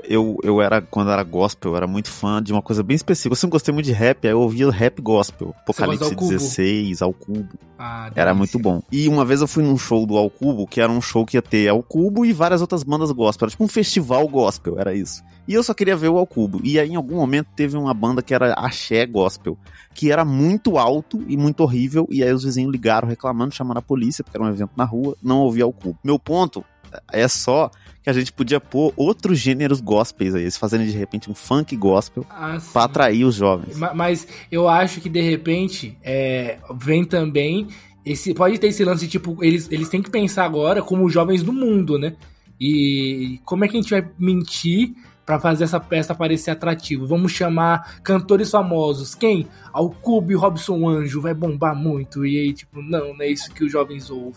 Eu, 0.03 0.37
eu 0.43 0.61
era, 0.61 0.81
quando 0.81 1.11
era 1.11 1.23
gospel, 1.23 1.71
eu 1.71 1.77
era 1.77 1.87
muito 1.87 2.09
fã 2.09 2.41
de 2.41 2.53
uma 2.53 2.61
coisa 2.61 2.81
bem 2.81 2.95
específica. 2.95 3.33
Eu 3.33 3.35
sempre 3.35 3.51
gostei 3.51 3.73
muito 3.73 3.85
de 3.85 3.91
rap, 3.91 4.25
aí 4.25 4.33
eu 4.33 4.39
ouvia 4.39 4.69
rap 4.71 5.01
gospel. 5.01 5.53
Apocalipse 5.61 6.03
Ao 6.03 6.15
Cubo? 6.15 6.31
16, 6.31 7.01
ao 7.01 7.13
cubo. 7.13 7.49
Ah, 7.77 8.11
Era 8.15 8.33
muito 8.33 8.57
bom. 8.59 8.81
E 8.91 9.07
uma 9.09 9.25
vez 9.25 9.41
eu 9.41 9.47
fui 9.47 9.63
num 9.63 9.77
show 9.77 10.05
do 10.05 10.15
Ao 10.15 10.29
Cubo, 10.29 10.67
que 10.67 10.79
era 10.79 10.91
um 10.91 11.01
show 11.01 11.25
que 11.25 11.35
ia 11.35 11.41
ter 11.41 11.67
Ao 11.67 11.81
Cubo 11.81 12.25
e 12.25 12.31
várias 12.31 12.61
outras 12.61 12.83
bandas 12.83 13.11
gospel. 13.11 13.45
Era 13.45 13.51
tipo 13.51 13.63
um 13.63 13.67
festival 13.67 14.27
gospel, 14.27 14.79
era 14.79 14.93
isso. 14.93 15.23
E 15.47 15.53
eu 15.53 15.63
só 15.63 15.73
queria 15.73 15.95
ver 15.97 16.09
o 16.09 16.17
Ao 16.17 16.27
Cubo. 16.27 16.61
E 16.63 16.79
aí 16.79 16.91
em 16.91 16.95
algum 16.95 17.15
momento 17.15 17.47
teve 17.55 17.75
uma 17.75 17.93
banda 17.93 18.21
que 18.21 18.33
era 18.33 18.53
Axé 18.53 19.05
Gospel, 19.05 19.57
que 19.93 20.11
era 20.11 20.23
muito 20.23 20.77
alto 20.77 21.23
e 21.27 21.35
muito 21.35 21.61
horrível. 21.61 22.07
E 22.11 22.23
aí 22.23 22.31
os 22.31 22.43
vizinhos 22.43 22.71
ligaram 22.71 23.07
reclamando, 23.07 23.53
chamando 23.53 23.77
a 23.77 23.81
polícia, 23.81 24.23
porque 24.23 24.37
era 24.37 24.45
um 24.45 24.49
evento 24.49 24.71
na 24.77 24.85
rua, 24.85 25.17
não 25.21 25.39
ouvia 25.39 25.63
Ao 25.63 25.73
Cubo. 25.73 25.97
Meu 26.03 26.19
ponto 26.19 26.63
é 27.11 27.27
só 27.27 27.69
que 28.03 28.09
a 28.09 28.13
gente 28.13 28.31
podia 28.33 28.59
pôr 28.59 28.91
outros 28.95 29.37
gêneros 29.37 29.79
gospels 29.79 30.33
aí, 30.33 30.41
eles 30.41 30.57
fazendo 30.57 30.83
de 30.85 30.91
repente 30.97 31.29
um 31.29 31.35
funk 31.35 31.75
gospel 31.75 32.25
Ah, 32.29 32.57
pra 32.73 32.85
atrair 32.85 33.23
os 33.25 33.35
jovens. 33.35 33.77
Ma- 33.77 33.93
Mas 33.93 34.27
eu 34.51 34.67
acho 34.67 34.99
que 35.01 35.07
de 35.09 35.21
repente 35.21 35.97
é, 36.03 36.57
vem 36.75 37.03
também 37.05 37.67
esse 38.03 38.33
pode 38.33 38.57
ter 38.57 38.67
esse 38.67 38.83
lance 38.83 39.05
de, 39.05 39.11
tipo 39.11 39.43
eles, 39.43 39.67
eles 39.71 39.87
têm 39.87 40.01
que 40.01 40.09
pensar 40.09 40.45
agora 40.45 40.81
como 40.81 41.07
jovens 41.09 41.43
do 41.43 41.53
mundo, 41.53 41.99
né? 41.99 42.15
E 42.59 43.39
como 43.45 43.63
é 43.65 43.67
que 43.67 43.77
a 43.77 43.81
gente 43.81 43.91
vai 43.91 44.07
mentir 44.17 44.93
pra 45.31 45.39
fazer 45.39 45.63
essa 45.63 45.79
peça 45.79 46.13
parecer 46.13 46.51
atrativo? 46.51 47.07
Vamos 47.07 47.31
chamar 47.31 47.99
cantores 48.03 48.51
famosos. 48.51 49.15
Quem? 49.15 49.47
Alcube 49.71 50.35
Robson 50.35 50.89
Anjo 50.89 51.21
vai 51.21 51.33
bombar 51.33 51.73
muito. 51.73 52.25
E 52.25 52.37
aí 52.37 52.53
tipo 52.53 52.81
não, 52.81 53.13
não 53.13 53.21
é 53.21 53.27
isso 53.29 53.49
que 53.53 53.63
os 53.63 53.71
jovens 53.71 54.09
ouvem. 54.09 54.33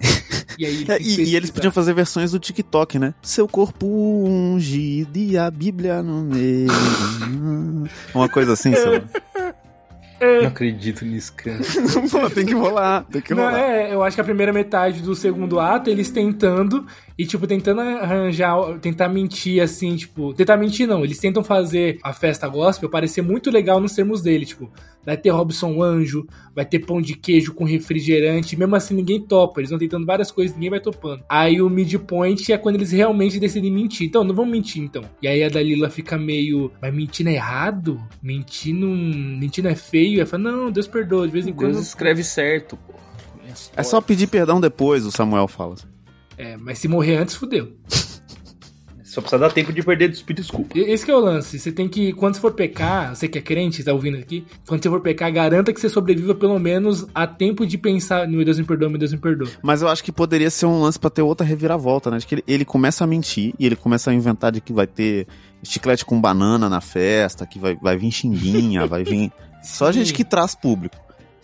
E 0.56 0.64
aí 0.64 0.84
É, 0.94 1.00
e, 1.00 1.30
e 1.30 1.36
eles 1.36 1.50
podiam 1.50 1.72
fazer 1.72 1.94
versões 1.94 2.30
do 2.30 2.38
TikTok, 2.38 2.98
né? 2.98 3.12
Seu 3.22 3.48
corpo 3.48 3.86
ungido 3.86 5.18
e 5.18 5.36
a 5.36 5.50
Bíblia 5.50 6.00
no 6.02 6.22
meio. 6.22 6.68
Uma 8.14 8.28
coisa 8.28 8.52
assim, 8.52 8.72
sei 8.72 8.98
lá. 8.98 9.04
Não 10.40 10.48
acredito 10.48 11.04
nisso, 11.04 11.32
cara. 11.36 11.58
Pô, 12.10 12.30
tem 12.30 12.46
que 12.46 12.54
rolar, 12.54 13.04
tem 13.10 13.20
que 13.20 13.34
Não, 13.34 13.44
rolar. 13.44 13.58
é, 13.58 13.92
eu 13.92 14.02
acho 14.02 14.14
que 14.16 14.20
a 14.20 14.24
primeira 14.24 14.52
metade 14.52 15.02
do 15.02 15.14
segundo 15.14 15.60
ato, 15.60 15.90
eles 15.90 16.10
tentando, 16.10 16.86
e, 17.16 17.24
tipo, 17.24 17.46
tentando 17.46 17.80
arranjar, 17.80 18.78
tentar 18.80 19.08
mentir, 19.08 19.62
assim, 19.62 19.94
tipo, 19.94 20.34
tentar 20.34 20.56
mentir 20.56 20.86
não, 20.86 21.04
eles 21.04 21.18
tentam 21.18 21.44
fazer 21.44 21.98
a 22.02 22.12
festa 22.12 22.48
gospel 22.48 22.90
parecer 22.90 23.22
muito 23.22 23.50
legal 23.50 23.80
nos 23.80 23.94
termos 23.94 24.20
dele, 24.20 24.44
tipo, 24.44 24.70
vai 25.04 25.16
ter 25.16 25.30
Robson 25.30 25.80
Anjo, 25.82 26.26
vai 26.54 26.64
ter 26.64 26.80
pão 26.80 27.00
de 27.00 27.14
queijo 27.14 27.54
com 27.54 27.64
refrigerante, 27.64 28.56
mesmo 28.56 28.74
assim 28.74 28.94
ninguém 28.94 29.20
topa, 29.20 29.60
eles 29.60 29.70
vão 29.70 29.78
tentando 29.78 30.04
várias 30.04 30.32
coisas, 30.32 30.56
ninguém 30.56 30.70
vai 30.70 30.80
topando. 30.80 31.22
Aí 31.28 31.62
o 31.62 31.70
midpoint 31.70 32.52
é 32.52 32.58
quando 32.58 32.76
eles 32.76 32.90
realmente 32.90 33.38
decidem 33.38 33.70
mentir, 33.70 34.08
então, 34.08 34.24
não 34.24 34.34
vão 34.34 34.46
mentir, 34.46 34.82
então. 34.82 35.02
E 35.22 35.28
aí 35.28 35.44
a 35.44 35.48
Dalila 35.48 35.88
fica 35.88 36.18
meio, 36.18 36.72
mas 36.82 36.92
mentir 36.92 37.24
não 37.24 37.30
é 37.32 37.36
errado? 37.36 38.00
Mentir 38.20 38.74
não, 38.74 38.88
mentir 38.88 39.62
não 39.62 39.70
é 39.70 39.76
feio? 39.76 40.18
Ela 40.18 40.26
fala, 40.26 40.42
não, 40.42 40.70
Deus 40.72 40.88
perdoa, 40.88 41.26
de 41.26 41.32
vez 41.32 41.46
em 41.46 41.52
quando... 41.52 41.74
Deus 41.74 41.86
escreve 41.86 42.24
certo, 42.24 42.76
pô. 42.76 42.94
É 43.76 43.82
só 43.84 44.00
pedir 44.00 44.26
perdão 44.26 44.60
depois, 44.60 45.06
o 45.06 45.12
Samuel 45.12 45.46
fala. 45.46 45.76
É, 46.36 46.56
mas 46.56 46.78
se 46.78 46.88
morrer 46.88 47.16
antes, 47.16 47.34
fudeu. 47.34 47.72
Só 49.04 49.20
precisa 49.20 49.38
dar 49.38 49.52
tempo 49.52 49.72
de 49.72 49.80
perder 49.80 50.08
de 50.10 50.24
pedir 50.24 50.42
desculpa. 50.42 50.76
E- 50.76 50.80
Esse 50.90 51.04
que 51.04 51.10
é 51.10 51.14
o 51.14 51.20
lance. 51.20 51.56
Você 51.56 51.70
tem 51.70 51.88
que, 51.88 52.12
quando 52.14 52.34
você 52.34 52.40
for 52.40 52.52
pecar, 52.52 53.14
você 53.14 53.28
que 53.28 53.38
é 53.38 53.40
crente, 53.40 53.84
tá 53.84 53.92
ouvindo 53.92 54.18
aqui, 54.18 54.44
quando 54.66 54.82
você 54.82 54.88
for 54.88 55.00
pecar, 55.00 55.32
garanta 55.32 55.72
que 55.72 55.78
você 55.80 55.88
sobreviva 55.88 56.34
pelo 56.34 56.58
menos 56.58 57.06
a 57.14 57.24
tempo 57.24 57.64
de 57.64 57.78
pensar, 57.78 58.26
meu 58.26 58.44
Deus 58.44 58.58
me 58.58 58.64
perdoa, 58.64 58.88
meu 58.88 58.98
Deus 58.98 59.12
me 59.12 59.18
perdoa. 59.18 59.48
Mas 59.62 59.82
eu 59.82 59.88
acho 59.88 60.02
que 60.02 60.10
poderia 60.10 60.50
ser 60.50 60.66
um 60.66 60.80
lance 60.82 60.98
pra 60.98 61.10
ter 61.10 61.22
outra 61.22 61.46
reviravolta, 61.46 62.10
né? 62.10 62.18
De 62.18 62.26
que 62.26 62.34
ele, 62.34 62.44
ele 62.48 62.64
começa 62.64 63.04
a 63.04 63.06
mentir 63.06 63.54
e 63.56 63.64
ele 63.66 63.76
começa 63.76 64.10
a 64.10 64.14
inventar 64.14 64.50
de 64.50 64.60
que 64.60 64.72
vai 64.72 64.86
ter 64.88 65.28
chiclete 65.62 66.04
com 66.04 66.20
banana 66.20 66.68
na 66.68 66.80
festa, 66.80 67.46
que 67.46 67.58
vai, 67.60 67.76
vai 67.80 67.96
vir 67.96 68.10
xinguinha, 68.10 68.84
vai 68.84 69.04
vir. 69.04 69.30
Só 69.62 69.92
Sim. 69.92 70.00
gente 70.00 70.12
que 70.12 70.24
traz 70.24 70.56
público. 70.56 70.96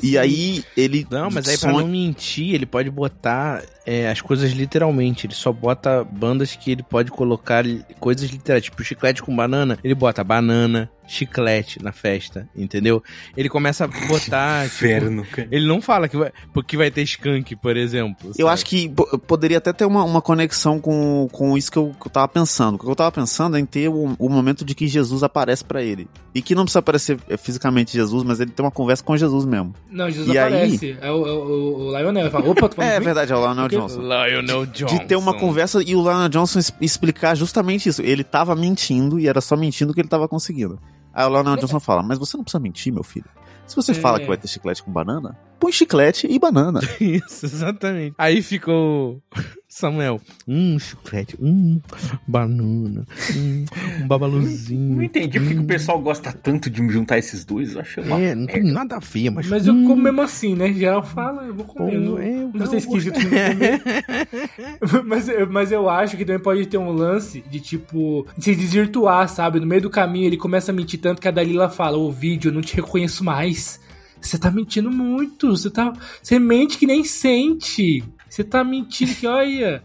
E 0.03 0.18
aí 0.18 0.64
ele. 0.76 1.07
Não, 1.11 1.30
mas 1.30 1.48
aí 1.48 1.59
pra 1.59 1.72
não 1.72 1.86
mentir, 1.86 2.55
ele 2.55 2.66
pode 2.66 2.90
botar 2.90 3.62
é, 3.84 4.09
as 4.09 4.20
coisas 4.20 4.53
literalmente. 4.53 5.26
Ele 5.26 5.34
só 5.34 5.53
bota 5.53 6.05
bandas 6.05 6.55
que 6.57 6.70
ele 6.70 6.82
pode 6.82 7.11
colocar 7.11 7.64
coisas 7.98 8.30
literais. 8.30 8.64
Tipo, 8.64 8.82
chiclete 8.82 9.22
com 9.22 9.34
banana, 9.34 9.78
ele 9.82 9.94
bota 9.94 10.24
banana, 10.24 10.90
chiclete 11.11 11.83
na 11.83 11.93
festa, 11.93 12.49
entendeu? 12.57 13.03
Ele 13.37 13.49
começa 13.49 13.85
a 13.85 13.89
botar. 13.89 14.65
tipo, 14.71 14.77
Inferno, 14.77 15.25
cara. 15.25 15.49
ele 15.51 15.67
não 15.67 15.81
fala 15.83 16.09
que 16.09 16.17
vai, 16.17 16.31
porque 16.53 16.77
vai 16.77 16.91
ter 16.91 17.03
skunk, 17.03 17.57
por 17.57 17.77
exemplo. 17.77 18.29
Eu 18.39 18.47
sabe? 18.47 18.51
acho 18.51 18.67
que 18.67 18.89
po- 18.89 19.19
poderia 19.19 19.59
até 19.59 19.73
ter 19.73 19.85
uma, 19.85 20.05
uma 20.05 20.23
conexão 20.23 20.79
com, 20.79 21.29
com 21.33 21.57
isso 21.59 21.71
que 21.71 21.79
eu, 21.79 21.95
que 22.01 22.07
eu 22.07 22.11
tava 22.11 22.29
pensando. 22.29 22.77
O 22.77 22.79
que 22.79 22.87
eu 22.87 22.95
tava 22.97 23.11
pensando 23.13 23.57
é 23.57 23.61
em 23.61 23.67
ter 23.67 23.89
o, 23.89 24.15
o 24.19 24.29
momento 24.29 24.65
de 24.65 24.75
que 24.75 24.87
Jesus 24.87 25.23
aparece 25.23 25.65
pra 25.65 25.83
ele. 25.83 26.09
E 26.35 26.41
que 26.41 26.55
não 26.55 26.63
precisa 26.63 26.79
aparecer 26.79 27.19
é, 27.29 27.37
fisicamente 27.37 27.93
Jesus, 27.93 28.23
mas 28.23 28.39
ele 28.39 28.53
tem 28.53 28.65
uma 28.65 28.71
conversa 28.71 29.03
com 29.03 29.17
Jesus 29.17 29.45
mesmo. 29.45 29.75
Não, 29.91 30.09
Jesus 30.09 30.33
E 30.33 30.39
aí? 30.39 30.47
aparece. 30.55 30.97
É 31.01 31.11
o, 31.11 31.27
é 31.27 31.33
o, 31.33 31.89
o 31.89 31.99
Lionel. 31.99 32.23
Ele 32.23 32.31
fala, 32.31 32.49
opa, 32.49 32.69
tu 32.69 32.81
É, 32.81 33.01
verdade, 33.01 33.33
é 33.33 33.37
o 33.37 33.41
Lionel 33.41 33.69
Johnson. 33.69 34.01
Lionel 34.01 34.67
Johnson. 34.67 34.97
De 34.99 35.05
ter 35.07 35.17
uma 35.17 35.35
conversa 35.35 35.83
e 35.85 35.97
o 35.97 36.03
Lionel 36.03 36.29
Johnson 36.29 36.61
explicar 36.81 37.35
justamente 37.35 37.89
isso. 37.89 38.01
Ele 38.03 38.23
tava 38.23 38.55
mentindo 38.55 39.19
e 39.19 39.27
era 39.27 39.41
só 39.41 39.57
mentindo 39.57 39.93
que 39.93 40.01
ele 40.01 40.09
tava 40.09 40.29
conseguindo. 40.29 40.79
Aí 41.13 41.27
o 41.27 41.29
Lionel 41.29 41.57
Johnson 41.57 41.81
fala, 41.81 42.03
mas 42.03 42.19
você 42.19 42.37
não 42.37 42.45
precisa 42.45 42.61
mentir, 42.61 42.93
meu 42.93 43.03
filho. 43.03 43.27
Se 43.67 43.75
você 43.77 43.93
É. 43.93 43.95
fala 43.95 44.19
que 44.21 44.27
vai 44.27 44.37
ter 44.37 44.49
chiclete 44.49 44.83
com 44.83 44.91
banana, 44.93 45.37
põe 45.61 45.71
chiclete 45.71 46.27
e 46.29 46.39
banana. 46.39 46.81
Isso, 47.01 47.47
exatamente. 47.47 48.15
Aí 48.19 48.43
ficou 48.43 49.21
Samuel. 49.69 50.21
Hum, 50.49 50.79
chiclete. 50.79 51.37
Hum, 51.41 51.81
banana. 52.27 53.07
Hum, 53.37 53.67
um 54.03 54.09
babaluzinho. 54.09 54.97
Não 54.97 55.03
entendi 55.03 55.39
porque 55.39 55.55
que 55.55 55.61
hum. 55.61 55.65
o 55.65 55.67
pessoal 55.67 56.01
gosta 56.01 56.33
tanto 56.33 56.69
de 56.71 56.87
juntar 56.89 57.19
esses 57.19 57.45
dois. 57.45 57.75
Eu 57.75 57.81
achei 57.81 58.03
uma 58.03 58.19
É, 58.21 58.35
não 58.35 58.47
tem 58.47 58.63
nada 58.65 58.97
a 58.97 58.99
ver, 58.99 59.31
mas. 59.31 59.47
Mas 59.47 59.67
eu 59.67 59.75
hum, 59.75 59.87
como 59.87 60.03
mesmo 60.03 60.23
assim, 60.23 60.57
né? 60.57 60.73
Geral 60.73 61.03
fala, 61.03 61.45
eu 61.45 61.55
vou 61.55 61.65
comer. 61.65 61.95
é, 61.95 61.99
não 61.99 62.17
vou 62.17 62.51
não, 62.55 62.67
ser 62.67 62.77
esquisito 62.79 63.19
não 63.21 63.31
comer. 63.31 63.83
mas, 65.05 65.29
eu- 65.29 65.51
mas 65.51 65.71
eu 65.73 65.89
acho 65.89 66.17
que 66.17 66.25
também 66.25 66.41
pode 66.43 66.67
ter 66.67 66.79
um 66.79 66.91
lance 66.91 67.43
de 67.51 67.61
tipo 67.61 68.27
se 68.39 68.55
desvirtuar, 68.57 69.29
sabe? 69.29 69.61
No 69.61 69.67
meio 69.67 69.83
do 69.83 69.91
caminho 69.91 70.27
ele 70.27 70.37
começa 70.37 70.73
a 70.73 70.75
mentir 70.75 71.01
tanto 71.01 71.21
que 71.21 71.29
a 71.29 71.31
Dalila 71.31 71.69
fala: 71.69 71.99
Ô 71.99 72.11
vídeo, 72.11 72.49
eu 72.49 72.53
não 72.55 72.63
te 72.63 72.75
reconheço 72.75 73.23
mais. 73.23 73.81
Você 74.21 74.39
tá 74.39 74.51
mentindo 74.51 74.91
muito. 74.91 75.51
Você 75.51 75.71
tá. 75.71 75.93
Você 76.23 76.39
mente 76.39 76.79
que 76.79 76.87
nem 76.87 77.05
sente. 77.05 78.05
Você 78.29 78.45
tá 78.45 78.62
mentindo 78.62 79.14
que, 79.14 79.27
olha. 79.27 79.83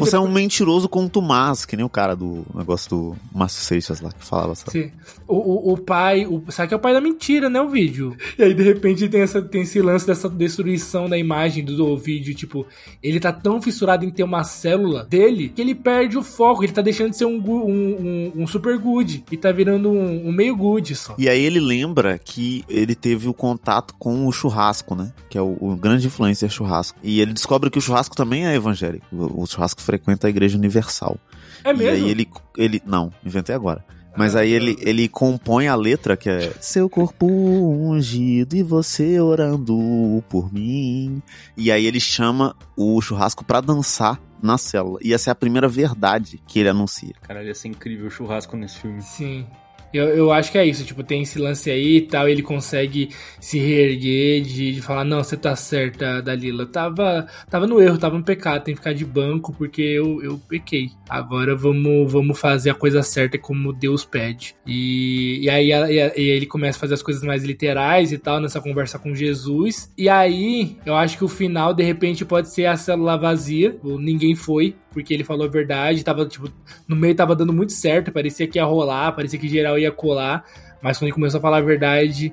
Você 0.00 0.16
é 0.16 0.20
um 0.20 0.30
mentiroso 0.30 0.88
contumaz, 0.88 1.66
que 1.66 1.76
nem 1.76 1.84
o 1.84 1.90
cara 1.90 2.16
do 2.16 2.44
negócio 2.54 2.88
do 2.88 3.16
Márcio 3.34 3.62
Seixas 3.62 4.00
lá 4.00 4.10
que 4.10 4.24
falava, 4.24 4.54
sabe? 4.54 4.70
Sim. 4.72 4.92
O, 5.26 5.36
o, 5.36 5.72
o 5.74 5.78
pai, 5.78 6.26
o, 6.26 6.42
sabe 6.48 6.68
que 6.68 6.74
é 6.74 6.76
o 6.76 6.80
pai 6.80 6.94
da 6.94 7.00
mentira, 7.02 7.50
né, 7.50 7.60
o 7.60 7.68
vídeo? 7.68 8.16
E 8.38 8.42
aí, 8.42 8.54
de 8.54 8.62
repente, 8.62 9.08
tem, 9.08 9.20
essa, 9.20 9.42
tem 9.42 9.62
esse 9.62 9.82
lance 9.82 10.06
dessa 10.06 10.28
destruição 10.28 11.08
da 11.08 11.18
imagem 11.18 11.62
do, 11.64 11.76
do 11.76 11.96
vídeo. 11.98 12.34
Tipo, 12.34 12.66
ele 13.02 13.20
tá 13.20 13.30
tão 13.30 13.60
fissurado 13.60 14.04
em 14.04 14.10
ter 14.10 14.22
uma 14.22 14.42
célula 14.42 15.04
dele 15.04 15.50
que 15.50 15.60
ele 15.60 15.74
perde 15.74 16.16
o 16.16 16.22
foco. 16.22 16.64
Ele 16.64 16.72
tá 16.72 16.80
deixando 16.80 17.10
de 17.10 17.16
ser 17.18 17.26
um, 17.26 17.36
um, 17.36 18.32
um, 18.36 18.42
um 18.42 18.46
super 18.46 18.78
good 18.78 19.24
e 19.30 19.36
tá 19.36 19.52
virando 19.52 19.90
um, 19.90 20.28
um 20.28 20.32
meio 20.32 20.56
good 20.56 20.94
só. 20.94 21.14
E 21.18 21.28
aí 21.28 21.44
ele 21.44 21.60
lembra 21.60 22.18
que 22.18 22.64
ele 22.68 22.94
teve 22.94 23.28
o 23.28 23.34
contato 23.34 23.94
com 23.98 24.26
o 24.26 24.32
churrasco, 24.32 24.94
né? 24.94 25.12
Que 25.28 25.36
é 25.36 25.42
o, 25.42 25.56
o 25.60 25.76
grande 25.76 26.06
influencer 26.06 26.48
churrasco. 26.48 26.98
E 27.02 27.20
ele 27.20 27.34
descobre 27.34 27.68
que 27.70 27.78
o 27.78 27.82
churrasco 27.82 28.16
também 28.16 28.46
é 28.46 28.54
evangélico. 28.54 29.04
O, 29.12 29.42
o 29.42 29.46
churrasco 29.58 29.82
frequenta 29.82 30.26
a 30.26 30.30
igreja 30.30 30.56
universal. 30.56 31.18
É 31.64 31.70
E 31.70 31.76
mesmo? 31.76 31.90
aí 32.06 32.10
ele, 32.10 32.28
ele. 32.56 32.82
Não, 32.86 33.12
inventei 33.24 33.54
agora. 33.54 33.84
Mas 34.16 34.34
aí 34.34 34.50
ele, 34.50 34.76
ele 34.80 35.08
compõe 35.08 35.68
a 35.68 35.76
letra 35.76 36.16
que 36.16 36.28
é 36.28 36.50
Seu 36.60 36.88
corpo 36.90 37.24
ungido 37.24 38.56
e 38.56 38.64
você 38.64 39.20
orando 39.20 40.24
por 40.28 40.52
mim. 40.52 41.22
E 41.56 41.70
aí 41.70 41.86
ele 41.86 42.00
chama 42.00 42.56
o 42.76 43.00
churrasco 43.00 43.44
pra 43.44 43.60
dançar 43.60 44.20
na 44.42 44.58
célula. 44.58 44.98
E 45.02 45.12
essa 45.14 45.30
é 45.30 45.32
a 45.32 45.36
primeira 45.36 45.68
verdade 45.68 46.40
que 46.48 46.58
ele 46.58 46.68
anuncia. 46.68 47.14
Caralho, 47.22 47.46
ia 47.46 47.54
ser 47.54 47.68
incrível 47.68 48.08
o 48.08 48.10
churrasco 48.10 48.56
nesse 48.56 48.78
filme. 48.78 49.00
Sim. 49.02 49.46
Eu, 49.92 50.08
eu 50.08 50.32
acho 50.32 50.52
que 50.52 50.58
é 50.58 50.66
isso, 50.66 50.84
tipo, 50.84 51.02
tem 51.02 51.22
esse 51.22 51.38
lance 51.38 51.70
aí 51.70 51.98
e 51.98 52.02
tal, 52.02 52.28
ele 52.28 52.42
consegue 52.42 53.08
se 53.40 53.58
reerguer 53.58 54.42
de, 54.42 54.74
de 54.74 54.82
falar, 54.82 55.04
não, 55.04 55.22
você 55.22 55.36
tá 55.36 55.56
certa, 55.56 56.20
Dalila, 56.20 56.66
tava, 56.66 57.26
tava 57.48 57.66
no 57.66 57.80
erro, 57.80 57.98
tava 57.98 58.18
no 58.18 58.24
pecado, 58.24 58.64
tem 58.64 58.74
que 58.74 58.80
ficar 58.80 58.92
de 58.92 59.04
banco 59.04 59.54
porque 59.56 59.82
eu, 59.82 60.22
eu 60.22 60.38
pequei. 60.48 60.90
Agora 61.08 61.56
vamos, 61.56 62.10
vamos 62.12 62.38
fazer 62.38 62.70
a 62.70 62.74
coisa 62.74 63.02
certa 63.02 63.38
como 63.38 63.72
Deus 63.72 64.04
pede. 64.04 64.54
E, 64.66 65.40
e, 65.42 65.50
aí, 65.50 65.72
e 65.72 66.28
e 66.28 66.30
ele 66.30 66.46
começa 66.46 66.76
a 66.78 66.80
fazer 66.80 66.94
as 66.94 67.02
coisas 67.02 67.22
mais 67.22 67.44
literais 67.44 68.12
e 68.12 68.18
tal, 68.18 68.40
nessa 68.40 68.60
conversa 68.60 68.98
com 68.98 69.14
Jesus. 69.14 69.92
E 69.96 70.08
aí, 70.08 70.76
eu 70.84 70.94
acho 70.94 71.16
que 71.16 71.24
o 71.24 71.28
final, 71.28 71.72
de 71.72 71.82
repente, 71.82 72.24
pode 72.24 72.52
ser 72.52 72.66
a 72.66 72.76
célula 72.76 73.16
vazia, 73.16 73.78
ou 73.82 73.98
ninguém 73.98 74.34
foi, 74.34 74.76
porque 74.90 75.14
ele 75.14 75.24
falou 75.24 75.46
a 75.46 75.50
verdade, 75.50 76.04
tava, 76.04 76.26
tipo, 76.26 76.50
no 76.86 76.96
meio 76.96 77.14
tava 77.14 77.36
dando 77.36 77.52
muito 77.52 77.72
certo, 77.72 78.12
parecia 78.12 78.46
que 78.46 78.58
ia 78.58 78.64
rolar, 78.64 79.12
parecia 79.12 79.38
que 79.38 79.48
geral 79.48 79.77
ia 79.78 79.92
colar, 79.92 80.44
mas 80.82 80.98
quando 80.98 81.04
ele 81.08 81.14
começou 81.14 81.38
a 81.38 81.40
falar 81.40 81.58
a 81.58 81.62
verdade, 81.62 82.32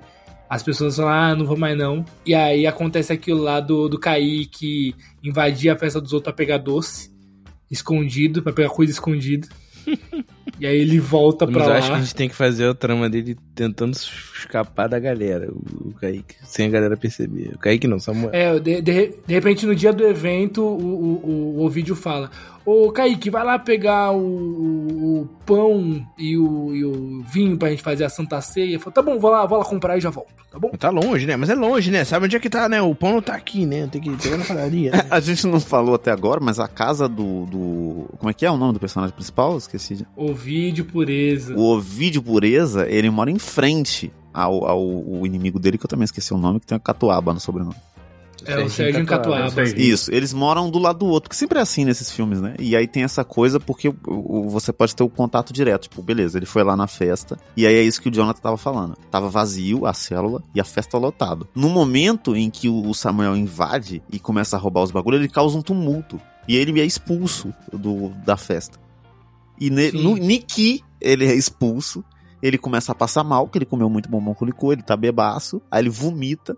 as 0.49 0.61
pessoas 0.61 0.95
falaram, 0.95 1.33
ah, 1.33 1.35
não 1.35 1.45
vou 1.45 1.57
mais 1.57 1.77
não. 1.77 2.05
E 2.25 2.33
aí 2.35 2.67
acontece 2.67 3.11
aquilo 3.11 3.41
lá 3.41 3.59
do, 3.59 3.89
do 3.89 3.99
Kaique 3.99 4.95
invadir 5.23 5.69
a 5.69 5.77
festa 5.77 5.99
dos 5.99 6.13
outros 6.13 6.33
pra 6.33 6.37
pegar 6.37 6.57
doce, 6.57 7.11
escondido, 7.69 8.43
pra 8.43 8.53
pegar 8.53 8.69
coisa 8.69 8.91
escondida. 8.91 9.47
e 10.59 10.65
aí 10.65 10.77
ele 10.79 10.99
volta 10.99 11.45
Mas 11.45 11.55
pra 11.55 11.63
eu 11.65 11.69
lá. 11.69 11.77
acho 11.77 11.87
que 11.89 11.95
a 11.95 11.99
gente 11.99 12.15
tem 12.15 12.29
que 12.29 12.35
fazer 12.35 12.69
a 12.69 12.73
trama 12.73 13.09
dele 13.09 13.35
tentando 13.53 13.93
escapar 13.93 14.87
da 14.87 14.99
galera, 14.99 15.49
o, 15.51 15.89
o 15.89 15.93
Kaique, 15.99 16.35
sem 16.43 16.67
a 16.67 16.69
galera 16.69 16.95
perceber. 16.97 17.51
O 17.55 17.57
Kaique 17.59 17.87
não, 17.87 17.99
Samuel. 17.99 18.29
É, 18.33 18.59
de, 18.59 18.81
de, 18.81 19.13
de 19.27 19.33
repente 19.33 19.65
no 19.65 19.75
dia 19.75 19.91
do 19.93 20.05
evento 20.05 20.61
o, 20.61 20.77
o, 20.77 21.29
o, 21.59 21.65
o 21.65 21.69
vídeo 21.69 21.95
fala: 21.95 22.29
Ô 22.65 22.91
Kaique, 22.91 23.29
vai 23.29 23.43
lá 23.43 23.59
pegar 23.59 24.11
o, 24.11 24.17
o, 24.19 25.21
o 25.21 25.29
pão 25.45 26.05
e 26.17 26.37
o, 26.37 26.75
e 26.75 26.83
o 26.85 27.23
vinho 27.31 27.57
pra 27.57 27.69
gente 27.69 27.83
fazer 27.83 28.03
a 28.05 28.09
Santa 28.09 28.41
Ceia. 28.41 28.79
Fala, 28.79 28.91
tá 28.93 29.01
bom, 29.01 29.19
vou 29.19 29.31
lá, 29.31 29.45
vou 29.45 29.57
lá 29.57 29.65
comprar 29.65 29.97
e 29.97 30.01
já 30.01 30.09
volto, 30.09 30.33
tá 30.51 30.57
bom? 30.59 30.69
Tá 30.71 30.89
longe, 30.89 31.25
né? 31.25 31.35
Mas 31.35 31.49
é 31.49 31.55
longe, 31.55 31.91
né? 31.91 32.03
Sabe 32.03 32.25
onde 32.25 32.35
é 32.35 32.39
que 32.39 32.49
tá, 32.49 32.67
né? 32.67 32.81
O 32.81 32.95
pão 32.95 33.13
não 33.13 33.21
tá 33.21 33.35
aqui, 33.35 33.65
né? 33.65 33.87
Tem 33.91 34.01
que 34.01 34.09
pegar 34.17 34.37
na 34.37 34.45
padaria. 34.45 34.91
né? 34.91 35.05
A 35.11 35.19
gente 35.19 35.45
não 35.47 35.59
falou 35.59 35.95
até 35.95 36.11
agora, 36.11 36.39
mas 36.41 36.59
a 36.59 36.67
casa 36.67 37.07
do, 37.07 37.45
do. 37.45 38.05
Como 38.17 38.29
é 38.29 38.33
que 38.33 38.45
é 38.45 38.51
o 38.51 38.57
nome 38.57 38.73
do 38.73 38.79
personagem 38.79 39.13
principal? 39.15 39.57
Esqueci. 39.57 40.05
O 40.15 40.33
vídeo 40.45 40.85
pureza. 40.85 41.55
O 41.55 41.75
Ovidio 41.75 42.21
Pureza, 42.21 42.87
ele 42.87 43.09
mora 43.09 43.31
em 43.31 43.39
frente 43.39 44.11
ao, 44.31 44.65
ao, 44.65 44.79
ao 44.79 45.25
inimigo 45.25 45.59
dele, 45.59 45.77
que 45.77 45.85
eu 45.85 45.89
também 45.89 46.05
esqueci 46.05 46.33
o 46.33 46.37
nome, 46.37 46.59
que 46.59 46.67
tem 46.67 46.75
a 46.75 46.79
Catuaba 46.79 47.33
no 47.33 47.39
sobrenome. 47.39 47.75
É 48.45 48.59
o 48.59 48.69
Sérgio 48.69 49.03
Catuaba. 49.07 49.49
Sérgio. 49.49 49.79
Isso, 49.79 50.13
eles 50.13 50.31
moram 50.31 50.69
do 50.69 50.77
lado 50.77 50.99
do 50.99 51.07
outro, 51.07 51.31
que 51.31 51.35
sempre 51.35 51.57
é 51.57 51.61
assim 51.63 51.83
nesses 51.83 52.11
filmes, 52.11 52.39
né? 52.39 52.53
E 52.59 52.75
aí 52.75 52.87
tem 52.87 53.01
essa 53.01 53.23
coisa 53.23 53.59
porque 53.59 53.91
você 54.05 54.71
pode 54.71 54.95
ter 54.95 55.01
o 55.01 55.09
contato 55.09 55.51
direto. 55.51 55.83
Tipo, 55.83 56.03
beleza, 56.03 56.37
ele 56.37 56.45
foi 56.45 56.63
lá 56.63 56.75
na 56.75 56.85
festa, 56.85 57.39
e 57.57 57.65
aí 57.65 57.75
é 57.75 57.81
isso 57.81 57.99
que 57.99 58.09
o 58.09 58.11
Jonathan 58.11 58.41
tava 58.41 58.57
falando. 58.57 58.95
Tava 59.09 59.29
vazio 59.29 59.87
a 59.87 59.93
célula 59.93 60.43
e 60.53 60.61
a 60.61 60.63
festa 60.63 60.95
lotado. 60.99 61.47
No 61.55 61.69
momento 61.69 62.35
em 62.35 62.51
que 62.51 62.69
o 62.69 62.93
Samuel 62.93 63.35
invade 63.35 64.03
e 64.11 64.19
começa 64.19 64.55
a 64.55 64.59
roubar 64.59 64.83
os 64.83 64.91
bagulhos, 64.91 65.21
ele 65.21 65.29
causa 65.29 65.57
um 65.57 65.61
tumulto. 65.63 66.21
E 66.47 66.55
ele 66.55 66.79
é 66.79 66.85
expulso 66.85 67.51
do, 67.73 68.09
da 68.23 68.37
festa. 68.37 68.84
E 69.59 69.69
ne, 69.69 69.91
no 69.91 70.15
Niki, 70.15 70.83
ele 71.01 71.25
é 71.25 71.33
expulso. 71.35 72.03
Ele 72.41 72.57
começa 72.57 72.91
a 72.91 72.95
passar 72.95 73.23
mal, 73.23 73.47
que 73.47 73.57
ele 73.57 73.65
comeu 73.65 73.89
muito 73.89 74.09
bombom 74.09 74.33
com 74.35 74.45
licor, 74.45 74.73
ele 74.73 74.83
tá 74.83 74.95
bebaço. 74.95 75.61
Aí 75.71 75.81
ele 75.81 75.89
vomita. 75.89 76.55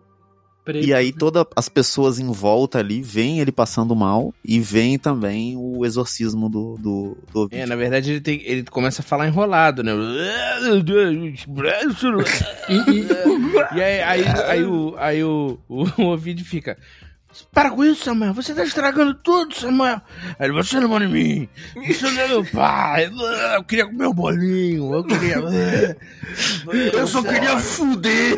Preto. 0.66 0.86
E 0.86 0.94
aí 0.94 1.14
todas 1.14 1.46
as 1.56 1.70
pessoas 1.70 2.20
em 2.20 2.30
volta 2.30 2.80
ali 2.80 3.02
veem 3.02 3.40
ele 3.40 3.54
passando 3.54 3.96
mal 3.96 4.34
e 4.44 4.60
veem 4.60 5.00
também 5.00 5.56
o 5.56 5.86
exorcismo 5.86 6.50
do, 6.50 6.76
do, 6.78 7.18
do 7.32 7.40
Ovidio. 7.44 7.64
É, 7.64 7.66
na 7.66 7.78
verdade 7.78 8.12
ele, 8.12 8.20
tem, 8.20 8.42
ele 8.44 8.64
começa 8.64 9.02
a 9.02 9.06
falar 9.06 9.28
enrolado, 9.28 9.82
né? 9.82 9.94
E, 12.68 12.76
e- 12.76 13.78
E 13.78 13.82
aí, 13.82 14.02
aí, 14.02 14.26
aí, 14.46 14.66
o, 14.66 14.94
aí 14.98 15.24
o, 15.24 15.58
o, 15.70 15.86
o 16.02 16.06
Ovidio 16.08 16.46
fica. 16.46 16.78
Para 17.52 17.72
com 17.72 17.84
isso, 17.84 18.06
Samuel. 18.06 18.34
Você 18.34 18.54
tá 18.54 18.64
estragando 18.64 19.14
tudo, 19.16 19.56
Samuel. 19.56 20.02
Aí 20.40 20.48
ele, 20.48 20.54
você 20.54 20.80
não 20.80 20.90
manda 20.90 21.06
em 21.06 21.10
mim. 21.10 21.50
Você 21.88 22.10
não 22.10 22.22
é 22.22 22.28
meu 22.28 22.46
pai. 22.46 23.12
Eu 23.56 23.64
queria 23.64 23.86
comer 23.86 24.08
um 24.08 24.14
bolinho. 24.14 24.94
Eu 24.94 25.04
queria. 25.04 25.38
Eu 26.94 27.08
só 27.08 27.24
queria 27.24 27.58
fuder. 27.58 28.38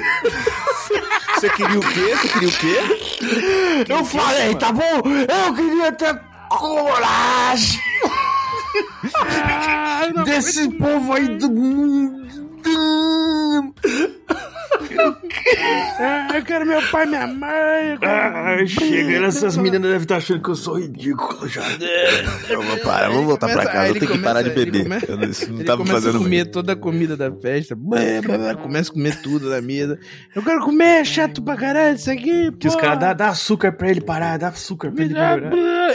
Você 1.35 1.49
queria 1.49 1.79
o 1.79 1.81
quê? 1.81 2.15
Você 2.15 2.27
queria 2.29 2.49
o 2.49 2.51
quê? 2.51 3.85
Eu 3.89 4.05
falei, 4.05 4.55
tá 4.55 4.71
bom? 4.71 5.01
Eu 5.05 5.53
queria 5.53 5.91
ter 5.91 6.19
coragem 6.49 7.79
desse 10.25 10.69
povo 10.69 11.13
aí 11.13 11.37
do 11.37 11.49
mundo. 11.49 12.48
Ah, 16.01 16.29
eu 16.37 16.43
quero 16.43 16.65
meu 16.65 16.81
pai 16.89 17.05
minha 17.05 17.27
mãe. 17.27 17.91
eu 17.93 17.99
quero- 17.99 18.11
Ah, 18.11 18.65
chega, 18.65 19.25
essas 19.27 19.57
meninas 19.57 19.81
devem 19.81 19.97
estar 19.97 20.17
achando 20.17 20.41
que 20.41 20.49
eu 20.49 20.55
sou 20.55 20.79
ridículo 20.79 21.47
já. 21.47 21.61
Vamos 22.47 22.79
parar, 22.81 23.09
vamos 23.09 23.25
voltar 23.25 23.47
pra 23.47 23.55
Começa- 23.57 23.71
casa. 23.71 23.83
aí 23.83 23.89
Eu 23.89 23.99
tenho 23.99 24.11
que 24.13 24.17
parar 24.19 24.41
de 24.41 24.49
beber. 24.51 24.83
começa- 24.83 25.05
Eu 25.11 25.17
não- 25.17 25.29
Isso 25.29 25.49
não 25.51 25.55
Ele 25.57 25.63
tá 25.65 25.73
me 25.73 25.77
começa 25.79 25.93
fazendo 26.01 26.15
a 26.15 26.23
comer 26.23 26.45
toda 26.45 26.73
a 26.73 26.75
comida 26.75 27.17
da 27.17 27.31
festa. 27.31 27.75
Começa 28.61 28.89
a 28.91 28.93
comer 28.93 29.21
tudo 29.21 29.49
da 29.49 29.61
mesa. 29.61 29.99
Eu 30.35 30.41
quero 30.43 30.61
comer, 30.61 31.01
é 31.01 31.03
chato 31.03 31.41
pra 31.41 31.55
caralho 31.57 31.95
isso 31.95 32.09
aqui. 32.09 32.51
Que 32.57 32.67
os 32.67 32.75
caras 32.75 32.99
dá, 32.99 33.13
dá 33.13 33.29
açúcar 33.29 33.71
pra 33.73 33.89
ele 33.89 34.01
parar, 34.01 34.37
dá 34.37 34.47
açúcar 34.49 34.91
pra 34.91 35.03
Me 35.03 35.09
ele 35.11 35.15
parar. 35.15 35.51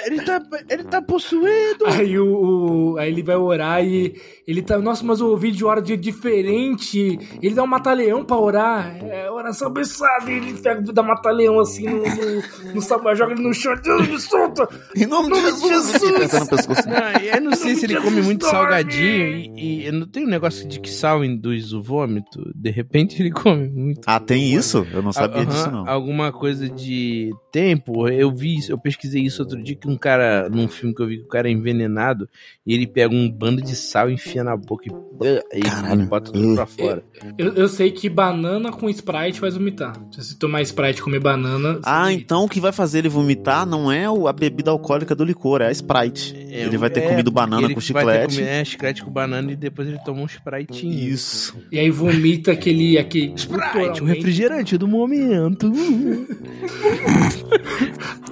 Ele 0.06 0.22
tá, 0.22 0.40
ele 0.68 0.84
tá 0.84 1.00
possuído. 1.02 1.86
Aí, 1.86 2.18
o, 2.18 2.92
o- 2.94 2.98
aí 2.98 3.10
ele 3.10 3.22
vai 3.22 3.36
orar 3.36 3.84
e 3.84 4.14
ele 4.46 4.62
tá. 4.62 4.78
Nossa, 4.78 5.04
mas 5.04 5.20
o 5.20 5.36
vídeo 5.36 5.66
ora 5.66 5.80
de 5.82 5.96
diferente. 5.96 7.18
Ele 7.42 7.54
dá 7.54 7.62
um 7.62 7.66
mata-leão 7.66 8.24
pra 8.24 8.36
orar. 8.38 8.96
É 9.04 9.30
oração 9.30 9.68
abençoada. 9.68 10.30
E 10.30 10.34
ele 10.36 10.54
pega 10.54 10.80
dá 10.92 11.02
mata-leão 11.02 11.58
assim 11.60 11.84
no, 11.88 11.98
no, 12.02 12.74
no 12.74 12.80
Samuel, 12.82 13.16
joga 13.16 13.32
ele 13.32 13.42
no 13.42 13.54
chão. 13.54 13.74
Deus 13.82 14.08
me 14.08 14.20
solta! 14.20 14.68
Em 14.96 15.06
nome 15.06 15.30
de 15.32 15.40
Jesus! 15.68 16.02
O 16.02 16.48
pescoço. 16.48 16.88
Não, 16.88 17.20
eu 17.22 17.40
não 17.40 17.52
sei 17.56 17.74
se 17.74 17.86
ele 17.86 18.00
come 18.00 18.22
muito 18.22 18.40
Dorme. 18.42 18.56
salgadinho 18.58 19.26
e, 19.56 19.86
e 19.86 19.92
não 19.92 20.06
tem 20.06 20.24
um 20.26 20.30
negócio 20.30 20.66
de 20.68 20.78
que 20.80 20.90
sal 20.90 21.24
induz 21.24 21.72
o 21.72 21.82
vômito. 21.82 22.50
De 22.54 22.70
repente 22.70 23.20
ele 23.20 23.30
come 23.30 23.68
muito. 23.68 24.00
Ah, 24.06 24.20
tem 24.20 24.52
isso? 24.52 24.86
Eu 24.92 25.02
não 25.02 25.12
sabia 25.12 25.42
Aham, 25.42 25.46
disso, 25.50 25.70
não. 25.70 25.88
Alguma 25.88 26.32
coisa 26.32 26.68
de 26.68 27.30
tempo. 27.52 28.08
Eu 28.08 28.34
vi 28.34 28.54
eu 28.68 28.78
pesquisei 28.78 29.22
isso 29.22 29.42
outro 29.42 29.62
dia 29.62 29.76
que 29.84 29.90
um 29.90 29.96
cara, 29.98 30.48
num 30.48 30.66
filme 30.66 30.94
que 30.94 31.02
eu 31.02 31.06
vi 31.06 31.18
que 31.18 31.24
o 31.24 31.28
cara 31.28 31.48
é 31.48 31.52
envenenado 31.52 32.26
e 32.66 32.72
ele 32.74 32.86
pega 32.86 33.14
um 33.14 33.30
bando 33.30 33.60
de 33.60 33.76
sal 33.76 34.08
e 34.10 34.14
enfia 34.14 34.42
na 34.42 34.56
boca 34.56 34.84
e, 34.86 35.60
e 35.60 36.06
bota 36.06 36.32
tudo 36.32 36.54
pra 36.54 36.64
fora. 36.66 37.04
Eu, 37.36 37.52
eu 37.54 37.68
sei 37.68 37.90
que 37.90 38.08
banana 38.08 38.72
com 38.72 38.88
Sprite 38.88 39.38
faz 39.38 39.54
vomitar. 39.54 39.94
Se 40.10 40.24
você 40.24 40.38
tomar 40.38 40.62
Sprite 40.62 41.00
e 41.00 41.02
comer 41.02 41.20
banana. 41.20 41.80
Ah, 41.84 42.04
vomita. 42.04 42.22
então 42.22 42.44
o 42.44 42.48
que 42.48 42.60
vai 42.60 42.72
fazer 42.72 43.00
ele 43.00 43.08
vomitar 43.08 43.66
não 43.66 43.92
é 43.92 44.08
o- 44.10 44.26
a 44.26 44.32
bebida 44.32 44.70
alcoólica 44.70 45.14
do 45.14 45.24
licor, 45.24 45.60
é 45.60 45.66
a 45.66 45.70
Sprite. 45.72 46.34
É, 46.50 46.62
ele 46.62 46.78
vai 46.78 46.88
ter 46.88 47.00
é, 47.00 47.08
comido 47.08 47.30
banana 47.30 47.66
ele 47.66 47.74
com 47.74 47.80
vai 47.80 48.04
ter 48.04 48.26
chiclete. 48.26 48.34
comido, 48.36 48.48
é, 48.48 48.64
chiclete 48.64 49.04
com 49.04 49.10
banana 49.10 49.52
e 49.52 49.56
depois 49.56 49.86
ele 49.88 49.98
toma 50.04 50.22
um 50.22 50.26
Spritezinho. 50.26 51.10
Isso. 51.12 51.54
E 51.70 51.78
aí 51.78 51.90
vomita 51.90 52.52
aquele. 52.52 52.96
aquele 52.96 53.34
Sprite, 53.34 53.66
o 53.66 53.70
culturalmente 53.70 54.04
refrigerante 54.04 54.78
do 54.78 54.88
momento. 54.88 55.70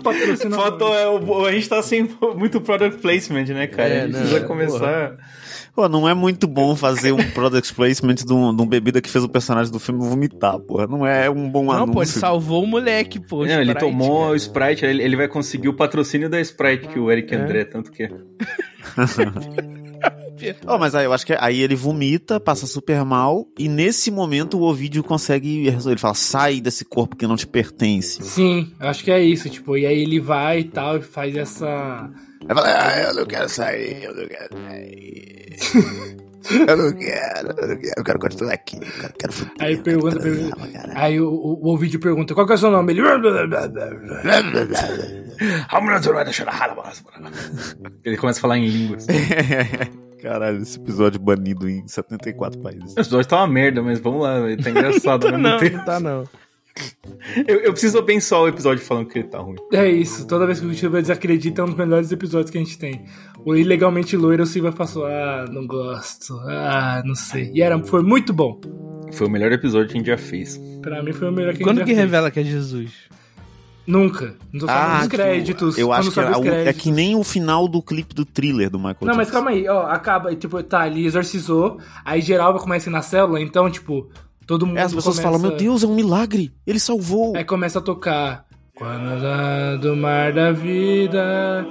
patrocinador. 0.02 0.64
Foto 0.64 0.84
é 0.94 1.08
o, 1.08 1.41
a 1.44 1.52
gente 1.52 1.68
tá 1.68 1.82
sem 1.82 2.08
muito 2.36 2.60
product 2.60 3.00
placement, 3.00 3.44
né, 3.46 3.66
cara? 3.66 3.88
É, 3.88 4.00
a 4.00 4.06
gente 4.06 4.12
não, 4.12 4.20
precisa 4.20 4.40
é, 4.40 4.44
começar. 4.46 5.16
Pô, 5.74 5.88
não 5.88 6.06
é 6.06 6.12
muito 6.12 6.46
bom 6.46 6.76
fazer 6.76 7.12
um 7.12 7.30
product 7.30 7.74
placement 7.74 8.14
de, 8.14 8.32
um, 8.32 8.54
de 8.54 8.62
uma 8.62 8.68
bebida 8.68 9.00
que 9.00 9.08
fez 9.08 9.24
o 9.24 9.28
personagem 9.28 9.72
do 9.72 9.78
filme 9.78 10.06
vomitar, 10.06 10.58
porra. 10.58 10.86
Não 10.86 11.06
é 11.06 11.30
um 11.30 11.48
bom 11.48 11.64
Não, 11.64 11.72
anúncio. 11.72 11.94
pô, 11.94 12.02
ele 12.02 12.10
salvou 12.10 12.62
o 12.62 12.66
moleque, 12.66 13.18
pô. 13.18 13.46
Não, 13.46 13.54
ele 13.54 13.72
Sprite, 13.72 13.80
tomou 13.80 14.20
cara. 14.20 14.32
o 14.32 14.36
Sprite, 14.36 14.84
ele, 14.84 15.02
ele 15.02 15.16
vai 15.16 15.28
conseguir 15.28 15.68
o 15.68 15.74
patrocínio 15.74 16.28
da 16.28 16.40
Sprite 16.40 16.88
que 16.88 16.98
o 16.98 17.10
Eric 17.10 17.34
André 17.34 17.64
tanto 17.64 17.90
quer. 17.90 18.12
Oh, 20.66 20.78
mas 20.78 20.94
aí 20.94 21.04
eu 21.04 21.12
acho 21.12 21.26
que 21.26 21.36
aí 21.38 21.60
ele 21.60 21.74
vomita, 21.74 22.40
passa 22.40 22.66
super 22.66 23.04
mal, 23.04 23.46
e 23.58 23.68
nesse 23.68 24.10
momento 24.10 24.58
o 24.58 24.62
Ovidio 24.62 25.02
consegue 25.02 25.68
resolver. 25.68 25.92
Ele 25.92 26.00
fala: 26.00 26.14
sai 26.14 26.60
desse 26.60 26.84
corpo 26.84 27.16
que 27.16 27.26
não 27.26 27.36
te 27.36 27.46
pertence. 27.46 28.22
Sim, 28.22 28.72
eu 28.80 28.88
acho 28.88 29.04
que 29.04 29.10
é 29.10 29.22
isso, 29.22 29.48
tipo, 29.48 29.76
e 29.76 29.86
aí 29.86 30.00
ele 30.00 30.20
vai 30.20 30.60
e 30.60 30.64
tal, 30.64 30.96
e 30.96 31.02
faz 31.02 31.36
essa. 31.36 32.10
Aí 32.48 32.54
fala: 32.54 32.66
ah, 32.66 33.02
eu 33.02 33.14
não 33.14 33.26
quero 33.26 33.48
sair, 33.48 34.04
eu 34.04 34.14
não 34.14 34.26
quero 34.26 34.56
sair. 34.56 36.22
Eu 36.50 36.76
não 36.76 36.92
quero, 36.92 37.54
eu 37.56 37.68
não 37.68 37.76
quero, 37.76 37.94
eu 37.96 38.04
quero 38.04 38.18
continuar 38.18 38.54
aqui, 38.54 38.76
eu 38.76 38.82
quero, 39.00 39.14
quero 39.16 39.32
fuder, 39.32 39.54
Aí 39.60 39.74
eu 39.74 39.82
quero 39.82 40.02
pergunta, 40.02 40.20
pergunta-. 40.20 40.90
Aí 40.94 41.20
o, 41.20 41.28
o, 41.28 41.72
o 41.72 41.78
vídeo 41.78 42.00
pergunta, 42.00 42.34
qual 42.34 42.44
que 42.46 42.52
é 42.52 42.56
o 42.56 42.58
seu 42.58 42.70
nome? 42.70 42.92
Ele. 42.92 43.00
Ele 48.04 48.16
começa 48.16 48.40
a 48.40 48.42
falar 48.42 48.58
em 48.58 48.66
línguas. 48.66 49.06
Caralho, 50.22 50.62
esse 50.62 50.78
episódio 50.78 51.20
banido 51.20 51.68
em 51.68 51.86
74 51.86 52.60
países. 52.60 52.94
O 52.96 53.00
episódio 53.00 53.28
tá 53.28 53.38
uma 53.38 53.46
merda, 53.48 53.82
mas 53.82 53.98
vamos 53.98 54.22
lá, 54.22 54.38
ele 54.50 54.62
tá 54.62 54.70
engraçado. 54.70 55.24
mesmo 55.26 55.38
Não, 55.42 55.58
tempo. 55.58 55.76
não 55.78 55.84
tá 55.84 55.98
não. 56.00 56.24
Eu, 57.46 57.58
eu 57.60 57.72
preciso 57.72 57.98
abençoar 57.98 58.42
o 58.42 58.48
episódio 58.48 58.82
falando 58.82 59.06
que 59.06 59.18
ele 59.18 59.28
tá 59.28 59.38
ruim. 59.38 59.56
É 59.72 59.86
isso, 59.90 60.26
toda 60.26 60.46
vez 60.46 60.58
que 60.58 60.64
o 60.66 60.74
Silva 60.74 61.02
desacredita 61.02 61.60
é 61.60 61.64
um 61.64 61.68
dos 61.68 61.76
melhores 61.76 62.10
episódios 62.10 62.50
que 62.50 62.56
a 62.56 62.60
gente 62.62 62.78
tem. 62.78 63.04
O 63.44 63.54
Ilegalmente 63.54 64.16
Loiro, 64.16 64.44
o 64.44 64.46
Silva 64.46 64.72
passou, 64.72 65.04
ah, 65.04 65.44
não 65.50 65.66
gosto, 65.66 66.34
ah, 66.48 67.02
não 67.04 67.14
sei. 67.14 67.50
E 67.54 67.60
era, 67.60 67.78
foi 67.84 68.02
muito 68.02 68.32
bom. 68.32 68.58
Foi 69.12 69.26
o 69.26 69.30
melhor 69.30 69.52
episódio 69.52 69.88
que 69.88 69.94
a 69.94 69.98
gente 69.98 70.06
já 70.06 70.16
fez. 70.16 70.58
Pra 70.80 71.02
mim 71.02 71.12
foi 71.12 71.28
o 71.28 71.32
melhor 71.32 71.52
que 71.54 71.62
a 71.62 71.66
Quando 71.66 71.78
gente 71.78 71.86
que 71.88 71.92
já 71.92 71.96
fez. 71.98 72.06
revela 72.10 72.30
que 72.30 72.40
é 72.40 72.44
Jesus? 72.44 72.92
Nunca. 73.86 74.34
Não 74.52 74.60
tô 74.60 74.66
falando 74.66 74.98
dos 75.00 75.08
que- 75.08 75.16
créditos. 75.16 75.78
Eu 75.78 75.92
acho 75.92 76.10
que 76.12 76.20
é, 76.48 76.68
é 76.68 76.72
que 76.72 76.90
nem 76.92 77.16
o 77.16 77.24
final 77.24 77.66
do 77.66 77.82
clipe 77.82 78.14
do 78.14 78.24
thriller 78.24 78.70
do 78.70 78.78
Michael 78.78 78.96
Não, 79.00 79.08
mas 79.08 79.26
Jackson. 79.28 79.32
calma 79.32 79.50
aí, 79.50 79.68
ó, 79.68 79.86
acaba, 79.86 80.34
tipo, 80.36 80.62
tá, 80.62 80.86
ele 80.86 81.04
exorcizou, 81.04 81.78
aí 82.04 82.20
geral 82.20 82.56
começa 82.58 82.88
a 82.88 82.90
ir 82.90 82.92
na 82.92 83.02
célula, 83.02 83.40
então, 83.40 83.68
tipo, 83.68 84.08
todo 84.46 84.66
mundo 84.66 84.78
É, 84.78 84.82
as 84.82 84.94
pessoas 84.94 85.16
começa... 85.16 85.22
falam, 85.22 85.40
meu 85.40 85.56
Deus, 85.56 85.82
é 85.82 85.86
um 85.86 85.94
milagre, 85.94 86.52
ele 86.66 86.78
salvou. 86.78 87.36
Aí 87.36 87.44
começa 87.44 87.78
a 87.80 87.82
tocar. 87.82 88.44
Quando 88.74 89.78
do 89.80 89.94
mar 89.96 90.32
da 90.32 90.50
vida. 90.50 91.64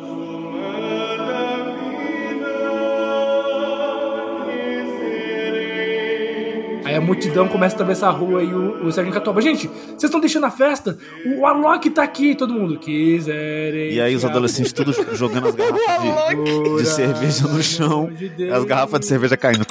Aí 6.92 6.98
a 6.98 7.02
multidão 7.02 7.48
começa 7.48 7.74
a 7.74 7.78
atravessar 7.78 8.08
a 8.08 8.12
rua 8.12 8.44
e 8.44 8.54
o, 8.54 8.86
o 8.86 8.92
Serginho 8.92 9.14
Catoba. 9.14 9.42
Gente, 9.42 9.68
vocês 9.68 10.04
estão 10.04 10.20
deixando 10.20 10.46
a 10.46 10.52
festa? 10.52 10.98
O 11.38 11.46
Alok 11.46 11.90
tá 11.90 12.04
aqui, 12.04 12.36
todo 12.36 12.54
mundo. 12.54 12.78
Quiserem. 12.80 13.94
E 13.94 14.02
aí 14.02 14.16
os 14.16 14.26
adolescentes 14.26 14.74
todos 14.74 14.96
jogando 15.14 15.48
as 15.48 15.56
garrafas 15.56 16.36
de, 16.44 16.76
de 16.84 16.86
cerveja 16.86 17.48
no 17.48 17.64
chão, 17.64 18.10
de 18.14 18.50
as 18.52 18.64
garrafas 18.66 19.00
de 19.00 19.06
cerveja 19.06 19.38
caindo, 19.38 19.66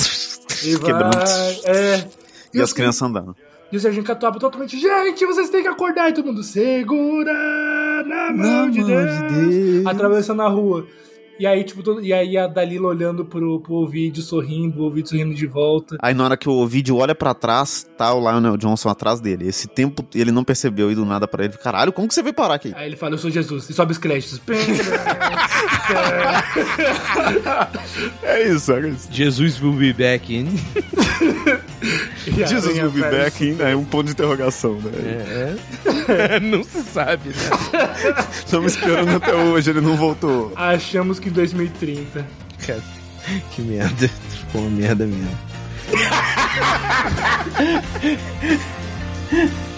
E 0.65 0.77
vai, 0.77 0.93
quebrando, 0.93 1.19
É. 1.67 2.05
e 2.55 2.61
as 2.61 2.69
os- 2.69 2.73
crianças 2.73 3.03
andando. 3.03 3.37
E 3.73 3.77
o 3.77 3.81
Serginho 3.81 4.03
Catuaba 4.03 4.37
totalmente, 4.41 4.77
gente, 4.81 5.25
vocês 5.27 5.49
têm 5.49 5.63
que 5.63 5.69
acordar. 5.69 6.09
E 6.11 6.13
todo 6.13 6.27
mundo, 6.27 6.43
segura 6.43 7.33
na 8.05 8.33
mão, 8.33 8.69
de, 8.71 8.81
mão 8.81 8.89
Deus. 8.89 9.11
de 9.33 9.47
Deus. 9.47 9.87
Atravessando 9.87 10.43
a 10.43 10.49
rua. 10.49 10.87
E 11.41 11.47
aí, 11.47 11.65
tipo, 11.65 11.83
todo- 11.83 12.05
e 12.05 12.13
aí 12.13 12.37
a 12.37 12.47
Dalila 12.47 12.89
olhando 12.89 13.25
pro, 13.25 13.61
pro 13.61 13.87
vídeo, 13.89 14.23
sorrindo, 14.23 14.83
o 14.85 14.91
vídeo 14.91 15.09
sorrindo 15.09 15.35
de 15.35 15.47
volta. 15.47 15.97
Aí 16.03 16.13
na 16.13 16.25
hora 16.25 16.37
que 16.37 16.47
o 16.47 16.67
vídeo 16.67 16.99
olha 16.99 17.15
pra 17.15 17.33
trás, 17.33 17.89
tá 17.97 18.13
o 18.13 18.21
Lionel 18.21 18.59
Johnson 18.59 18.91
atrás 18.91 19.21
dele. 19.21 19.49
Esse 19.49 19.67
tempo 19.67 20.05
ele 20.15 20.31
não 20.31 20.45
percebeu 20.45 20.93
e 20.93 20.95
do 20.95 21.07
nada 21.07 21.27
pra 21.27 21.43
ele, 21.45 21.55
caralho, 21.57 21.95
como 21.95 22.07
que 22.07 22.13
você 22.13 22.23
veio 22.23 22.35
parar 22.35 22.55
aqui? 22.57 22.73
Aí 22.77 22.87
ele 22.87 22.97
fala, 22.97 23.15
eu 23.15 23.19
sou 23.19 23.31
Jesus. 23.31 23.71
E 23.71 23.73
sobe 23.73 23.93
os 23.93 23.99
créditos. 23.99 24.39
É 28.23 28.49
isso, 28.49 28.73
é 28.73 28.89
isso. 28.89 29.09
Jesus 29.11 29.61
will 29.63 29.73
be 29.73 29.93
back 29.93 30.35
in. 30.35 30.47
E 32.27 32.47
Jesus 32.47 32.77
will 32.77 32.91
be 32.91 33.01
back 33.01 33.45
in, 33.45 33.57
é 33.61 33.75
um 33.75 33.85
ponto 33.85 34.07
de 34.07 34.13
interrogação, 34.13 34.79
né? 34.81 35.57
É. 36.09 36.41
não 36.41 36.63
se 36.63 36.83
sabe, 36.83 37.31
né? 37.31 38.25
Estamos 38.45 38.75
esperando 38.75 39.17
até 39.17 39.35
hoje, 39.35 39.71
ele 39.71 39.81
não 39.81 39.97
voltou. 39.97 40.53
Achamos 40.57 41.19
que 41.19 41.29
em 41.29 41.33
2030. 41.33 42.27
Cara, 42.67 42.83
que 43.51 43.63
merda. 43.63 44.09
Ficou 44.09 44.63
uma 44.63 44.71
merda 44.71 45.07
mesmo. 45.07 45.39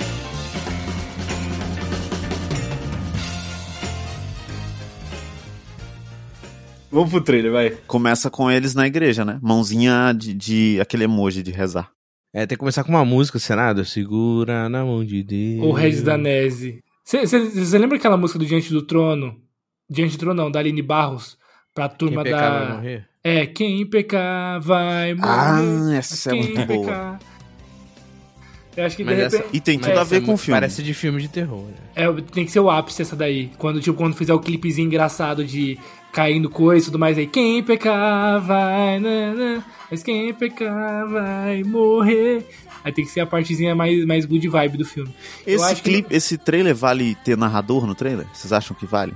Vamos 6.92 7.10
pro 7.10 7.20
trailer, 7.22 7.50
vai. 7.50 7.70
Começa 7.86 8.30
com 8.30 8.50
eles 8.50 8.74
na 8.74 8.86
igreja, 8.86 9.24
né? 9.24 9.38
Mãozinha 9.42 10.12
de, 10.12 10.34
de 10.34 10.78
aquele 10.80 11.04
emoji 11.04 11.42
de 11.42 11.50
rezar. 11.50 11.90
É, 12.34 12.40
tem 12.46 12.54
que 12.56 12.60
começar 12.60 12.84
com 12.84 12.90
uma 12.90 13.04
música, 13.04 13.38
Senado. 13.38 13.84
Segura 13.84 14.68
na 14.68 14.84
mão 14.84 15.04
de 15.04 15.22
Deus. 15.22 15.62
Ou 15.62 15.72
Regis 15.72 16.02
Danese. 16.02 16.80
Você 17.04 17.78
lembra 17.78 17.96
aquela 17.96 18.16
música 18.16 18.38
do 18.38 18.44
Diante 18.46 18.70
do 18.72 18.82
Trono? 18.82 19.36
Diante 19.90 20.16
do 20.16 20.20
Trono, 20.20 20.42
não, 20.42 20.50
da 20.50 20.58
Aline 20.60 20.82
Barros. 20.82 21.36
Pra 21.74 21.88
turma 21.88 22.22
Quem 22.22 22.32
pecar 22.32 22.50
vai 22.52 22.68
da. 22.68 22.74
morrer? 22.74 23.08
É, 23.24 23.46
quem 23.46 23.86
pecar 23.86 24.60
vai 24.60 25.14
morrer. 25.14 25.28
Ah, 25.30 25.94
essa 25.96 26.28
é 26.30 26.32
quem 26.32 26.42
muito 26.42 26.66
boa. 26.66 26.86
pecar. 26.86 27.20
Eu 28.76 28.84
acho 28.86 28.96
que 28.96 29.04
Mas 29.04 29.16
de 29.16 29.22
essa- 29.22 29.36
repente. 29.38 29.56
E 29.56 29.60
tem 29.60 29.78
tudo 29.78 29.90
É, 29.92 29.98
a 29.98 30.04
ver 30.04 30.16
Essa 30.16 30.26
com 30.26 30.34
o 30.34 30.36
filme. 30.36 30.56
Parece 30.60 30.82
de 30.82 30.94
filme 30.94 31.20
de 31.20 31.28
terror. 31.28 31.64
Né? 31.66 31.74
É, 31.94 32.12
tem 32.32 32.44
que 32.44 32.50
ser 32.50 32.60
o 32.60 32.70
ápice 32.70 33.02
essa 33.02 33.14
daí. 33.16 33.50
Quando, 33.58 33.80
tipo, 33.80 33.96
quando 33.96 34.14
fizer 34.14 34.32
o 34.34 34.40
clipezinho 34.40 34.86
engraçado 34.86 35.44
de 35.44 35.78
caindo 36.12 36.50
coisa 36.50 36.84
e 36.84 36.86
tudo 36.86 36.98
mais 36.98 37.16
aí. 37.18 37.26
Quem 37.26 37.62
pecar 37.62 38.40
vai. 38.40 39.00
né, 39.00 39.32
né, 39.34 39.64
mas 39.90 40.02
quem 40.02 40.32
pecar 40.34 41.08
vai 41.08 41.62
morrer. 41.64 42.46
Aí 42.84 42.92
tem 42.92 43.04
que 43.04 43.10
ser 43.12 43.20
a 43.20 43.26
partezinha 43.26 43.74
mais, 43.76 44.04
mais 44.04 44.24
good 44.24 44.46
vibe 44.48 44.76
do 44.78 44.84
filme. 44.84 45.14
Eu 45.46 45.56
Esse 45.56 45.64
acho 45.64 45.82
que- 45.82 45.90
clipe, 45.90 46.14
esse 46.14 46.36
trailer 46.36 46.74
vale 46.74 47.14
ter 47.24 47.36
narrador 47.36 47.86
no 47.86 47.94
trailer? 47.94 48.26
Vocês 48.32 48.52
acham 48.52 48.76
que 48.76 48.84
vale? 48.86 49.12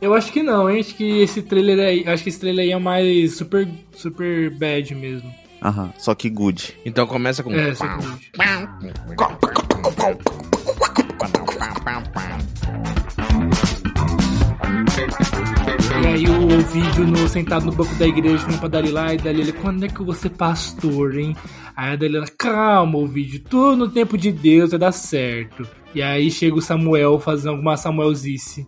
Eu 0.00 0.14
acho 0.14 0.30
que 0.32 0.42
não, 0.42 0.68
hein? 0.68 0.80
Acho 0.80 0.94
que 0.94 1.20
esse 1.22 1.42
trailer 1.42 1.78
aí. 1.78 2.06
Acho 2.08 2.22
que 2.22 2.28
esse 2.28 2.38
trailer 2.40 2.64
aí 2.66 2.72
é 2.72 2.78
mais 2.78 3.34
super, 3.36 3.66
super 3.94 4.50
bad 4.50 4.94
mesmo. 4.94 5.32
Aham, 5.62 5.90
só 5.98 6.14
que 6.14 6.28
good. 6.30 6.74
Então 6.84 7.06
começa 7.06 7.42
com. 7.42 7.50
É, 7.52 7.74
super 7.74 7.96
good. 7.96 8.06
Aí 16.16 16.24
o 16.26 16.60
vídeo 16.62 17.06
no, 17.06 17.28
sentado 17.28 17.66
no 17.66 17.72
banco 17.72 17.94
da 17.96 18.06
igreja 18.06 18.42
com 18.46 18.56
pra 18.56 18.68
Dalila 18.68 19.12
e 19.12 19.18
Dalila, 19.18 19.52
quando 19.52 19.84
é 19.84 19.88
que 19.88 20.00
eu 20.00 20.06
vou 20.06 20.14
ser 20.14 20.30
pastor, 20.30 21.18
hein? 21.18 21.36
Aí 21.76 21.92
a 21.92 21.96
Dalila, 21.96 22.24
calma, 22.38 22.96
o 22.96 23.06
vídeo, 23.06 23.38
tudo 23.38 23.76
no 23.76 23.88
tempo 23.90 24.16
de 24.16 24.32
Deus 24.32 24.70
vai 24.70 24.78
dar 24.78 24.92
certo. 24.92 25.68
E 25.94 26.00
aí 26.00 26.30
chega 26.30 26.56
o 26.56 26.62
Samuel 26.62 27.18
fazendo 27.18 27.50
alguma 27.50 27.76
Samuelzice. 27.76 28.66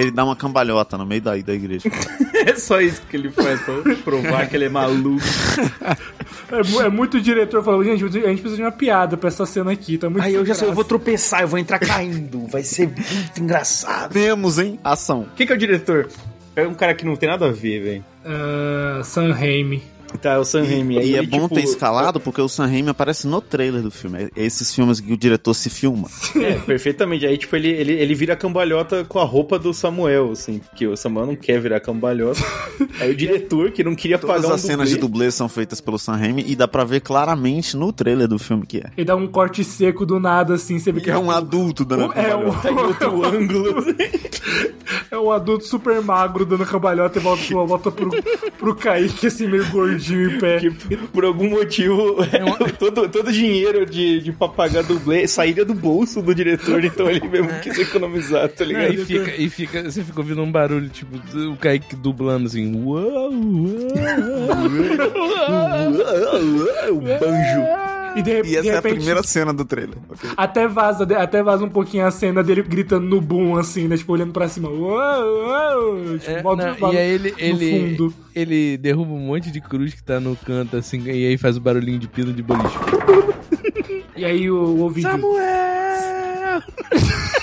Ele 0.00 0.10
dá 0.10 0.24
uma 0.24 0.34
cambalhota 0.34 0.96
no 0.96 1.04
meio 1.04 1.20
da, 1.20 1.36
da 1.36 1.54
igreja. 1.54 1.88
É 2.40 2.54
só 2.54 2.80
isso 2.80 3.02
que 3.02 3.18
ele 3.18 3.30
faz 3.30 3.60
pra 3.60 3.74
provar 3.96 4.48
que 4.48 4.56
ele 4.56 4.64
é 4.64 4.68
maluco. 4.68 5.22
É, 6.50 6.86
é 6.86 6.88
muito 6.88 7.20
diretor 7.20 7.62
falando, 7.62 7.84
gente, 7.84 8.02
a 8.04 8.08
gente 8.28 8.40
precisa 8.40 8.56
de 8.56 8.62
uma 8.62 8.72
piada 8.72 9.16
pra 9.16 9.28
essa 9.28 9.46
cena 9.46 9.70
aqui, 9.70 9.96
tá 9.96 10.10
muito 10.10 10.24
Aí 10.24 10.34
eu 10.34 10.44
já 10.44 10.52
sei, 10.52 10.64
eu 10.64 10.72
vou 10.72 10.82
graça." 10.82 10.88
tropeçar, 10.88 11.42
eu 11.42 11.48
vou 11.48 11.58
entrar 11.60 11.78
caindo. 11.78 12.44
Vai 12.48 12.64
ser 12.64 12.88
muito 12.88 13.40
engraçado. 13.40 14.12
Temos, 14.12 14.58
hein? 14.58 14.76
Ação. 14.82 15.26
Quem 15.36 15.46
que 15.46 15.52
é 15.52 15.56
o 15.56 15.58
diretor? 15.58 16.08
É 16.56 16.66
um 16.66 16.74
cara 16.74 16.92
que 16.94 17.04
não 17.04 17.14
tem 17.14 17.28
nada 17.28 17.46
a 17.46 17.52
ver, 17.52 17.80
velho. 17.80 18.04
Ah, 18.24 19.00
Sam 19.04 19.32
Raimi. 19.32 19.80
Tá, 20.18 20.32
é 20.32 20.38
o 20.38 20.44
Sam 20.44 20.64
Raimi. 20.64 20.98
Aí 20.98 21.10
E 21.10 21.14
é 21.14 21.18
ele, 21.18 21.26
bom 21.26 21.42
tipo, 21.42 21.54
ter 21.54 21.62
escalado 21.64 22.20
porque 22.20 22.40
o 22.40 22.48
Sam 22.48 22.66
Raimi 22.66 22.90
aparece 22.90 23.26
no 23.26 23.40
trailer 23.40 23.82
do 23.82 23.90
filme. 23.90 24.24
É 24.24 24.44
esses 24.44 24.74
filmes 24.74 25.00
que 25.00 25.12
o 25.12 25.16
diretor 25.16 25.54
se 25.54 25.70
filma. 25.70 26.08
É, 26.36 26.54
perfeitamente. 26.54 27.26
Aí, 27.26 27.38
tipo, 27.38 27.54
ele, 27.56 27.68
ele, 27.68 27.92
ele 27.92 28.14
vira 28.14 28.34
cambalhota 28.36 29.04
com 29.04 29.18
a 29.18 29.24
roupa 29.24 29.58
do 29.58 29.72
Samuel, 29.72 30.32
assim. 30.32 30.58
Porque 30.58 30.86
o 30.86 30.96
Samuel 30.96 31.26
não 31.26 31.36
quer 31.36 31.60
virar 31.60 31.80
cambalhota. 31.80 32.40
Aí 33.00 33.10
o 33.10 33.16
diretor, 33.16 33.70
que 33.70 33.84
não 33.84 33.94
queria 33.94 34.18
Todas 34.18 34.36
pagar 34.36 34.48
um 34.48 34.54
as 34.54 34.60
cenas 34.60 34.88
de 34.88 34.96
dublê, 34.96 35.10
dublê 35.10 35.30
são 35.30 35.48
feitas 35.48 35.80
pelo 35.80 35.98
Sam 35.98 36.16
Raimi 36.16 36.44
e 36.46 36.56
dá 36.56 36.66
pra 36.66 36.84
ver 36.84 37.00
claramente 37.00 37.76
no 37.76 37.92
trailer 37.92 38.26
do 38.28 38.38
filme 38.38 38.66
que 38.66 38.78
é. 38.78 38.90
Ele 38.96 39.04
dá 39.04 39.16
um 39.16 39.26
corte 39.26 39.62
seco 39.64 40.04
do 40.04 40.18
nada, 40.18 40.54
assim, 40.54 40.78
você 40.78 40.92
vê 40.92 41.00
que 41.00 41.06
Que 41.06 41.10
é 41.12 41.18
um 41.18 41.30
adulto 41.30 41.84
dando 41.84 42.12
É 42.14 42.34
um, 42.34 42.50
tá 42.52 42.70
outro 42.70 43.24
ângulo. 43.24 43.84
é 45.10 45.18
um 45.18 45.30
adulto 45.30 45.66
super 45.66 46.00
magro 46.02 46.44
dando 46.44 46.66
cambalhota 46.66 47.18
e 47.18 47.22
volta, 47.22 47.42
volta 47.54 47.90
pro, 47.90 48.10
pro 48.58 48.74
Kaique, 48.74 49.26
assim, 49.26 49.46
meio 49.46 49.66
gordinho 49.70 49.99
em 50.08 50.38
pé. 50.38 50.58
Que 50.58 50.70
por 50.96 51.24
algum 51.24 51.50
motivo, 51.50 52.16
todo, 52.78 53.08
todo 53.08 53.32
dinheiro 53.32 53.84
de, 53.86 54.20
de 54.20 54.32
pra 54.32 54.48
pagar 54.48 54.82
dublê 54.82 55.26
sairia 55.26 55.64
do 55.64 55.74
bolso 55.74 56.22
do 56.22 56.34
diretor, 56.34 56.84
então 56.84 57.10
ele 57.10 57.26
mesmo 57.28 57.48
quis 57.60 57.78
economizar, 57.78 58.48
tá 58.48 58.64
Não, 58.64 58.72
ligado? 58.72 58.94
e, 58.94 59.04
fica, 59.04 59.34
e 59.36 59.48
fica, 59.48 59.82
você 59.84 60.02
fica 60.04 60.20
ouvindo 60.20 60.42
um 60.42 60.50
barulho, 60.50 60.88
tipo, 60.88 61.16
o 61.52 61.56
Kaique 61.56 61.96
dublando 61.96 62.46
assim. 62.46 62.74
Uau, 62.84 63.02
uau. 63.04 63.30
o 66.90 67.00
banjo. 67.00 67.89
E 68.16 68.22
de, 68.22 68.30
E 68.30 68.42
de 68.42 68.56
essa 68.56 68.68
é 68.68 68.72
a 68.72 68.74
repente, 68.76 68.96
primeira 68.96 69.22
cena 69.22 69.52
do 69.52 69.64
trailer. 69.64 69.96
ok? 70.08 70.30
até, 70.36 70.66
vaza, 70.66 71.04
até 71.16 71.42
vaza 71.42 71.64
um 71.64 71.68
pouquinho 71.68 72.06
a 72.06 72.10
cena 72.10 72.42
dele 72.42 72.62
gritando 72.62 73.06
no 73.06 73.20
boom, 73.20 73.56
assim, 73.56 73.86
né? 73.86 73.96
Tipo, 73.96 74.12
olhando 74.12 74.32
pra 74.32 74.48
cima. 74.48 74.68
Uou, 74.68 74.90
uou, 74.96 76.18
tipo, 76.18 76.30
É, 76.30 76.42
não, 76.42 76.92
e 76.92 76.96
aí 76.98 77.10
ele, 77.10 77.34
ele, 77.38 77.70
fundo. 77.96 78.14
ele 78.34 78.76
derruba 78.78 79.12
um 79.12 79.18
monte 79.26 79.50
de 79.50 79.60
cruz 79.60 79.94
que 79.94 80.02
tá 80.02 80.18
no 80.18 80.34
canto, 80.36 80.76
assim, 80.76 81.02
e 81.04 81.26
aí 81.26 81.38
faz 81.38 81.56
o 81.56 81.60
barulhinho 81.60 81.98
de 81.98 82.08
pino 82.08 82.32
de 82.32 82.42
boliche. 82.42 82.76
E 84.16 84.24
aí 84.24 84.50
o, 84.50 84.82
o 84.84 84.90
vídeo. 84.90 85.10
Samuel! 85.10 86.62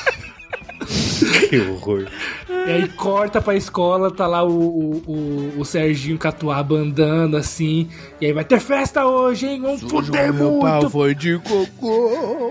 Que 1.50 1.60
horror. 1.60 2.06
E 2.50 2.72
aí 2.72 2.88
corta 2.90 3.42
pra 3.42 3.56
escola, 3.56 4.12
tá 4.12 4.28
lá 4.28 4.44
o, 4.44 4.50
o, 4.52 5.04
o, 5.08 5.54
o 5.60 5.66
Serginho 5.66 6.18
Catuaba 6.18 6.76
andando 6.76 7.38
assim. 7.38 7.88
E 8.20 8.26
aí 8.26 8.34
vai 8.34 8.44
ter 8.44 8.60
festa 8.60 9.06
hoje, 9.06 9.48
hein? 9.48 9.62
Vamos 9.62 9.82
fuder 9.82 10.34
Meu 10.34 10.60
pau 10.60 10.74
muito. 10.82 10.90
foi 10.90 11.16
de 11.16 11.38
cocô. 11.40 12.50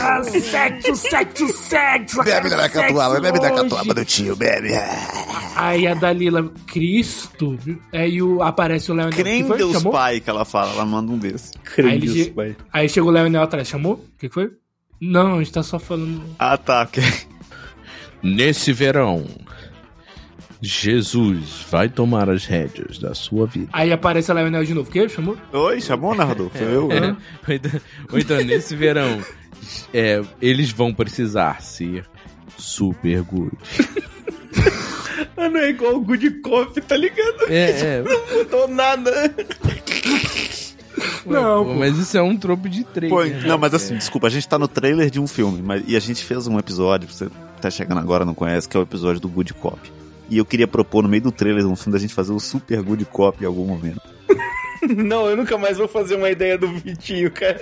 Ah, 0.00 0.22
sexo, 0.22 0.96
sexo, 0.96 1.48
sexo. 1.48 2.22
Bebe 2.22 2.50
da 2.50 2.68
catuaba, 2.68 3.20
bebe 3.20 3.40
da 3.40 3.50
catuaba 3.50 3.94
do 3.94 4.04
tio, 4.04 4.36
bebe. 4.36 4.70
Aí 5.54 5.86
a 5.86 5.94
Dalila, 5.94 6.50
Cristo. 6.66 7.58
Aí 7.92 8.20
o, 8.22 8.42
aparece 8.42 8.90
o 8.92 8.94
Leonel. 8.94 9.16
Crem 9.16 9.42
Que 9.42 9.48
foi? 9.48 9.56
Deus 9.58 9.72
Chamou? 9.72 9.92
Pai 9.92 10.20
que 10.20 10.28
ela 10.28 10.44
fala, 10.44 10.72
ela 10.72 10.84
manda 10.84 11.10
um 11.10 11.16
ele, 11.24 11.34
Crândios, 11.64 12.12
che- 12.14 12.30
pai. 12.30 12.56
aí 12.72 12.88
chegou 12.88 13.10
o 13.10 13.12
Leonel 13.12 13.42
atrás. 13.42 13.66
Chamou? 13.68 13.94
O 13.94 14.18
que 14.18 14.28
que 14.28 14.34
foi? 14.34 14.50
Não, 15.00 15.34
a 15.36 15.38
gente 15.38 15.52
tá 15.52 15.62
só 15.62 15.78
falando. 15.78 16.22
Ah, 16.38 16.56
tá, 16.56 16.82
ok. 16.82 17.02
Nesse 18.26 18.72
verão, 18.72 19.24
Jesus 20.60 21.64
vai 21.70 21.88
tomar 21.88 22.28
as 22.28 22.44
rédeas 22.44 22.98
da 22.98 23.14
sua 23.14 23.46
vida. 23.46 23.68
Aí 23.72 23.92
aparece 23.92 24.32
o 24.32 24.34
Leonel 24.34 24.64
de 24.64 24.74
novo. 24.74 24.90
O 24.90 24.92
que? 24.92 25.08
Chamou? 25.08 25.36
Oi, 25.52 25.80
chamou, 25.80 26.12
narrador? 26.12 26.50
Foi 26.52 26.66
eu? 26.66 26.90
É, 26.90 27.00
ou, 27.06 27.54
então, 27.54 27.80
ou 28.10 28.18
então, 28.18 28.36
nesse 28.38 28.74
verão, 28.74 29.22
é, 29.94 30.20
eles 30.42 30.72
vão 30.72 30.92
precisar 30.92 31.62
ser 31.62 32.04
super 32.58 33.22
good. 33.22 33.56
Ah, 35.34 35.48
não 35.48 35.60
é 35.60 35.70
igual 35.70 35.96
o 35.96 36.00
Good 36.00 36.40
Cop, 36.40 36.78
tá 36.80 36.96
ligado? 36.96 37.44
É, 37.48 37.70
é. 37.70 38.02
Não 38.02 38.38
mudou 38.38 38.68
nada. 38.68 39.10
Não, 41.26 41.64
Pô, 41.64 41.72
pô. 41.72 41.74
mas 41.74 41.96
isso 41.98 42.16
é 42.16 42.22
um 42.22 42.36
tropo 42.36 42.68
de 42.68 42.84
três. 42.84 43.10
Pô, 43.10 43.22
né? 43.24 43.42
não, 43.46 43.58
mas 43.58 43.74
assim, 43.74 43.96
desculpa, 43.96 44.28
a 44.28 44.30
gente 44.30 44.48
tá 44.48 44.58
no 44.58 44.68
trailer 44.68 45.10
de 45.10 45.20
um 45.20 45.26
filme, 45.26 45.60
mas, 45.60 45.82
e 45.86 45.96
a 45.96 46.00
gente 46.00 46.24
fez 46.24 46.46
um 46.46 46.58
episódio, 46.58 47.08
você 47.08 47.28
tá 47.62 47.70
chegando 47.70 47.98
agora 47.98 48.24
não 48.24 48.34
conhece, 48.34 48.68
que 48.68 48.76
é 48.76 48.80
o 48.80 48.82
episódio 48.82 49.20
do 49.20 49.28
Good 49.28 49.54
Cop. 49.54 49.78
E 50.28 50.38
eu 50.38 50.44
queria 50.44 50.66
propor 50.66 51.02
no 51.02 51.08
meio 51.08 51.22
do 51.22 51.32
trailer 51.32 51.62
de 51.62 51.68
um 51.68 51.76
filme 51.76 51.92
da 51.92 51.98
gente 52.00 52.12
fazer 52.14 52.32
o 52.32 52.40
Super 52.40 52.82
Good 52.82 53.04
Cop 53.06 53.42
em 53.42 53.46
algum 53.46 53.64
momento. 53.66 54.00
Não, 54.96 55.26
eu 55.28 55.36
nunca 55.36 55.56
mais 55.58 55.78
vou 55.78 55.88
fazer 55.88 56.16
uma 56.16 56.30
ideia 56.30 56.56
do 56.58 56.68
Vitinho, 56.68 57.30
cara. 57.30 57.58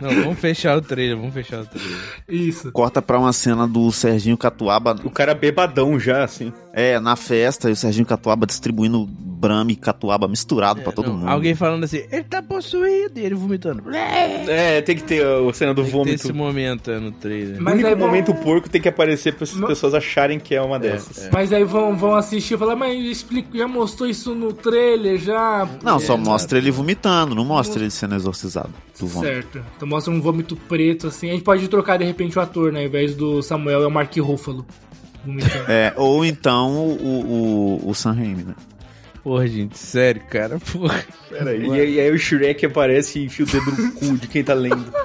Não, 0.00 0.10
vamos 0.10 0.38
fechar 0.38 0.76
o 0.76 0.82
trailer, 0.82 1.16
vamos 1.16 1.32
fechar 1.32 1.62
o 1.62 1.66
trailer. 1.66 1.98
Isso. 2.28 2.70
Corta 2.70 3.00
pra 3.00 3.18
uma 3.18 3.32
cena 3.32 3.66
do 3.66 3.90
Serginho 3.90 4.36
Catuaba, 4.36 4.94
O 5.04 5.10
cara 5.10 5.34
bebadão 5.34 5.98
já, 5.98 6.22
assim. 6.22 6.52
é, 6.72 7.00
na 7.00 7.16
festa, 7.16 7.70
e 7.70 7.72
o 7.72 7.76
Serginho 7.76 8.04
Catuaba 8.06 8.46
distribuindo 8.46 9.06
Brahma 9.36 9.70
e 9.72 9.76
Catuaba 9.76 10.26
misturado 10.26 10.80
pra 10.82 10.90
todo 10.92 11.08
Não, 11.08 11.16
mundo. 11.18 11.28
Alguém 11.28 11.54
falando 11.54 11.84
assim, 11.84 12.02
ele 12.10 12.24
tá 12.24 12.42
possuído, 12.42 13.18
e 13.20 13.24
ele 13.24 13.34
vomitando. 13.34 13.82
Tem 13.82 14.00
É, 14.00 14.80
tem 14.82 14.96
que 14.96 15.02
ter 15.02 15.22
a 15.24 15.52
cena 15.52 15.74
do 15.74 15.84
ter 15.84 15.90
vômito. 15.90 16.14
esse 16.14 16.32
momento 16.32 16.90
é, 16.90 16.98
no 16.98 17.12
trailer. 17.12 17.58
O 17.60 17.62
Mas 17.62 17.74
único 17.74 17.88
aí 17.88 17.94
momento 17.94 18.34
porco 18.34 18.68
tem 18.68 18.80
que 18.80 18.88
aparecer 18.88 19.34
pra 19.34 19.44
essas 19.44 19.56
Não- 19.58 19.68
pessoas 19.68 19.94
acharem 19.94 20.38
que 20.40 20.54
é 20.54 20.62
uma 20.62 20.78
dessas. 20.78 21.28
Mas 21.32 21.52
aí 21.52 21.64
vão, 21.64 21.96
vão 21.96 22.14
assistir 22.14 22.54
e 22.54 22.58
falar, 22.58 22.74
mas 22.76 22.98
explica, 23.04 23.56
já 23.58 23.68
mostrou 23.68 24.08
isso 24.08 24.34
no 24.34 24.52
trailer, 24.52 25.18
já. 25.18 25.68
Não, 25.82 25.98
só 25.98 26.14
É, 26.14 26.16
mostra 26.16 26.58
ele 26.58 26.70
vomitando, 26.70 27.34
não 27.34 27.44
mostra 27.44 27.80
ele 27.82 27.90
sendo 27.90 28.14
exorcizado 28.14 28.70
do 28.98 29.06
vômito. 29.06 29.32
Certo. 29.34 29.62
Então 29.76 29.86
mostra 29.86 30.12
um 30.12 30.20
vômito 30.20 30.56
preto, 30.56 31.08
assim. 31.08 31.28
A 31.28 31.32
gente 31.32 31.44
pode 31.44 31.68
trocar 31.68 31.98
de 31.98 32.04
repente 32.04 32.38
o 32.38 32.40
ator, 32.40 32.72
né? 32.72 32.80
Ao 32.80 32.86
invés 32.86 33.14
do 33.14 33.42
Samuel, 33.42 33.82
é 33.82 33.86
o 33.86 33.90
Mark 33.90 34.16
Ruffalo. 34.16 34.64
Vomitando. 35.24 35.64
É, 35.70 35.92
ou 35.96 36.24
então 36.24 36.72
o, 36.76 37.80
o, 37.82 37.90
o 37.90 37.94
Sam 37.94 38.12
Raimi, 38.12 38.44
né? 38.44 38.54
Porra, 39.26 39.44
gente, 39.48 39.76
sério, 39.76 40.22
cara, 40.30 40.56
porra. 40.72 41.04
Peraí. 41.28 41.66
E, 41.66 41.72
aí- 41.72 41.94
e 41.94 42.00
aí 42.00 42.10
o 42.12 42.16
Shrek 42.16 42.64
aparece 42.64 43.18
e 43.18 43.24
enfia 43.24 43.44
o 43.44 43.48
dedo 43.48 43.72
no 43.72 43.90
cu 43.94 44.16
de 44.18 44.28
quem 44.28 44.44
tá 44.44 44.54
lendo. 44.54 44.86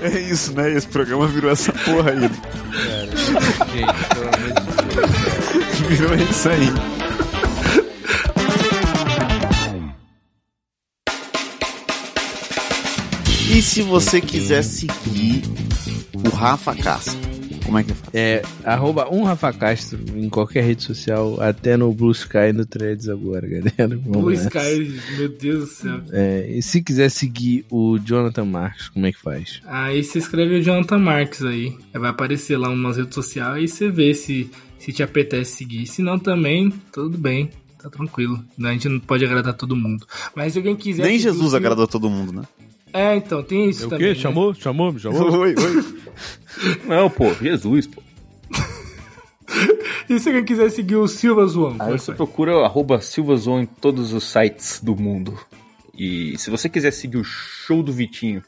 É 0.00 0.18
isso, 0.20 0.52
né? 0.52 0.70
Esse 0.72 0.86
programa 0.88 1.26
virou 1.26 1.50
essa 1.50 1.72
porra 1.72 2.10
aí. 2.10 2.20
Gente, 2.20 2.32
pelo 4.14 4.28
amor 4.28 4.52
de 4.52 4.94
Deus. 4.94 5.98
Virou 5.98 6.14
isso 6.14 6.48
aí. 6.48 6.68
E 13.50 13.62
se 13.62 13.82
você 13.82 14.20
quiser 14.20 14.62
seguir 14.62 15.42
o 16.14 16.28
Rafa 16.34 16.74
Castro 16.74 17.16
Como 17.68 17.78
é 17.78 17.84
que 17.84 17.92
faz? 17.92 18.14
É, 18.14 18.40
arroba 18.64 19.14
um 19.14 19.24
Rafa 19.24 19.52
Castro 19.52 19.98
em 20.16 20.30
qualquer 20.30 20.64
rede 20.64 20.82
social, 20.82 21.38
até 21.38 21.76
no 21.76 21.92
Blue 21.92 22.12
Sky 22.12 22.48
e 22.48 22.52
no 22.54 22.64
Threads 22.64 23.10
agora, 23.10 23.44
galera. 23.46 23.74
Vamos 23.88 24.04
Blue 24.06 24.30
nessa. 24.30 24.48
Sky, 24.48 25.00
meu 25.18 25.28
Deus 25.28 25.60
do 25.60 25.66
céu. 25.66 26.00
É, 26.10 26.50
e 26.50 26.62
se 26.62 26.82
quiser 26.82 27.10
seguir 27.10 27.66
o 27.70 27.98
Jonathan 27.98 28.46
Marques, 28.46 28.88
como 28.88 29.04
é 29.04 29.12
que 29.12 29.18
faz? 29.18 29.60
Aí 29.66 30.02
você 30.02 30.18
escreve 30.18 30.54
o 30.54 30.62
Jonathan 30.62 30.98
Marques 30.98 31.44
aí. 31.44 31.76
Aí 31.92 32.00
Vai 32.00 32.08
aparecer 32.08 32.56
lá 32.56 32.70
umas 32.70 32.96
redes 32.96 33.14
sociais 33.14 33.64
e 33.64 33.68
você 33.68 33.90
vê 33.90 34.14
se, 34.14 34.50
se 34.78 34.90
te 34.90 35.02
apetece 35.02 35.56
seguir. 35.56 35.86
Se 35.86 36.00
não 36.00 36.18
também, 36.18 36.72
tudo 36.90 37.18
bem. 37.18 37.50
Tá 37.78 37.90
tranquilo. 37.90 38.42
A 38.64 38.72
gente 38.72 38.88
não 38.88 38.98
pode 38.98 39.26
agradar 39.26 39.52
todo 39.52 39.76
mundo. 39.76 40.06
Mas 40.34 40.54
se 40.54 40.58
alguém 40.58 40.74
quiser. 40.74 41.02
Nem 41.02 41.18
Jesus 41.18 41.52
agradou 41.52 41.86
todo 41.86 42.08
mundo, 42.08 42.32
né? 42.32 42.42
É, 42.92 43.16
então, 43.16 43.42
tem 43.42 43.68
isso 43.68 43.84
É 43.84 43.86
o 43.86 43.90
também. 43.90 44.08
quê? 44.08 44.14
né? 44.14 44.20
Chamou? 44.20 44.54
Chamou? 44.54 44.92
Me 44.92 44.98
chamou? 45.00 45.38
Oi, 45.40 45.54
oi. 45.56 45.84
Não, 46.86 47.08
pô, 47.10 47.32
Jesus, 47.34 47.86
pô. 47.86 48.02
E 50.08 50.18
se 50.18 50.28
alguém 50.28 50.44
quiser 50.44 50.70
seguir 50.70 50.96
o 50.96 51.06
Silva 51.06 51.46
Zoão? 51.46 51.76
Aí 51.78 51.94
é 51.94 51.98
você 51.98 52.12
procura 52.12 52.64
arroba 52.64 53.00
Silvazon 53.00 53.60
em 53.60 53.66
todos 53.66 54.12
os 54.12 54.24
sites 54.24 54.80
do 54.82 54.96
mundo. 54.96 55.38
E 55.96 56.34
se 56.38 56.50
você 56.50 56.68
quiser 56.68 56.92
seguir 56.92 57.18
o 57.18 57.24
show 57.24 57.82
do 57.82 57.92
Vitinho, 57.92 58.42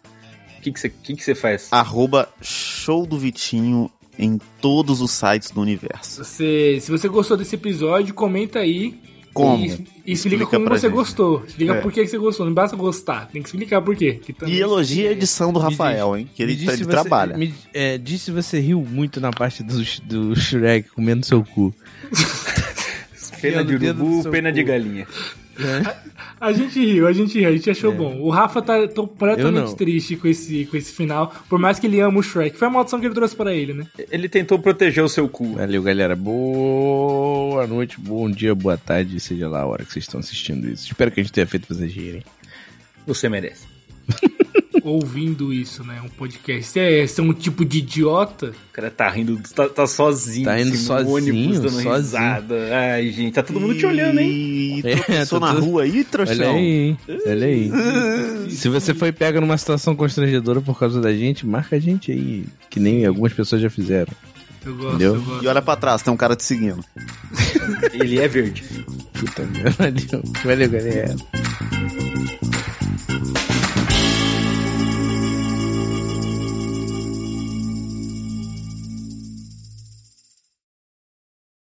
o 0.59 0.63
que, 0.63 0.73
que, 0.73 0.81
você, 0.81 0.89
que, 0.89 1.15
que 1.17 1.23
você 1.23 1.35
faz? 1.35 1.69
Arroba 1.71 2.29
show 2.41 3.07
do 3.07 3.19
Vitinho 3.19 3.91
em 4.19 4.39
todos 4.61 5.01
os 5.01 5.11
sites 5.11 5.51
do 5.51 5.61
universo. 5.61 6.25
Você, 6.25 6.79
se 6.81 6.91
você 6.91 7.09
gostou 7.09 7.37
desse 7.37 7.57
episódio, 7.57 8.15
comenta 8.15 8.59
aí. 8.61 8.99
Como? 9.33 9.65
E, 9.65 9.69
e 9.69 9.73
explica, 9.73 10.13
Explica 10.13 10.47
como 10.47 10.69
você 10.69 10.87
gente. 10.89 10.93
gostou. 10.97 11.45
Explica 11.47 11.75
É. 11.75 11.81
por 11.81 11.93
que 11.93 12.07
você 12.07 12.19
gostou. 12.19 12.47
Não 12.47 12.53
basta 12.53 12.77
gostar, 12.77 13.29
tem 13.29 13.41
que 13.43 13.49
explicar 13.49 13.81
por 13.81 13.95
quê. 13.95 14.15
que 14.25 14.33
também 14.33 14.55
E 14.55 14.61
elogia 14.61 15.09
a 15.11 15.13
edição 15.13 15.53
do 15.53 15.59
Rafael, 15.61 16.17
hein? 16.17 16.29
Que 16.35 16.43
ele, 16.43 16.57
diz 16.57 16.69
ele 16.69 16.85
você- 16.85 16.91
trabalha. 16.91 17.37
Me, 17.39 17.55
é, 17.73 17.97
diz 17.97 18.23
se 18.23 18.31
você 18.33 18.59
riu 18.59 18.81
muito 18.89 19.21
na 19.21 19.31
parte 19.31 19.63
do, 19.63 19.83
do 20.05 20.35
Shrek 20.37 20.89
comendo 20.91 21.25
seu 21.25 21.45
cu. 21.45 21.73
Pena 23.41 23.65
de 23.65 23.75
urubu, 23.75 24.29
pena 24.31 24.53
de 24.53 24.61
cu. 24.63 24.69
galinha. 24.69 25.07
A 26.41 26.53
gente 26.53 26.79
riu, 26.79 27.07
a 27.07 27.13
gente 27.13 27.39
riu, 27.39 27.49
a 27.49 27.53
gente 27.53 27.71
achou 27.71 27.93
É. 27.93 27.95
bom. 27.95 28.19
O 28.21 28.31
Rafa 28.31 28.63
tá 28.63 28.89
completamente 28.89 29.77
triste 29.77 30.17
com 30.17 30.27
esse, 30.29 30.65
com 30.67 30.77
esse 30.77 30.93
final, 30.93 31.35
por 31.49 31.59
mais 31.59 31.79
que 31.79 31.87
ele 31.87 32.01
ama 32.01 32.19
o 32.19 32.23
Shrek. 32.23 32.57
Foi 32.57 32.69
a 32.69 32.71
maldição 32.71 32.99
que 33.01 33.07
ele 33.07 33.15
trouxe 33.15 33.37
pra 33.37 33.53
ele, 33.55 33.75
né? 33.75 33.87
Ele 34.11 34.29
tentou 34.29 34.59
proteger 34.59 35.05
o 35.05 35.09
seu 35.09 35.29
cu. 35.29 35.55
Valeu, 35.55 35.83
galera. 35.83 36.17
Boa 36.17 37.67
noite, 37.67 38.01
bom 38.01 38.31
dia, 38.31 38.55
boa 38.55 38.79
tarde, 38.79 39.21
seja 39.21 39.49
lá 39.49 39.61
a 39.61 39.67
hora 39.67 39.85
que 39.85 39.93
vocês 39.93 40.05
estão 40.05 40.21
assistindo 40.21 40.69
isso. 40.69 40.87
Espero 40.87 41.11
que 41.11 41.21
a 41.21 41.23
gente 41.23 41.33
tenha 41.33 41.47
feito 41.47 41.73
vocês 41.73 41.93
rirem. 41.93 42.23
Você 43.07 43.29
merece. 43.29 43.67
Ouvindo 44.85 45.53
isso, 45.53 45.85
né? 45.85 46.01
Um 46.05 46.09
podcast. 46.09 46.65
Você 46.71 46.81
é, 46.81 47.07
você 47.07 47.21
é 47.21 47.25
um 47.25 47.33
tipo 47.33 47.65
de 47.65 47.79
idiota. 47.79 48.47
O 48.71 48.73
cara 48.73 48.91
tá 48.91 49.09
rindo, 49.09 49.39
tá, 49.55 49.69
tá 49.69 49.87
sozinho. 49.87 50.45
Tá 50.45 50.61
indo 50.61 50.71
assim, 50.73 50.79
no 50.83 50.87
sozinho, 50.87 51.15
ônibus, 51.17 51.57
dando 51.61 51.71
sozinho. 51.71 51.95
risada. 51.97 52.55
Ai, 52.95 53.11
gente, 53.11 53.35
tá 53.35 53.43
todo 53.43 53.61
mundo 53.61 53.75
te 53.77 53.87
olhando, 53.87 54.19
hein? 54.21 54.31
E 54.31 54.83
É, 55.13 55.25
tá 55.27 55.39
na 55.41 55.55
tudo- 55.55 55.65
rua 55.67 55.83
aí, 55.83 55.91
Olha 55.93 56.05
trouxão. 56.05 56.55
aí, 56.57 56.65
hein? 56.67 56.99
olha 57.27 57.47
aí. 57.47 57.71
Se 58.51 58.69
você 58.69 58.93
foi 58.95 59.13
pega 59.13 59.41
numa 59.41 59.57
situação 59.59 59.95
constrangedora 59.95 60.61
por 60.61 60.79
causa 60.79 61.01
da 61.01 61.13
gente, 61.15 61.47
marca 61.47 61.77
a 61.77 61.79
gente 61.81 62.11
aí, 62.13 62.45
que 62.69 62.81
nem 62.81 63.05
algumas 63.07 63.33
pessoas 63.33 63.61
já 63.63 63.71
fizeram. 63.71 64.13
Eu 64.65 64.75
gosto, 64.75 64.89
Entendeu? 64.91 65.15
eu 65.15 65.23
gosto. 65.23 65.45
E 65.45 65.49
olha 65.49 65.63
pra 65.63 65.75
trás, 65.77 66.03
tem 66.03 66.13
um 66.13 66.17
cara 66.17 66.37
te 66.37 66.45
seguindo. 66.45 66.85
Ele 67.95 68.19
é 68.19 68.29
verde. 68.29 68.63
Puta 69.15 69.43
merda. 69.45 69.71
Valeu, 69.79 70.23
valeu 70.45 70.71
galera. 70.71 71.17